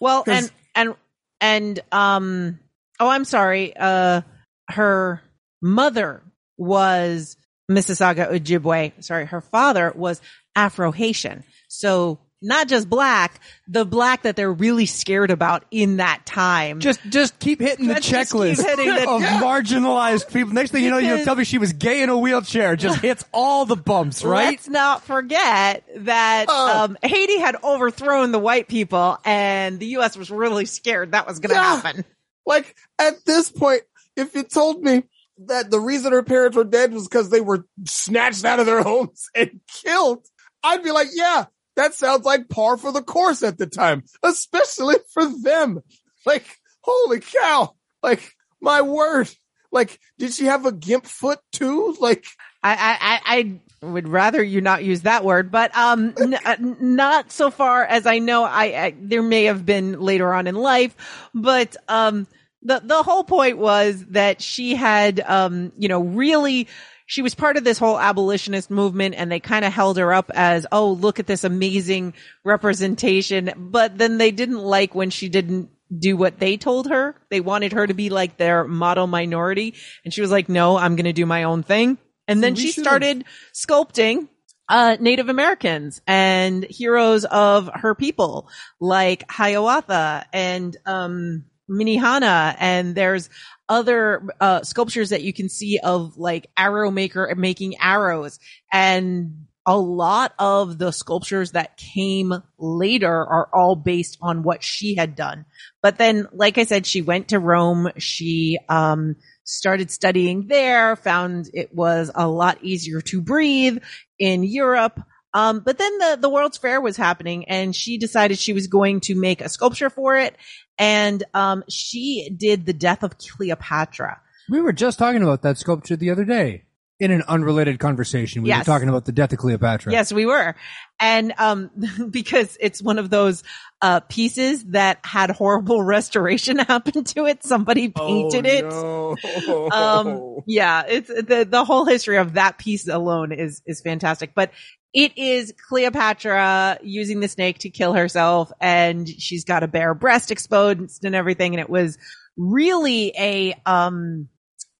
Well, 0.00 0.22
'Cause- 0.24 0.44
and 0.44 0.52
and 0.76 0.94
and 1.40 1.80
um. 1.90 2.60
Oh, 2.98 3.08
I'm 3.08 3.24
sorry. 3.24 3.76
Uh, 3.76 4.22
her 4.70 5.20
mother 5.60 6.22
was 6.56 7.36
Mississauga 7.70 8.30
Ojibwe. 8.30 9.04
Sorry, 9.04 9.26
her 9.26 9.40
father 9.40 9.92
was 9.94 10.20
Afro 10.54 10.92
Haitian. 10.92 11.44
So 11.68 12.18
not 12.42 12.68
just 12.68 12.88
black, 12.88 13.40
the 13.66 13.84
black 13.84 14.22
that 14.22 14.36
they're 14.36 14.52
really 14.52 14.86
scared 14.86 15.30
about 15.30 15.64
in 15.70 15.96
that 15.96 16.26
time. 16.26 16.80
Just, 16.80 17.00
just 17.08 17.38
keep 17.38 17.60
hitting 17.60 17.86
the 17.88 17.94
Let's 17.94 18.08
checklist 18.10 18.62
hitting 18.64 18.86
the- 18.94 19.02
of 19.10 19.22
marginalized 19.42 20.32
people. 20.32 20.52
Next 20.52 20.70
thing 20.70 20.84
you 20.84 20.90
know, 20.90 20.98
you 20.98 21.10
Because- 21.12 21.24
tell 21.24 21.34
me 21.36 21.44
she 21.44 21.58
was 21.58 21.72
gay 21.72 22.02
in 22.02 22.08
a 22.10 22.18
wheelchair. 22.18 22.76
Just 22.76 23.00
hits 23.00 23.24
all 23.32 23.64
the 23.64 23.76
bumps, 23.76 24.22
right? 24.24 24.50
Let's 24.50 24.68
not 24.68 25.02
forget 25.04 25.84
that 25.96 26.46
Oh. 26.48 26.84
um, 26.84 26.98
Haiti 27.02 27.38
had 27.40 27.56
overthrown 27.64 28.32
the 28.32 28.38
white 28.38 28.68
people, 28.68 29.18
and 29.24 29.80
the 29.80 29.86
U.S. 29.86 30.16
was 30.16 30.30
really 30.30 30.66
scared 30.66 31.12
that 31.12 31.26
was 31.26 31.38
going 31.38 31.50
to 31.50 31.56
Yeah. 31.56 31.76
happen. 31.80 32.04
Like 32.44 32.76
at 32.98 33.24
this 33.24 33.50
point, 33.50 33.82
if 34.16 34.34
you 34.34 34.42
told 34.44 34.82
me 34.82 35.04
that 35.46 35.70
the 35.70 35.80
reason 35.80 36.12
her 36.12 36.22
parents 36.22 36.56
were 36.56 36.64
dead 36.64 36.92
was 36.92 37.08
because 37.08 37.28
they 37.30 37.40
were 37.40 37.66
snatched 37.86 38.44
out 38.44 38.60
of 38.60 38.66
their 38.66 38.82
homes 38.84 39.28
and 39.34 39.60
killed, 39.82 40.24
I'd 40.62 40.82
be 40.82 40.92
like, 40.92 41.08
yeah, 41.12 41.46
that 41.76 41.94
sounds 41.94 42.24
like 42.24 42.48
par 42.48 42.76
for 42.76 42.92
the 42.92 43.02
course 43.02 43.42
at 43.42 43.58
the 43.58 43.66
time, 43.66 44.04
especially 44.22 44.96
for 45.12 45.24
them. 45.42 45.80
Like, 46.24 46.44
holy 46.80 47.20
cow. 47.20 47.74
Like, 48.02 48.34
my 48.60 48.82
word. 48.82 49.30
Like, 49.70 49.98
did 50.18 50.32
she 50.32 50.46
have 50.46 50.64
a 50.66 50.72
gimp 50.72 51.06
foot 51.06 51.38
too? 51.52 51.96
Like, 52.00 52.26
I, 52.62 52.98
I, 53.00 53.36
I, 53.36 53.60
would 53.82 54.08
rather 54.08 54.42
you 54.42 54.60
not 54.60 54.84
use 54.84 55.02
that 55.02 55.24
word, 55.24 55.50
but 55.50 55.76
um, 55.76 56.14
n- 56.18 56.38
uh, 56.44 56.56
not 56.60 57.30
so 57.30 57.50
far 57.50 57.84
as 57.84 58.06
I 58.06 58.18
know. 58.18 58.44
I, 58.44 58.64
I 58.64 58.94
there 58.98 59.22
may 59.22 59.44
have 59.44 59.66
been 59.66 60.00
later 60.00 60.32
on 60.32 60.46
in 60.46 60.54
life, 60.54 60.96
but 61.34 61.76
um, 61.88 62.26
the 62.62 62.80
the 62.82 63.02
whole 63.02 63.22
point 63.22 63.58
was 63.58 64.04
that 64.06 64.40
she 64.40 64.74
had 64.74 65.20
um, 65.20 65.72
you 65.78 65.88
know, 65.88 66.00
really. 66.00 66.68
She 67.06 67.22
was 67.22 67.34
part 67.34 67.56
of 67.56 67.64
this 67.64 67.78
whole 67.78 67.98
abolitionist 67.98 68.70
movement 68.70 69.14
and 69.16 69.30
they 69.30 69.40
kind 69.40 69.64
of 69.64 69.72
held 69.72 69.96
her 69.96 70.12
up 70.12 70.30
as, 70.34 70.66
oh, 70.72 70.90
look 70.92 71.20
at 71.20 71.26
this 71.26 71.44
amazing 71.44 72.14
representation. 72.44 73.52
But 73.56 73.96
then 73.96 74.18
they 74.18 74.30
didn't 74.32 74.58
like 74.58 74.94
when 74.94 75.10
she 75.10 75.28
didn't 75.28 75.70
do 75.96 76.16
what 76.16 76.38
they 76.40 76.56
told 76.56 76.88
her. 76.88 77.14
They 77.30 77.40
wanted 77.40 77.72
her 77.72 77.86
to 77.86 77.94
be 77.94 78.10
like 78.10 78.36
their 78.36 78.64
model 78.66 79.06
minority. 79.06 79.74
And 80.04 80.12
she 80.12 80.20
was 80.20 80.32
like, 80.32 80.48
no, 80.48 80.76
I'm 80.76 80.96
going 80.96 81.04
to 81.04 81.12
do 81.12 81.26
my 81.26 81.44
own 81.44 81.62
thing. 81.62 81.98
And 82.26 82.42
then 82.42 82.54
We 82.54 82.60
she 82.60 82.72
should've- 82.72 82.84
started 82.84 83.24
sculpting 83.54 84.28
uh, 84.68 84.96
Native 84.98 85.28
Americans 85.28 86.00
and 86.08 86.64
heroes 86.64 87.24
of 87.24 87.70
her 87.72 87.94
people 87.94 88.48
like 88.80 89.30
Hiawatha 89.30 90.26
and 90.32 90.76
um, 90.86 91.44
Minnehaha. 91.68 92.54
And 92.58 92.94
there's 92.94 93.30
other 93.68 94.26
uh, 94.40 94.62
sculptures 94.62 95.10
that 95.10 95.22
you 95.22 95.32
can 95.32 95.48
see 95.48 95.78
of 95.82 96.16
like 96.16 96.48
arrow 96.56 96.90
maker 96.90 97.32
making 97.36 97.74
arrows 97.80 98.38
and 98.72 99.46
a 99.68 99.76
lot 99.76 100.32
of 100.38 100.78
the 100.78 100.92
sculptures 100.92 101.50
that 101.50 101.76
came 101.76 102.32
later 102.56 103.12
are 103.12 103.48
all 103.52 103.74
based 103.74 104.16
on 104.22 104.44
what 104.44 104.62
she 104.62 104.94
had 104.94 105.16
done. 105.16 105.44
But 105.82 105.98
then, 105.98 106.28
like 106.32 106.56
I 106.56 106.64
said, 106.64 106.86
she 106.86 107.02
went 107.02 107.28
to 107.28 107.40
Rome. 107.40 107.90
She, 107.98 108.58
um, 108.68 109.16
started 109.46 109.90
studying 109.90 110.48
there, 110.48 110.96
found 110.96 111.48
it 111.54 111.74
was 111.74 112.10
a 112.14 112.28
lot 112.28 112.58
easier 112.62 113.00
to 113.00 113.20
breathe 113.22 113.78
in 114.18 114.42
Europe. 114.42 115.00
Um, 115.36 115.60
but 115.60 115.76
then 115.76 115.98
the, 115.98 116.18
the 116.22 116.30
World's 116.30 116.56
Fair 116.56 116.80
was 116.80 116.96
happening 116.96 117.44
and 117.44 117.76
she 117.76 117.98
decided 117.98 118.38
she 118.38 118.54
was 118.54 118.68
going 118.68 119.00
to 119.00 119.14
make 119.14 119.42
a 119.42 119.50
sculpture 119.50 119.90
for 119.90 120.16
it. 120.16 120.34
And, 120.78 121.22
um, 121.34 121.62
she 121.68 122.34
did 122.34 122.64
the 122.64 122.72
death 122.72 123.02
of 123.02 123.18
Cleopatra. 123.18 124.18
We 124.48 124.62
were 124.62 124.72
just 124.72 124.98
talking 124.98 125.22
about 125.22 125.42
that 125.42 125.58
sculpture 125.58 125.94
the 125.94 126.08
other 126.08 126.24
day 126.24 126.62
in 126.98 127.10
an 127.10 127.22
unrelated 127.28 127.78
conversation. 127.78 128.44
We 128.44 128.48
Yes. 128.48 128.60
were 128.66 128.72
talking 128.72 128.88
about 128.88 129.04
the 129.04 129.12
death 129.12 129.30
of 129.34 129.38
Cleopatra. 129.38 129.92
Yes, 129.92 130.10
we 130.10 130.24
were. 130.24 130.54
And, 130.98 131.34
um, 131.36 131.70
because 132.10 132.56
it's 132.58 132.80
one 132.80 132.98
of 132.98 133.10
those, 133.10 133.44
uh, 133.82 134.00
pieces 134.00 134.64
that 134.70 135.00
had 135.04 135.28
horrible 135.30 135.82
restoration 135.84 136.58
happen 136.60 137.04
to 137.04 137.26
it. 137.26 137.44
Somebody 137.44 137.90
painted 137.90 138.46
it. 138.46 138.64
Oh, 138.64 139.16
no. 139.46 139.68
Um, 139.70 140.36
yeah, 140.46 140.84
it's 140.88 141.08
the, 141.08 141.46
the 141.46 141.62
whole 141.62 141.84
history 141.84 142.16
of 142.16 142.32
that 142.34 142.56
piece 142.56 142.88
alone 142.88 143.32
is, 143.32 143.60
is 143.66 143.82
fantastic, 143.82 144.30
but 144.34 144.50
it 144.96 145.18
is 145.18 145.52
Cleopatra 145.68 146.78
using 146.82 147.20
the 147.20 147.28
snake 147.28 147.58
to 147.58 147.70
kill 147.70 147.92
herself 147.92 148.50
and 148.62 149.06
she's 149.06 149.44
got 149.44 149.62
a 149.62 149.68
bare 149.68 149.92
breast 149.92 150.30
exposed 150.30 151.04
and 151.04 151.14
everything. 151.14 151.52
And 151.52 151.60
it 151.60 151.68
was 151.68 151.98
really 152.38 153.12
a, 153.18 153.54
um, 153.66 154.30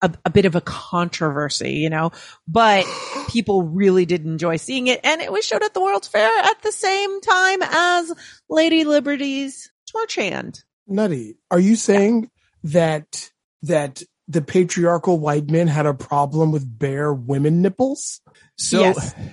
a, 0.00 0.10
a 0.24 0.30
bit 0.30 0.46
of 0.46 0.54
a 0.54 0.62
controversy, 0.62 1.74
you 1.74 1.90
know, 1.90 2.12
but 2.48 2.86
people 3.28 3.64
really 3.64 4.06
did 4.06 4.24
enjoy 4.24 4.56
seeing 4.56 4.86
it. 4.86 5.00
And 5.04 5.20
it 5.20 5.30
was 5.30 5.44
showed 5.44 5.62
at 5.62 5.74
the 5.74 5.82
World's 5.82 6.08
Fair 6.08 6.30
at 6.44 6.62
the 6.62 6.72
same 6.72 7.20
time 7.20 7.58
as 7.62 8.10
Lady 8.48 8.84
Liberty's 8.84 9.70
Torch 9.92 10.14
Hand. 10.14 10.64
Nutty, 10.86 11.36
are 11.50 11.60
you 11.60 11.76
saying 11.76 12.30
that 12.64 13.30
that 13.64 14.02
the 14.28 14.40
patriarchal 14.40 15.20
white 15.20 15.50
men 15.50 15.66
had 15.66 15.84
a 15.84 15.92
problem 15.92 16.52
with 16.52 16.78
bare 16.78 17.12
women 17.12 17.60
nipples? 17.60 18.22
So 18.56 18.80
Yes. 18.80 19.14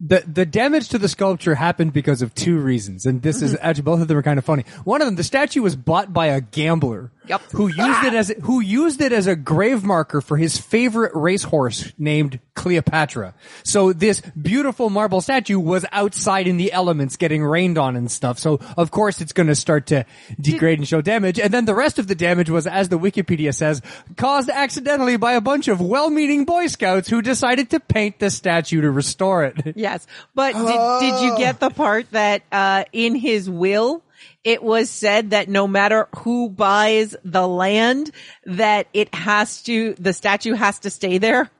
the 0.00 0.22
the 0.26 0.44
damage 0.44 0.90
to 0.90 0.98
the 0.98 1.08
sculpture 1.08 1.54
happened 1.54 1.92
because 1.92 2.22
of 2.22 2.34
two 2.34 2.58
reasons, 2.58 3.06
and 3.06 3.22
this 3.22 3.40
is 3.40 3.54
mm-hmm. 3.54 3.66
actually 3.66 3.82
both 3.82 4.00
of 4.00 4.08
them 4.08 4.16
are 4.16 4.22
kind 4.22 4.38
of 4.38 4.44
funny. 4.44 4.64
One 4.84 5.00
of 5.00 5.06
them, 5.06 5.16
the 5.16 5.24
statue 5.24 5.62
was 5.62 5.76
bought 5.76 6.12
by 6.12 6.26
a 6.26 6.40
gambler. 6.40 7.10
Yep. 7.26 7.42
Who 7.52 7.68
used 7.68 8.04
it 8.04 8.14
as 8.14 8.34
who 8.42 8.60
used 8.60 9.00
it 9.00 9.12
as 9.12 9.26
a 9.26 9.36
grave 9.36 9.84
marker 9.84 10.20
for 10.20 10.36
his 10.36 10.58
favorite 10.58 11.12
racehorse 11.14 11.92
named 11.98 12.40
Cleopatra. 12.54 13.34
So 13.62 13.92
this 13.92 14.20
beautiful 14.20 14.90
marble 14.90 15.20
statue 15.20 15.58
was 15.58 15.84
outside 15.92 16.46
in 16.46 16.56
the 16.56 16.72
elements 16.72 17.16
getting 17.16 17.44
rained 17.44 17.78
on 17.78 17.96
and 17.96 18.10
stuff. 18.10 18.38
So 18.38 18.60
of 18.76 18.90
course 18.90 19.20
it's 19.20 19.32
going 19.32 19.46
to 19.48 19.54
start 19.54 19.86
to 19.86 20.04
degrade 20.40 20.78
and 20.78 20.88
show 20.88 21.00
damage. 21.00 21.38
And 21.38 21.52
then 21.52 21.64
the 21.64 21.74
rest 21.74 21.98
of 21.98 22.06
the 22.06 22.14
damage 22.14 22.50
was, 22.50 22.66
as 22.66 22.88
the 22.88 22.98
Wikipedia 22.98 23.54
says, 23.54 23.82
caused 24.16 24.48
accidentally 24.48 25.16
by 25.16 25.32
a 25.32 25.40
bunch 25.40 25.68
of 25.68 25.80
well-meaning 25.80 26.44
Boy 26.44 26.66
Scouts 26.66 27.08
who 27.08 27.22
decided 27.22 27.70
to 27.70 27.80
paint 27.80 28.18
the 28.18 28.30
statue 28.30 28.80
to 28.80 28.90
restore 28.90 29.44
it. 29.44 29.74
Yes, 29.76 30.06
but 30.34 30.54
did, 30.54 31.00
did 31.00 31.22
you 31.22 31.36
get 31.38 31.60
the 31.60 31.70
part 31.70 32.10
that 32.12 32.42
uh, 32.50 32.84
in 32.92 33.14
his 33.14 33.48
will 33.48 34.02
it 34.44 34.62
was 34.62 34.90
said 34.90 35.30
that 35.30 35.48
no 35.48 35.66
matter 35.66 36.08
who 36.18 36.48
buys 36.50 37.16
the 37.24 37.46
land, 37.46 38.10
that 38.44 38.86
it 38.92 39.14
has 39.14 39.62
to 39.64 39.94
the 39.98 40.12
statue 40.12 40.54
has 40.54 40.78
to 40.80 40.90
stay 40.90 41.18
there. 41.18 41.50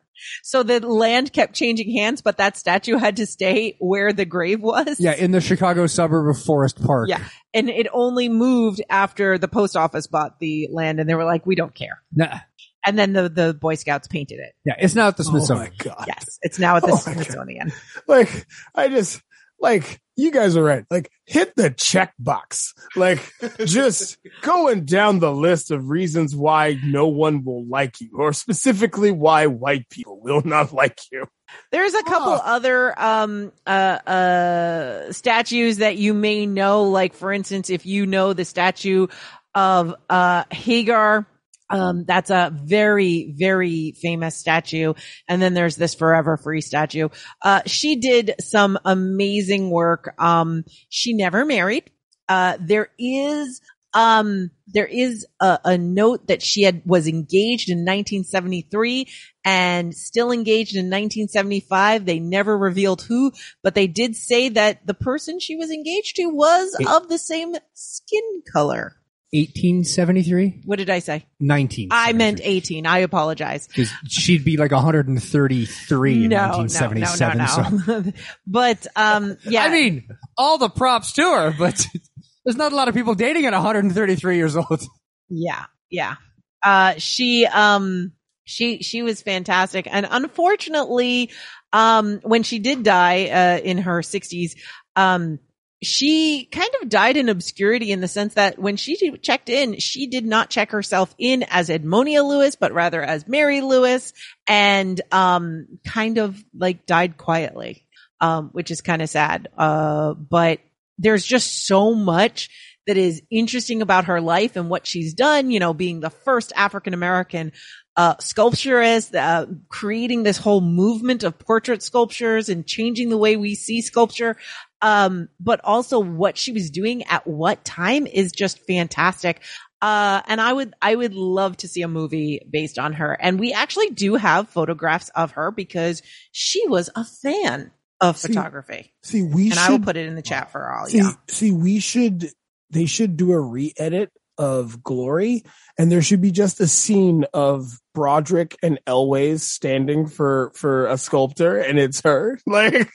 So 0.42 0.62
the 0.62 0.80
land 0.80 1.32
kept 1.32 1.54
changing 1.54 1.94
hands, 1.96 2.22
but 2.22 2.38
that 2.38 2.56
statue 2.56 2.96
had 2.96 3.16
to 3.16 3.26
stay 3.26 3.76
where 3.78 4.12
the 4.12 4.24
grave 4.24 4.60
was. 4.60 4.98
Yeah, 4.98 5.14
in 5.14 5.30
the 5.30 5.40
Chicago 5.40 5.86
suburb 5.86 6.28
of 6.34 6.42
Forest 6.42 6.82
Park. 6.82 7.08
Yeah. 7.10 7.22
And 7.54 7.68
it 7.68 7.86
only 7.92 8.28
moved 8.28 8.82
after 8.90 9.38
the 9.38 9.46
post 9.46 9.76
office 9.76 10.06
bought 10.06 10.40
the 10.40 10.68
land 10.72 10.98
and 11.00 11.08
they 11.08 11.14
were 11.14 11.24
like, 11.24 11.46
we 11.46 11.54
don't 11.54 11.74
care. 11.74 12.02
Nah, 12.14 12.38
And 12.84 12.98
then 12.98 13.12
the, 13.12 13.28
the 13.28 13.54
Boy 13.54 13.74
Scouts 13.76 14.08
painted 14.08 14.38
it. 14.40 14.54
yeah, 14.64 14.74
it's 14.80 14.94
now 14.94 15.08
at 15.08 15.16
the 15.16 15.22
Oh 15.28 15.32
my 15.32 15.38
Smithsonian. 15.38 15.72
god! 15.78 16.04
Yes. 16.08 16.38
It's 16.42 16.58
now 16.58 16.76
at 16.76 16.82
the 16.82 16.88
Oh 16.92 17.02
my 17.06 17.14
God. 17.14 17.22
Smithsonian. 17.24 17.72
Like 18.08 18.46
I 18.74 18.88
just 18.88 19.22
like 19.60 20.00
you 20.16 20.30
guys 20.30 20.56
are 20.56 20.62
right. 20.64 20.84
Like 20.90 21.10
hit 21.26 21.54
the 21.56 21.70
checkbox. 21.70 22.72
Like 22.94 23.20
just 23.66 24.18
going 24.42 24.84
down 24.84 25.18
the 25.18 25.32
list 25.32 25.70
of 25.70 25.90
reasons 25.90 26.34
why 26.34 26.78
no 26.84 27.08
one 27.08 27.44
will 27.44 27.66
like 27.66 28.00
you, 28.00 28.10
or 28.14 28.32
specifically 28.32 29.10
why 29.10 29.46
white 29.46 29.88
people 29.90 30.18
will 30.20 30.42
not 30.42 30.72
like 30.72 30.98
you. 31.12 31.26
There's 31.70 31.94
a 31.94 32.02
couple 32.04 32.32
Oh. 32.32 32.40
other 32.44 32.98
um 33.00 33.52
uh 33.66 33.70
uh 33.70 35.12
statues 35.12 35.78
that 35.78 35.96
you 35.96 36.12
may 36.14 36.44
know 36.46 36.84
like 36.84 37.14
for 37.14 37.32
instance 37.32 37.70
if 37.70 37.86
you 37.86 38.04
know 38.06 38.32
the 38.32 38.44
statue 38.44 39.06
of 39.54 39.94
uh 40.10 40.44
Hagar 40.50 41.26
um 41.70 42.04
that's 42.04 42.30
a 42.30 42.52
very 42.64 43.34
very 43.38 43.92
famous 44.00 44.36
statue 44.36 44.94
and 45.28 45.40
then 45.40 45.54
there's 45.54 45.76
this 45.76 45.94
forever 45.94 46.36
free 46.36 46.60
statue 46.60 47.08
uh 47.42 47.62
she 47.66 47.96
did 47.96 48.34
some 48.40 48.78
amazing 48.84 49.70
work 49.70 50.14
um 50.18 50.64
she 50.88 51.12
never 51.12 51.44
married 51.44 51.90
uh 52.28 52.56
there 52.60 52.88
is 52.98 53.60
um 53.94 54.50
there 54.66 54.86
is 54.86 55.26
a, 55.40 55.58
a 55.64 55.78
note 55.78 56.26
that 56.26 56.42
she 56.42 56.62
had 56.62 56.82
was 56.84 57.06
engaged 57.06 57.70
in 57.70 57.78
1973 57.78 59.08
and 59.44 59.94
still 59.94 60.32
engaged 60.32 60.74
in 60.74 60.86
1975. 60.86 62.04
They 62.04 62.18
never 62.18 62.58
revealed 62.58 63.02
who, 63.02 63.32
but 63.62 63.74
they 63.74 63.86
did 63.86 64.16
say 64.16 64.48
that 64.50 64.86
the 64.86 64.94
person 64.94 65.38
she 65.38 65.56
was 65.56 65.70
engaged 65.70 66.16
to 66.16 66.26
was 66.26 66.76
of 66.88 67.08
the 67.08 67.18
same 67.18 67.54
skin 67.74 68.42
color. 68.52 68.96
1873? 69.32 70.62
What 70.64 70.78
did 70.78 70.88
I 70.88 71.00
say? 71.00 71.26
19. 71.40 71.88
I 71.90 72.12
meant 72.12 72.40
18. 72.42 72.86
I 72.86 72.98
apologize. 72.98 73.66
Because 73.66 73.90
she'd 74.08 74.44
be 74.44 74.56
like 74.56 74.70
133 74.70 76.24
in 76.24 76.30
1977. 76.30 77.38
no, 77.38 77.44
no, 77.44 77.78
no, 77.86 78.00
no. 78.00 78.12
but 78.46 78.86
um, 78.94 79.36
yeah. 79.44 79.64
I 79.64 79.70
mean, 79.70 80.08
all 80.38 80.58
the 80.58 80.68
props 80.68 81.12
to 81.14 81.22
her, 81.22 81.54
but 81.58 81.86
there's 82.44 82.56
not 82.56 82.72
a 82.72 82.76
lot 82.76 82.88
of 82.88 82.94
people 82.94 83.14
dating 83.14 83.46
at 83.46 83.52
133 83.52 84.36
years 84.36 84.56
old. 84.56 84.84
Yeah, 85.28 85.64
yeah. 85.90 86.14
Uh, 86.62 86.94
she 86.98 87.46
um, 87.46 88.12
she 88.44 88.82
she 88.82 89.02
was 89.02 89.22
fantastic, 89.22 89.88
and 89.90 90.06
unfortunately, 90.08 91.30
um, 91.72 92.20
when 92.22 92.44
she 92.44 92.60
did 92.60 92.84
die 92.84 93.26
uh, 93.26 93.58
in 93.58 93.78
her 93.78 94.00
60s, 94.00 94.52
um, 94.94 95.40
she 95.82 96.48
kind 96.50 96.70
of 96.80 96.88
died 96.88 97.16
in 97.16 97.28
obscurity 97.28 97.92
in 97.92 98.00
the 98.00 98.08
sense 98.08 98.34
that 98.34 98.58
when 98.58 98.76
she 98.76 99.16
checked 99.18 99.48
in, 99.48 99.78
she 99.78 100.06
did 100.06 100.24
not 100.24 100.50
check 100.50 100.70
herself 100.70 101.14
in 101.18 101.44
as 101.44 101.68
Edmonia 101.68 102.26
Lewis, 102.26 102.56
but 102.56 102.72
rather 102.72 103.02
as 103.02 103.28
Mary 103.28 103.60
Lewis 103.60 104.12
and, 104.48 105.00
um, 105.12 105.66
kind 105.86 106.18
of 106.18 106.42
like 106.56 106.86
died 106.86 107.18
quietly, 107.18 107.86
um, 108.20 108.50
which 108.52 108.70
is 108.70 108.80
kind 108.80 109.02
of 109.02 109.10
sad. 109.10 109.48
Uh, 109.56 110.14
but 110.14 110.60
there's 110.98 111.26
just 111.26 111.66
so 111.66 111.94
much 111.94 112.48
that 112.86 112.96
is 112.96 113.22
interesting 113.30 113.82
about 113.82 114.06
her 114.06 114.20
life 114.20 114.56
and 114.56 114.70
what 114.70 114.86
she's 114.86 115.12
done, 115.12 115.50
you 115.50 115.60
know, 115.60 115.74
being 115.74 116.00
the 116.00 116.10
first 116.10 116.52
African 116.56 116.94
American 116.94 117.52
uh, 117.96 118.14
sculpturist, 118.20 119.14
uh, 119.14 119.46
creating 119.68 120.22
this 120.22 120.36
whole 120.36 120.60
movement 120.60 121.22
of 121.24 121.38
portrait 121.38 121.82
sculptures 121.82 122.48
and 122.48 122.66
changing 122.66 123.08
the 123.08 123.16
way 123.16 123.36
we 123.36 123.54
see 123.54 123.80
sculpture. 123.80 124.36
Um, 124.82 125.28
but 125.40 125.60
also 125.64 125.98
what 126.00 126.36
she 126.36 126.52
was 126.52 126.70
doing 126.70 127.04
at 127.04 127.26
what 127.26 127.64
time 127.64 128.06
is 128.06 128.32
just 128.32 128.58
fantastic. 128.66 129.40
Uh, 129.80 130.20
and 130.26 130.40
I 130.40 130.52
would, 130.52 130.74
I 130.82 130.94
would 130.94 131.14
love 131.14 131.56
to 131.58 131.68
see 131.68 131.82
a 131.82 131.88
movie 131.88 132.40
based 132.50 132.78
on 132.78 132.94
her. 132.94 133.12
And 133.12 133.40
we 133.40 133.52
actually 133.52 133.90
do 133.90 134.16
have 134.16 134.48
photographs 134.50 135.08
of 135.10 135.32
her 135.32 135.50
because 135.50 136.02
she 136.32 136.66
was 136.68 136.90
a 136.94 137.04
fan 137.04 137.70
of 138.00 138.18
See, 138.18 138.28
photography. 138.28 138.92
See, 139.02 139.22
we 139.22 139.44
And 139.44 139.54
should 139.54 139.58
I 139.62 139.70
will 139.70 139.80
put 139.80 139.96
it 139.96 140.06
in 140.06 140.14
the 140.14 140.22
chat 140.22 140.50
for 140.52 140.70
all. 140.70 140.86
see, 140.86 140.98
Yeah. 140.98 141.12
see, 141.28 141.50
we 141.52 141.80
should. 141.80 142.30
They 142.70 142.86
should 142.86 143.16
do 143.16 143.32
a 143.32 143.40
re-edit 143.40 144.10
of 144.38 144.82
Glory, 144.82 145.44
and 145.78 145.90
there 145.90 146.02
should 146.02 146.20
be 146.20 146.30
just 146.30 146.60
a 146.60 146.66
scene 146.66 147.24
of 147.34 147.80
Broderick 147.94 148.56
and 148.62 148.78
Elwes 148.86 149.42
standing 149.42 150.06
for 150.06 150.52
for 150.54 150.86
a 150.86 150.98
sculptor, 150.98 151.58
and 151.58 151.78
it's 151.78 152.02
her. 152.02 152.38
Like, 152.46 152.88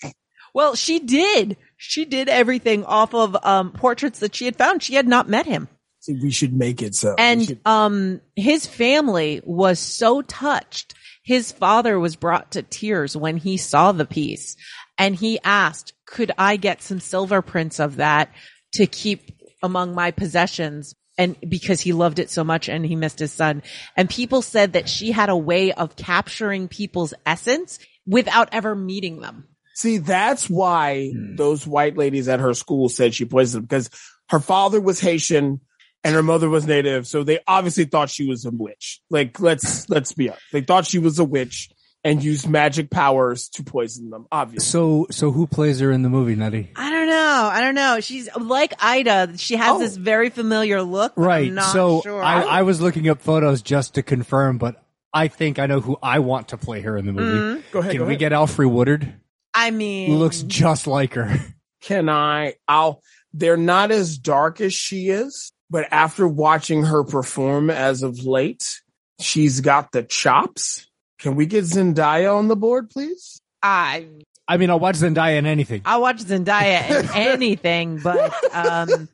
Well, 0.54 0.76
she 0.76 1.00
did. 1.00 1.58
She 1.78 2.06
did 2.06 2.28
everything 2.30 2.84
off 2.86 3.14
of, 3.14 3.38
um, 3.44 3.72
portraits 3.72 4.20
that 4.20 4.36
she 4.36 4.46
had 4.46 4.56
found. 4.58 4.84
She 4.84 4.96
had 4.96 5.08
not 5.08 5.30
met 5.30 5.46
him. 5.46 5.68
see, 6.00 6.20
we 6.22 6.30
should 6.32 6.54
make 6.54 6.82
it 6.82 6.94
so. 6.96 7.16
And 7.18 7.46
should- 7.46 7.62
um 7.66 8.22
his 8.36 8.66
family 8.66 9.42
was 9.46 9.80
so 9.80 10.22
touched. 10.22 10.94
His 11.24 11.52
father 11.52 12.00
was 12.00 12.16
brought 12.16 12.52
to 12.52 12.64
tears 12.64 13.16
when 13.16 13.38
he 13.38 13.56
saw 13.58 13.92
the 13.92 14.06
piece 14.06 14.56
and 14.98 15.16
he 15.16 15.40
asked, 15.44 15.94
"Could 16.06 16.32
I 16.38 16.58
get 16.58 16.82
some 16.82 17.00
silver 17.00 17.42
prints 17.42 17.80
of 17.80 17.98
that 17.98 18.30
to 18.74 18.88
keep 18.88 19.32
among 19.64 19.94
my 19.96 20.12
possessions?" 20.12 20.96
And 21.22 21.38
because 21.48 21.80
he 21.82 21.94
loved 21.94 22.18
it 22.18 22.32
so 22.32 22.44
much 22.44 22.68
and 22.68 22.84
he 22.84 22.96
missed 22.96 23.20
his 23.20 23.32
son. 23.32 23.62
And 23.96 24.10
people 24.10 24.42
said 24.42 24.74
that 24.74 24.90
she 24.90 25.12
had 25.12 25.30
a 25.30 25.38
way 25.38 25.72
of 25.72 25.96
capturing 25.96 26.68
people's 26.68 27.14
essence 27.28 27.78
without 28.08 28.50
ever 28.52 28.74
meeting 28.74 29.22
them. 29.22 29.48
See, 29.76 30.00
that's 30.00 30.50
why 30.50 31.12
Hmm. 31.14 31.36
those 31.36 31.68
white 31.68 31.96
ladies 31.96 32.28
at 32.28 32.40
her 32.40 32.56
school 32.56 32.90
said 32.90 33.14
she 33.14 33.26
poisoned 33.26 33.62
them 33.62 33.66
because 33.68 33.90
her 34.30 34.40
father 34.40 34.82
was 34.82 35.00
Haitian 35.00 35.62
and 36.04 36.16
her 36.16 36.24
mother 36.24 36.50
was 36.50 36.66
native. 36.66 37.06
So 37.06 37.24
they 37.24 37.40
obviously 37.48 37.86
thought 37.86 38.10
she 38.10 38.28
was 38.28 38.44
a 38.46 38.50
witch. 38.52 39.00
Like, 39.12 39.40
let's, 39.40 39.88
let's 39.92 40.14
be 40.14 40.30
honest. 40.30 40.44
They 40.52 40.62
thought 40.62 40.88
she 40.88 40.98
was 40.98 41.20
a 41.20 41.24
witch 41.24 41.70
and 42.04 42.24
use 42.24 42.48
magic 42.48 42.90
powers 42.90 43.50
to 43.50 43.64
poison 43.64 44.10
them, 44.10 44.26
obviously. 44.32 44.66
So, 44.70 45.08
so 45.12 45.32
who 45.32 45.46
plays 45.48 45.80
her 45.82 45.92
in 45.92 46.02
the 46.02 46.10
movie, 46.10 46.36
Nutty? 46.36 46.72
I 46.76 46.90
don't 46.92 47.08
know. 47.08 47.50
I 47.54 47.62
don't 47.62 47.76
know. 47.76 48.00
She's 48.00 48.28
like 48.36 48.74
Ida. 48.84 49.38
She 49.38 49.56
has 49.56 49.76
Oh. 49.76 49.80
this 49.80 49.96
very 49.98 50.30
familiar 50.30 50.82
look. 50.82 51.14
Right. 51.16 51.48
I'm 51.50 51.56
not 51.56 51.72
so 51.74 52.02
sure. 52.02 52.24
I, 52.24 52.42
I 52.42 52.62
was 52.64 52.82
looking 52.82 53.08
up 53.10 53.22
photos 53.22 53.62
just 53.62 53.96
to 53.96 54.04
confirm, 54.04 54.58
but 54.58 54.84
I 55.14 55.28
think 55.28 55.60
I 55.60 55.68
know 55.68 55.80
who 55.82 55.98
I 56.02 56.20
want 56.20 56.48
to 56.50 56.58
play 56.58 56.82
her 56.82 56.98
in 56.98 57.06
the 57.06 57.12
movie. 57.14 57.60
Mhm. 57.62 57.72
Go 57.72 57.80
ahead. 57.80 57.92
Can 57.92 58.00
go 58.00 58.06
we 58.06 58.12
ahead. 58.14 58.20
get 58.20 58.32
Alfre 58.32 58.70
Woodard? 58.70 59.14
I 59.54 59.70
mean, 59.72 60.10
Who 60.12 60.18
looks 60.18 60.42
just 60.42 60.88
like 60.88 61.14
her. 61.16 61.38
Can 61.82 62.10
I, 62.10 62.56
I'll, 62.68 63.02
they're 63.34 63.58
not 63.58 63.92
as 63.92 64.18
dark 64.18 64.62
as 64.62 64.74
she 64.74 65.10
is, 65.10 65.52
but 65.70 65.88
after 65.92 66.28
watching 66.28 66.84
her 66.86 67.04
perform 67.04 67.70
as 67.70 68.04
of 68.04 68.24
late, 68.24 68.82
she's 69.20 69.62
got 69.62 69.92
the 69.92 70.04
chops. 70.04 70.88
Can 71.22 71.36
we 71.36 71.46
get 71.46 71.66
Zendaya 71.66 72.36
on 72.36 72.48
the 72.48 72.56
board, 72.56 72.90
please? 72.90 73.40
I 73.62 74.08
I 74.48 74.58
mean, 74.58 74.70
I'll 74.70 74.80
watch 74.80 74.96
Zendaya 74.96 75.38
in 75.38 75.46
anything. 75.46 75.84
I'll 75.86 76.02
watch 76.02 76.18
Zendaya 76.18 76.90
in 76.90 77.10
anything, 77.16 78.00
but 78.00 78.34
um, 78.54 79.08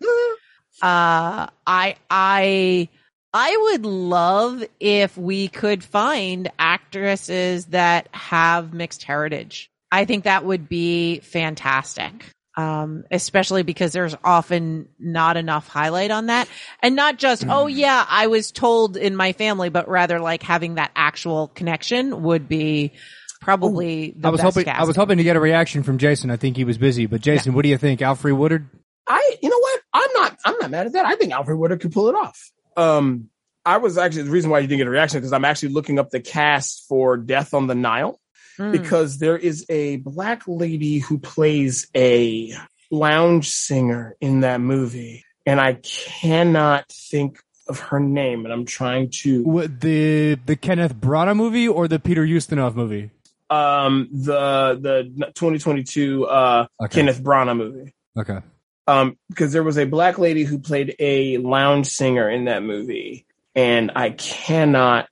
uh, 0.81 1.47
I 1.67 1.95
I 2.09 2.87
I 3.33 3.57
would 3.71 3.85
love 3.85 4.63
if 4.79 5.17
we 5.17 5.49
could 5.49 5.83
find 5.83 6.49
actresses 6.57 7.65
that 7.67 8.07
have 8.13 8.73
mixed 8.73 9.03
heritage. 9.03 9.69
I 9.91 10.05
think 10.05 10.23
that 10.23 10.45
would 10.45 10.69
be 10.69 11.19
fantastic. 11.19 12.31
Um, 12.57 13.03
especially 13.11 13.61
because 13.61 13.91
there's 13.91 14.15
often 14.23 14.89
not 14.97 15.37
enough 15.37 15.67
highlight 15.67 16.09
on 16.09 16.25
that. 16.25 16.49
And 16.81 16.95
not 16.95 17.19
just, 17.19 17.45
oh 17.47 17.67
yeah, 17.67 18.03
I 18.09 18.25
was 18.25 18.51
told 18.51 18.97
in 18.97 19.15
my 19.15 19.33
family, 19.33 19.69
but 19.69 19.87
rather 19.87 20.19
like 20.19 20.41
having 20.41 20.75
that 20.75 20.89
actual 20.95 21.49
connection 21.49 22.23
would 22.23 22.49
be 22.49 22.93
probably 23.41 24.15
the 24.17 24.27
I 24.27 24.31
was 24.31 24.41
best 24.41 24.55
hoping 24.55 24.73
I 24.73 24.85
was 24.85 24.95
hoping 24.95 25.19
to 25.19 25.23
get 25.23 25.35
a 25.35 25.39
reaction 25.39 25.83
from 25.83 25.99
Jason. 25.99 26.31
I 26.31 26.37
think 26.37 26.57
he 26.57 26.63
was 26.63 26.79
busy, 26.79 27.05
but 27.05 27.21
Jason, 27.21 27.53
what 27.53 27.61
do 27.61 27.69
you 27.69 27.77
think, 27.77 27.99
Alfre 27.99 28.35
Woodard? 28.35 28.67
I, 29.05 29.37
you 29.41 29.49
know 29.49 29.59
what? 29.59 29.81
I'm 29.93 30.13
not, 30.13 30.37
I'm 30.43 30.55
not 30.59 30.71
mad 30.71 30.87
at 30.87 30.93
that. 30.93 31.05
I 31.05 31.15
think 31.15 31.33
Alfre 31.33 31.55
Woodard 31.55 31.79
could 31.79 31.93
pull 31.93 32.09
it 32.09 32.15
off. 32.15 32.51
Um, 32.75 33.29
I 33.65 33.77
was 33.77 33.97
actually 33.97 34.23
the 34.23 34.31
reason 34.31 34.49
why 34.49 34.59
you 34.59 34.67
didn't 34.67 34.79
get 34.79 34.87
a 34.87 34.89
reaction 34.89 35.19
because 35.19 35.33
I'm 35.33 35.45
actually 35.45 35.69
looking 35.69 35.99
up 35.99 36.09
the 36.09 36.21
cast 36.21 36.85
for 36.87 37.17
Death 37.17 37.53
on 37.53 37.67
the 37.67 37.75
Nile 37.75 38.19
Mm. 38.57 38.71
because 38.71 39.19
there 39.19 39.37
is 39.37 39.65
a 39.69 39.97
black 39.97 40.43
lady 40.47 40.99
who 40.99 41.19
plays 41.19 41.87
a 41.95 42.53
lounge 42.91 43.49
singer 43.49 44.15
in 44.21 44.39
that 44.41 44.61
movie, 44.61 45.23
and 45.45 45.59
I 45.61 45.73
cannot 45.83 46.89
think 46.91 47.39
of 47.69 47.79
her 47.79 47.99
name, 47.99 48.45
and 48.45 48.53
I'm 48.53 48.65
trying 48.65 49.09
to 49.21 49.43
What, 49.43 49.81
the 49.81 50.35
the 50.45 50.55
Kenneth 50.55 50.95
Branagh 50.95 51.35
movie 51.35 51.67
or 51.67 51.87
the 51.87 51.99
Peter 51.99 52.25
Ustinov 52.25 52.75
movie? 52.75 53.11
um 53.49 54.09
the 54.11 54.77
the 54.81 55.31
2022 55.35 56.25
uh 56.25 56.67
Okay. 56.81 56.95
Kenneth 56.95 57.21
Branagh 57.23 57.55
movie. 57.57 57.93
Okay. 58.17 58.39
um 58.87 59.17
because 59.29 59.53
there 59.53 59.63
was 59.63 59.77
a 59.77 59.85
black 59.85 60.17
lady 60.17 60.43
who 60.43 60.59
played 60.59 60.95
a 60.99 61.37
lounge 61.37 61.87
singer 61.87 62.29
in 62.29 62.45
that 62.45 62.61
movie 62.63 63.25
and 63.55 63.91
i 63.95 64.09
cannot 64.11 65.07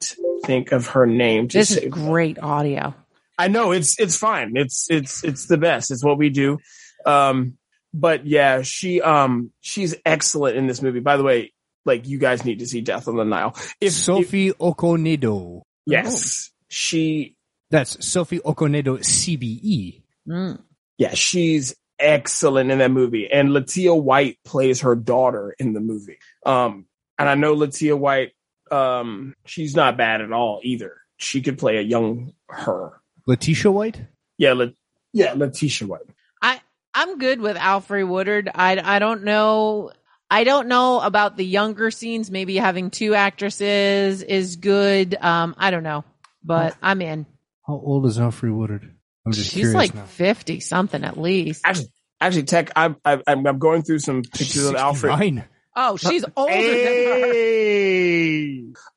think 0.46 0.72
of 0.74 0.88
her 0.88 1.06
name 1.06 1.48
to 1.48 1.58
This 1.58 1.72
is 1.72 1.78
save- 1.78 1.92
great 1.92 2.38
audio. 2.40 2.94
I 3.38 3.48
know 3.48 3.72
it's 3.72 4.00
it's 4.00 4.18
fine. 4.18 4.54
It's 4.56 4.88
it's 4.90 5.24
it's 5.24 5.48
the 5.48 5.58
best. 5.58 5.92
It's 5.92 6.04
what 6.04 6.18
we 6.18 6.30
do. 6.30 6.60
Um 7.06 7.58
but 7.94 8.26
yeah 8.26 8.62
she 8.62 9.02
um 9.02 9.52
she's 9.62 9.96
excellent 10.06 10.58
in 10.58 10.68
this 10.68 10.82
movie. 10.82 11.00
By 11.00 11.18
the 11.18 11.24
way 11.24 11.54
like 11.86 12.08
you 12.08 12.18
guys 12.18 12.44
need 12.46 12.60
to 12.60 12.68
see 12.68 12.82
death 12.82 13.08
on 13.08 13.16
the 13.18 13.24
nile. 13.26 13.54
If 13.56 13.74
if- 13.82 13.94
Sophie 13.94 14.52
Okonedo. 14.54 15.62
yes. 15.86 16.52
She 16.68 17.36
That's 17.70 18.06
Sophie 18.06 18.40
Okonedo, 18.40 19.00
CBE. 19.00 20.02
Mm. 20.28 20.60
yeah 20.98 21.14
she's 21.14 21.76
excellent 22.00 22.72
in 22.72 22.80
that 22.80 22.92
movie. 22.92 23.30
And 23.32 23.54
Letitia 23.54 23.94
White 23.96 24.40
plays 24.44 24.82
her 24.82 24.96
daughter 24.96 25.56
in 25.60 25.74
the 25.74 25.80
movie. 25.82 26.18
Um 26.46 26.86
and 27.18 27.30
i 27.30 27.36
know 27.36 27.54
Letitia 27.54 27.96
White 27.96 28.32
um 28.72 29.36
she's 29.46 29.76
not 29.76 29.98
bad 29.98 30.22
at 30.22 30.32
all 30.32 30.60
either. 30.64 30.98
She 31.18 31.42
could 31.42 31.58
play 31.58 31.78
a 31.78 31.82
young 31.82 32.34
her 32.50 33.00
Letitia 33.28 33.72
White? 33.72 34.02
yeah 34.38 34.54
La- 34.54 34.68
yeah 35.14 35.34
letitia 35.34 35.88
white 35.88 36.02
I 36.42 36.60
I'm 36.94 37.18
good 37.18 37.40
with 37.42 37.58
Alfre 37.58 38.08
Woodard. 38.08 38.50
I 38.54 38.80
I 38.80 39.00
don't 39.00 39.24
know. 39.24 39.92
I 40.30 40.44
don't 40.44 40.68
know 40.68 41.02
about 41.02 41.36
the 41.38 41.46
younger 41.46 41.92
scenes. 41.92 42.32
Maybe 42.32 42.56
having 42.58 42.90
two 42.90 43.14
actresses 43.16 44.22
is 44.22 44.56
good. 44.56 45.14
Um, 45.20 45.56
I 45.58 45.72
don't 45.72 45.84
know, 45.84 46.04
but 46.44 46.76
I'm 46.82 47.02
in. 47.02 47.26
How 47.68 47.74
old 47.74 48.06
is 48.06 48.18
Alfre 48.18 48.54
Woodard? 48.56 48.92
I'm 49.26 49.32
just 49.34 49.52
She's 49.52 49.60
curious 49.60 49.76
like 49.76 49.94
now. 49.96 50.06
fifty 50.06 50.60
something 50.62 51.04
at 51.04 51.18
least. 51.20 51.62
actually 51.66 51.88
actually 52.22 52.44
tech 52.44 52.72
i'm 52.78 52.96
i'm, 53.04 53.22
I'm 53.28 53.60
going 53.60 53.82
through 53.82 54.00
some 54.00 54.22
pictures 54.22 54.66
of 54.66 54.76
Alfre 54.76 55.12
69. 55.18 55.44
Oh, 55.76 55.98
she's 55.98 56.24
older 56.38 56.54
than 56.54 56.62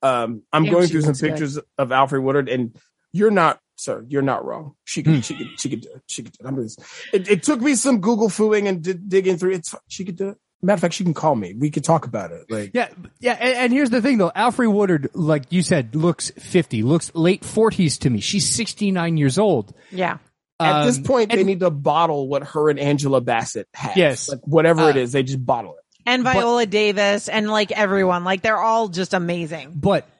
her. 0.02 0.08
Um, 0.08 0.42
I'm 0.52 0.64
Damn, 0.64 0.72
going 0.72 0.86
through 0.86 1.00
some 1.00 1.08
looks 1.08 1.20
good. 1.20 1.30
pictures 1.30 1.58
of 1.76 1.88
Alfre 1.88 2.22
Woodard, 2.22 2.48
and 2.48 2.76
you're 3.12 3.32
not, 3.32 3.58
sir. 3.78 4.04
You're 4.08 4.22
not 4.22 4.44
wrong. 4.44 4.74
She 4.84 5.02
could, 5.02 5.14
Hmm. 5.16 5.20
she 5.20 5.34
could, 5.36 5.60
she 5.60 5.68
could 5.70 5.80
do 5.82 5.88
it. 5.94 6.02
She 6.06 6.22
could 6.22 6.32
do 6.32 6.44
it. 6.44 6.48
I'm 6.48 6.56
just, 6.62 6.80
it, 7.12 7.28
it 7.28 7.42
took 7.42 7.60
me 7.60 7.74
some 7.74 8.00
Google 8.00 8.28
fooing 8.28 8.68
and 8.68 8.82
di- 8.82 8.92
digging 8.94 9.36
through. 9.38 9.52
It's 9.52 9.74
she 9.88 10.04
could 10.04 10.16
do 10.16 10.30
it. 10.30 10.38
Matter 10.60 10.74
of 10.74 10.80
fact, 10.80 10.94
she 10.94 11.04
can 11.04 11.14
call 11.14 11.36
me. 11.36 11.54
We 11.56 11.70
could 11.70 11.84
talk 11.84 12.04
about 12.04 12.32
it. 12.32 12.46
Like, 12.50 12.72
Yeah, 12.74 12.88
yeah, 13.20 13.34
and, 13.40 13.54
and 13.56 13.72
here's 13.72 13.90
the 13.90 14.02
thing 14.02 14.18
though. 14.18 14.30
Alfre 14.34 14.70
Woodard, 14.72 15.08
like 15.14 15.44
you 15.50 15.62
said, 15.62 15.94
looks 15.94 16.30
50, 16.32 16.82
looks 16.82 17.14
late 17.14 17.42
40s 17.42 18.00
to 18.00 18.10
me. 18.10 18.18
She's 18.20 18.48
69 18.48 19.16
years 19.16 19.38
old. 19.38 19.72
Yeah. 19.92 20.18
at 20.58 20.84
this 20.86 20.96
Um, 20.98 21.04
point, 21.04 21.30
they 21.30 21.38
and- 21.38 21.46
need 21.46 21.60
to 21.60 21.70
bottle 21.70 22.26
what 22.28 22.42
her 22.42 22.70
and 22.70 22.78
Angela 22.80 23.20
Bassett 23.20 23.68
have. 23.74 23.96
Yes. 23.96 24.28
like 24.28 24.40
whatever 24.42 24.90
it 24.90 24.96
Uh, 24.96 25.00
is, 25.00 25.12
they 25.12 25.22
just 25.22 25.46
bottle 25.46 25.72
it. 25.74 25.84
And 26.04 26.24
Viola 26.24 26.66
Davis 26.66 27.28
and 27.28 27.48
like 27.50 27.70
everyone, 27.70 28.24
like 28.24 28.42
they're 28.42 28.58
all 28.58 28.88
just 28.88 29.14
amazing. 29.14 29.74
But 29.76 30.08
it, 30.08 30.10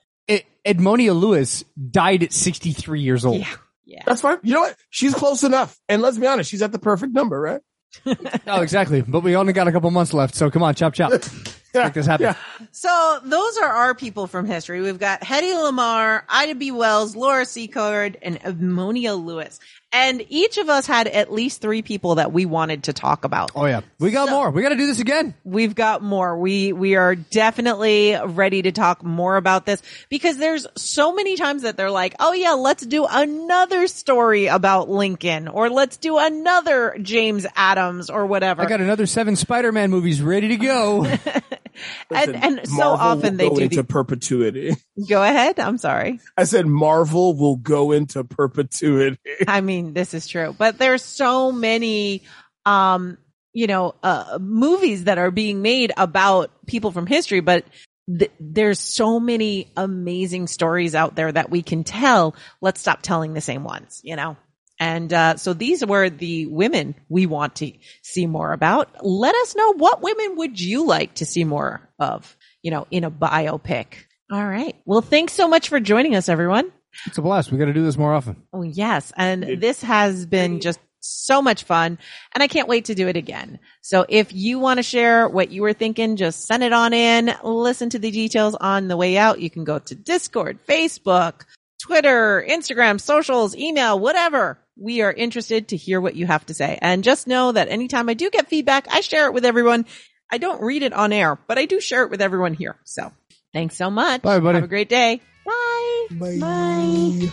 Edmonia 0.68 1.18
Lewis 1.18 1.64
died 1.90 2.22
at 2.22 2.32
63 2.32 3.00
years 3.00 3.24
old. 3.24 3.40
Yeah. 3.40 3.54
Yeah. 3.84 4.02
That's 4.04 4.20
fine. 4.20 4.38
You 4.42 4.52
know 4.54 4.60
what? 4.60 4.76
She's 4.90 5.14
close 5.14 5.42
enough. 5.42 5.78
And 5.88 6.02
let's 6.02 6.18
be 6.18 6.26
honest, 6.26 6.50
she's 6.50 6.60
at 6.60 6.72
the 6.72 6.78
perfect 6.78 7.14
number, 7.14 7.40
right? 7.40 7.60
Oh, 8.46 8.60
exactly. 8.60 9.00
But 9.02 9.20
we 9.20 9.34
only 9.36 9.52
got 9.52 9.66
a 9.68 9.72
couple 9.72 9.90
months 9.90 10.12
left, 10.14 10.34
so 10.34 10.50
come 10.50 10.62
on, 10.62 10.74
chop 10.74 10.94
chop. 10.94 11.10
Make 11.74 11.92
this 11.92 12.06
happen. 12.06 12.26
Yeah. 12.26 12.34
So 12.70 13.20
those 13.24 13.56
are 13.58 13.68
our 13.68 13.94
people 13.94 14.26
from 14.26 14.46
history. 14.46 14.80
We've 14.80 14.98
got 14.98 15.20
Hedy 15.20 15.54
Lamarr, 15.54 16.22
Ida 16.28 16.54
B. 16.54 16.70
Wells, 16.70 17.14
Laura 17.14 17.44
Secord, 17.44 18.16
and 18.22 18.40
Edmonia 18.40 19.22
Lewis. 19.22 19.60
And 19.91 20.22
each 20.28 20.59
of 20.59 20.68
us 20.68 20.86
had 20.86 21.09
at 21.09 21.32
least 21.32 21.62
three 21.62 21.80
people 21.80 22.16
that 22.16 22.30
we 22.30 22.45
wanted 22.45 22.84
to 22.84 22.93
talk 22.93 23.24
about. 23.24 23.53
Oh 23.55 23.64
yeah, 23.64 23.80
we 23.99 24.11
got 24.11 24.28
more. 24.28 24.51
We 24.51 24.61
got 24.61 24.68
to 24.68 24.76
do 24.76 24.86
this 24.86 25.01
again. 25.01 25.34
We've 25.45 25.74
got 25.74 26.03
more. 26.03 26.39
We 26.39 26.74
we 26.74 26.97
are 26.97 27.14
definitely 27.14 28.14
ready 28.22 28.61
to 28.62 28.72
talk 28.72 29.03
more 29.03 29.36
about 29.36 29.64
this 29.64 29.82
because 30.11 30.36
there's 30.36 30.66
so 30.76 31.14
many 31.14 31.36
times 31.36 31.62
that 31.62 31.78
they're 31.78 31.91
like, 31.91 32.14
"Oh 32.20 32.34
yeah, 32.34 32.53
let's 32.53 32.84
do 32.84 33.07
another 33.09 33.86
story 33.86 34.47
about 34.47 34.91
Lincoln 34.91 35.49
or 35.49 35.70
let's 35.70 35.97
do 35.97 36.18
another 36.18 36.97
James 37.01 37.47
Adams 37.57 38.11
or 38.11 38.26
whatever." 38.26 38.61
I 38.61 38.66
got 38.66 38.82
another 38.82 39.07
seven 39.07 39.36
Spider-Man 39.36 39.91
movies 39.91 40.20
ready 40.20 40.49
to 40.49 40.57
go. 40.57 41.05
and 42.11 42.36
and 42.36 42.68
so 42.68 42.82
often 42.91 43.36
they 43.36 43.49
do 43.49 43.59
into 43.59 43.76
the, 43.76 43.84
perpetuity. 43.84 44.76
Go 45.09 45.22
ahead. 45.22 45.59
I'm 45.59 45.78
sorry. 45.78 46.20
I 46.36 46.45
said 46.45 46.66
Marvel 46.66 47.34
will 47.34 47.57
go 47.57 47.93
into 47.93 48.24
perpetuity. 48.24 49.18
I 49.47 49.61
mean, 49.61 49.77
this 49.86 50.14
is 50.14 50.26
true, 50.26 50.54
but 50.56 50.78
there's 50.78 51.04
so 51.04 51.52
many, 51.52 52.22
um, 52.64 53.18
you 53.52 53.66
know, 53.66 53.94
uh, 54.02 54.38
movies 54.40 55.04
that 55.04 55.18
are 55.18 55.30
being 55.30 55.62
made 55.62 55.92
about 55.96 56.50
people 56.66 56.92
from 56.92 57.06
history, 57.06 57.40
but 57.40 57.64
th- 58.06 58.30
there's 58.38 58.78
so 58.78 59.18
many 59.18 59.70
amazing 59.76 60.46
stories 60.46 60.94
out 60.94 61.14
there 61.14 61.32
that 61.32 61.50
we 61.50 61.62
can 61.62 61.84
tell. 61.84 62.34
Let's 62.60 62.80
stop 62.80 63.02
telling 63.02 63.34
the 63.34 63.40
same 63.40 63.64
ones, 63.64 64.00
you 64.02 64.16
know? 64.16 64.36
And, 64.80 65.12
uh, 65.12 65.36
so 65.36 65.54
these 65.54 65.84
were 65.84 66.08
the 66.08 66.46
women 66.46 66.94
we 67.08 67.26
want 67.26 67.56
to 67.56 67.72
see 68.02 68.26
more 68.26 68.52
about. 68.52 69.04
Let 69.04 69.34
us 69.34 69.56
know 69.56 69.74
what 69.74 70.02
women 70.02 70.36
would 70.36 70.60
you 70.60 70.86
like 70.86 71.14
to 71.14 71.26
see 71.26 71.44
more 71.44 71.88
of, 71.98 72.36
you 72.62 72.70
know, 72.70 72.86
in 72.90 73.04
a 73.04 73.10
biopic. 73.10 73.86
All 74.30 74.46
right. 74.46 74.76
Well, 74.84 75.00
thanks 75.00 75.32
so 75.32 75.48
much 75.48 75.68
for 75.68 75.80
joining 75.80 76.14
us, 76.14 76.28
everyone. 76.28 76.70
It's 77.07 77.18
a 77.18 77.22
blast. 77.22 77.51
We 77.53 77.59
got 77.59 77.66
to 77.66 77.72
do 77.72 77.84
this 77.84 77.96
more 77.96 78.14
often. 78.14 78.42
Oh, 78.53 78.62
yes. 78.62 79.12
And 79.16 79.44
It- 79.44 79.61
this 79.61 79.82
has 79.82 80.26
been 80.26 80.61
just 80.61 80.78
so 81.01 81.40
much 81.40 81.62
fun 81.64 81.96
and 82.34 82.42
I 82.42 82.49
can't 82.49 82.68
wait 82.68 82.86
to 82.86 82.94
do 82.94 83.07
it 83.09 83.16
again. 83.16 83.61
So 83.82 84.05
if 84.09 84.32
you 84.32 84.59
want 84.59 84.78
to 84.78 84.82
share 84.82 85.28
what 85.28 85.51
you 85.51 85.62
were 85.62 85.72
thinking, 85.72 86.16
just 86.16 86.46
send 86.46 86.62
it 86.64 86.72
on 86.72 86.92
in. 86.92 87.32
Listen 87.44 87.88
to 87.90 87.99
the 87.99 88.11
details 88.11 88.55
on 88.57 88.88
the 88.88 88.96
way 88.96 89.16
out. 89.16 89.40
You 89.40 89.49
can 89.49 89.64
go 89.64 89.78
to 89.78 89.94
Discord, 89.94 90.59
Facebook, 90.68 91.42
Twitter, 91.80 92.44
Instagram, 92.49 93.01
socials, 93.01 93.55
email, 93.57 93.99
whatever. 93.99 94.59
We 94.76 95.01
are 95.03 95.12
interested 95.12 95.68
to 95.68 95.76
hear 95.76 96.01
what 96.01 96.16
you 96.16 96.26
have 96.26 96.44
to 96.46 96.55
say. 96.55 96.78
And 96.82 97.05
just 97.05 97.26
know 97.28 97.53
that 97.53 97.68
anytime 97.68 98.09
I 98.09 98.14
do 98.14 98.28
get 98.30 98.49
feedback, 98.49 98.86
I 98.90 99.01
share 99.01 99.26
it 99.26 99.32
with 99.34 99.44
everyone. 99.44 99.86
I 100.30 100.38
don't 100.38 100.61
read 100.61 100.82
it 100.82 100.92
on 100.92 101.12
air, 101.12 101.38
but 101.46 101.59
I 101.59 101.64
do 101.66 101.80
share 101.80 102.03
it 102.03 102.11
with 102.11 102.20
everyone 102.20 102.55
here. 102.55 102.76
So 102.84 103.12
thanks 103.55 103.76
so 103.76 103.88
much. 103.88 104.22
Bye, 104.22 104.34
everybody. 104.34 104.57
Have 104.57 104.64
a 104.64 104.68
great 104.68 104.88
day. 104.88 105.20
Bye. 106.12 106.38
Bye. 106.40 107.30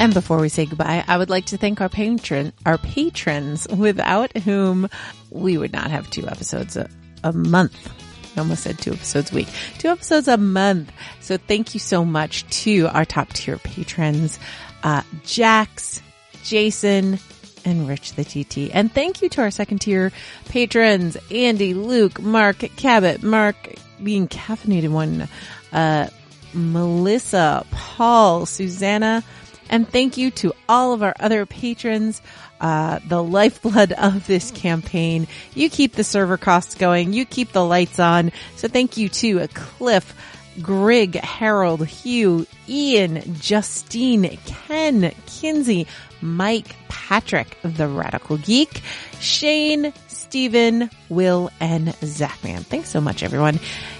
And 0.00 0.14
before 0.14 0.38
we 0.38 0.48
say 0.48 0.64
goodbye, 0.64 1.04
I 1.06 1.18
would 1.18 1.28
like 1.28 1.44
to 1.46 1.58
thank 1.58 1.82
our 1.82 1.90
patron, 1.90 2.54
our 2.64 2.78
patrons, 2.78 3.68
without 3.68 4.34
whom 4.38 4.88
we 5.28 5.58
would 5.58 5.74
not 5.74 5.90
have 5.90 6.08
two 6.08 6.26
episodes 6.26 6.74
a, 6.78 6.88
a 7.22 7.34
month. 7.34 7.92
I 8.34 8.40
almost 8.40 8.62
said 8.62 8.78
two 8.78 8.92
episodes 8.92 9.30
a 9.30 9.34
week, 9.34 9.48
two 9.78 9.88
episodes 9.88 10.26
a 10.26 10.38
month. 10.38 10.90
So 11.20 11.36
thank 11.36 11.74
you 11.74 11.80
so 11.80 12.02
much 12.06 12.48
to 12.62 12.86
our 12.86 13.04
top 13.04 13.30
tier 13.34 13.58
patrons, 13.58 14.38
uh, 14.84 15.02
Jax, 15.24 16.00
Jason, 16.44 17.18
and 17.64 17.88
Rich 17.88 18.14
the 18.14 18.24
TT. 18.24 18.70
And 18.74 18.92
thank 18.92 19.22
you 19.22 19.28
to 19.30 19.42
our 19.42 19.50
second 19.50 19.80
tier 19.80 20.12
patrons, 20.48 21.16
Andy, 21.30 21.74
Luke, 21.74 22.20
Mark, 22.20 22.58
Cabot, 22.76 23.22
Mark, 23.22 23.74
being 24.02 24.28
caffeinated 24.28 24.90
one, 24.90 25.28
uh, 25.72 26.08
Melissa, 26.52 27.64
Paul, 27.70 28.46
Susanna, 28.46 29.22
and 29.68 29.88
thank 29.88 30.16
you 30.16 30.30
to 30.32 30.52
all 30.68 30.92
of 30.92 31.02
our 31.02 31.14
other 31.20 31.46
patrons, 31.46 32.20
uh, 32.60 32.98
the 33.06 33.22
lifeblood 33.22 33.92
of 33.92 34.26
this 34.26 34.50
campaign. 34.50 35.26
You 35.54 35.70
keep 35.70 35.94
the 35.94 36.04
server 36.04 36.36
costs 36.36 36.74
going. 36.74 37.12
You 37.12 37.24
keep 37.24 37.52
the 37.52 37.64
lights 37.64 37.98
on. 37.98 38.32
So 38.56 38.68
thank 38.68 38.96
you 38.96 39.08
to 39.08 39.46
Cliff, 39.48 40.14
Grig, 40.60 41.14
Harold, 41.14 41.86
Hugh, 41.86 42.46
Ian, 42.68 43.34
Justine, 43.34 44.38
Ken, 44.44 45.12
Kinsey, 45.26 45.86
Mike, 46.22 46.76
Patrick, 46.88 47.56
the 47.62 47.88
Radical 47.88 48.36
Geek, 48.38 48.80
Shane, 49.20 49.92
Stephen, 50.08 50.90
Will, 51.08 51.50
and 51.60 51.88
Zachman. 51.88 52.64
Thanks 52.64 52.88
so 52.88 53.00
much, 53.00 53.22
everyone. 53.22 53.58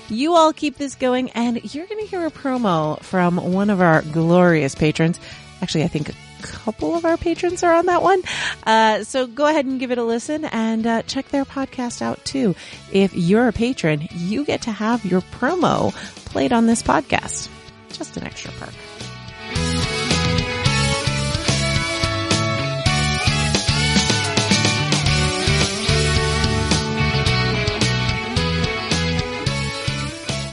You 0.08 0.34
all 0.34 0.52
keep 0.52 0.76
this 0.76 0.94
going, 0.94 1.30
and 1.30 1.74
you're 1.74 1.86
going 1.86 2.00
to 2.04 2.06
hear 2.06 2.26
a 2.26 2.30
promo 2.30 3.00
from 3.00 3.36
one 3.36 3.70
of 3.70 3.80
our 3.80 4.02
glorious 4.02 4.74
patrons. 4.74 5.18
Actually, 5.62 5.84
I 5.84 5.88
think 5.88 6.08
a 6.08 6.14
couple 6.42 6.94
of 6.94 7.04
our 7.04 7.16
patrons 7.16 7.62
are 7.62 7.74
on 7.74 7.86
that 7.86 8.02
one. 8.02 8.22
Uh, 8.64 9.04
so 9.04 9.26
go 9.26 9.46
ahead 9.46 9.66
and 9.66 9.78
give 9.78 9.90
it 9.90 9.98
a 9.98 10.04
listen 10.04 10.44
and 10.44 10.86
uh, 10.86 11.02
check 11.02 11.28
their 11.28 11.44
podcast 11.44 12.02
out 12.02 12.24
too. 12.24 12.54
If 12.92 13.14
you're 13.14 13.48
a 13.48 13.52
patron, 13.52 14.08
you 14.10 14.44
get 14.44 14.62
to 14.62 14.72
have 14.72 15.04
your 15.04 15.20
promo 15.20 15.92
played 16.26 16.52
on 16.52 16.66
this 16.66 16.82
podcast. 16.82 17.48
Just 17.92 18.16
an 18.16 18.24
extra 18.24 18.52
perk. 18.52 18.74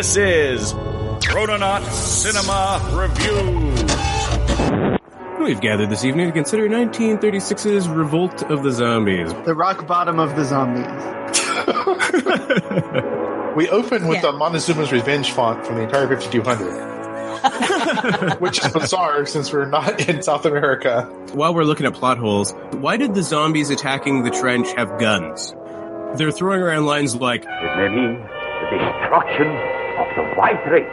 This 0.00 0.16
is 0.16 0.72
Chrononaut 1.28 1.84
Cinema 1.90 2.80
Review. 2.94 3.68
We've 5.44 5.60
gathered 5.60 5.90
this 5.90 6.06
evening 6.06 6.28
to 6.28 6.32
consider 6.32 6.66
1936's 6.70 7.86
Revolt 7.86 8.42
of 8.44 8.62
the 8.62 8.72
Zombies. 8.72 9.30
The 9.44 9.54
rock 9.54 9.86
bottom 9.86 10.18
of 10.18 10.36
the 10.36 10.44
zombies. 10.46 10.86
We 13.56 13.68
open 13.68 14.08
with 14.08 14.22
Yeah. 14.22 14.30
the 14.30 14.38
Montezuma's 14.38 14.90
Revenge 14.90 15.32
font 15.32 15.66
from 15.66 15.76
the 15.76 15.86
Atari 15.86 16.08
5200, 16.08 18.34
which 18.40 18.64
is 18.64 18.72
bizarre 18.72 19.26
since 19.26 19.52
we're 19.52 19.66
not 19.66 20.08
in 20.08 20.22
South 20.22 20.46
America. 20.46 21.02
While 21.34 21.52
we're 21.52 21.64
looking 21.64 21.84
at 21.84 21.92
plot 21.92 22.16
holes, 22.16 22.54
why 22.70 22.96
did 22.96 23.12
the 23.14 23.22
zombies 23.22 23.68
attacking 23.68 24.22
the 24.22 24.30
trench 24.30 24.72
have 24.78 24.98
guns? 24.98 25.54
They're 26.14 26.30
throwing 26.30 26.62
around 26.62 26.86
lines 26.86 27.14
like, 27.16 27.44
It 28.70 28.76
may 28.76 28.78
mean 28.78 28.80
the 28.86 29.00
destruction 29.00 29.48
of 29.98 30.06
the 30.16 30.22
white 30.38 30.62
race. 30.70 30.88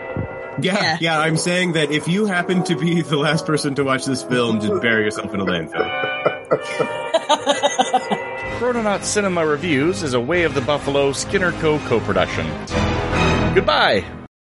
yeah, 0.62 0.82
Yeah. 0.82 0.98
yeah, 1.02 1.20
I'm 1.20 1.38
saying 1.38 1.74
that 1.74 1.92
if 1.92 2.08
you 2.08 2.26
happen 2.26 2.64
to 2.66 2.76
be 2.76 3.02
the 3.02 3.18
last 3.18 3.46
person 3.46 3.76
to 3.76 3.84
watch 3.84 4.06
this 4.06 4.24
film, 4.24 4.60
just 4.60 4.82
bury 4.82 5.04
yourself 5.06 5.34
in 5.34 5.40
a 5.40 5.46
landfill. 5.46 6.48
Chrononaut 8.60 9.04
Cinema 9.04 9.46
Reviews 9.46 10.02
is 10.04 10.14
a 10.14 10.20
Way 10.20 10.44
of 10.44 10.54
the 10.56 10.62
Buffalo 10.62 11.12
Skinner 11.12 11.52
Co. 11.54 11.78
co-production. 11.80 12.48
Goodbye. 13.54 14.04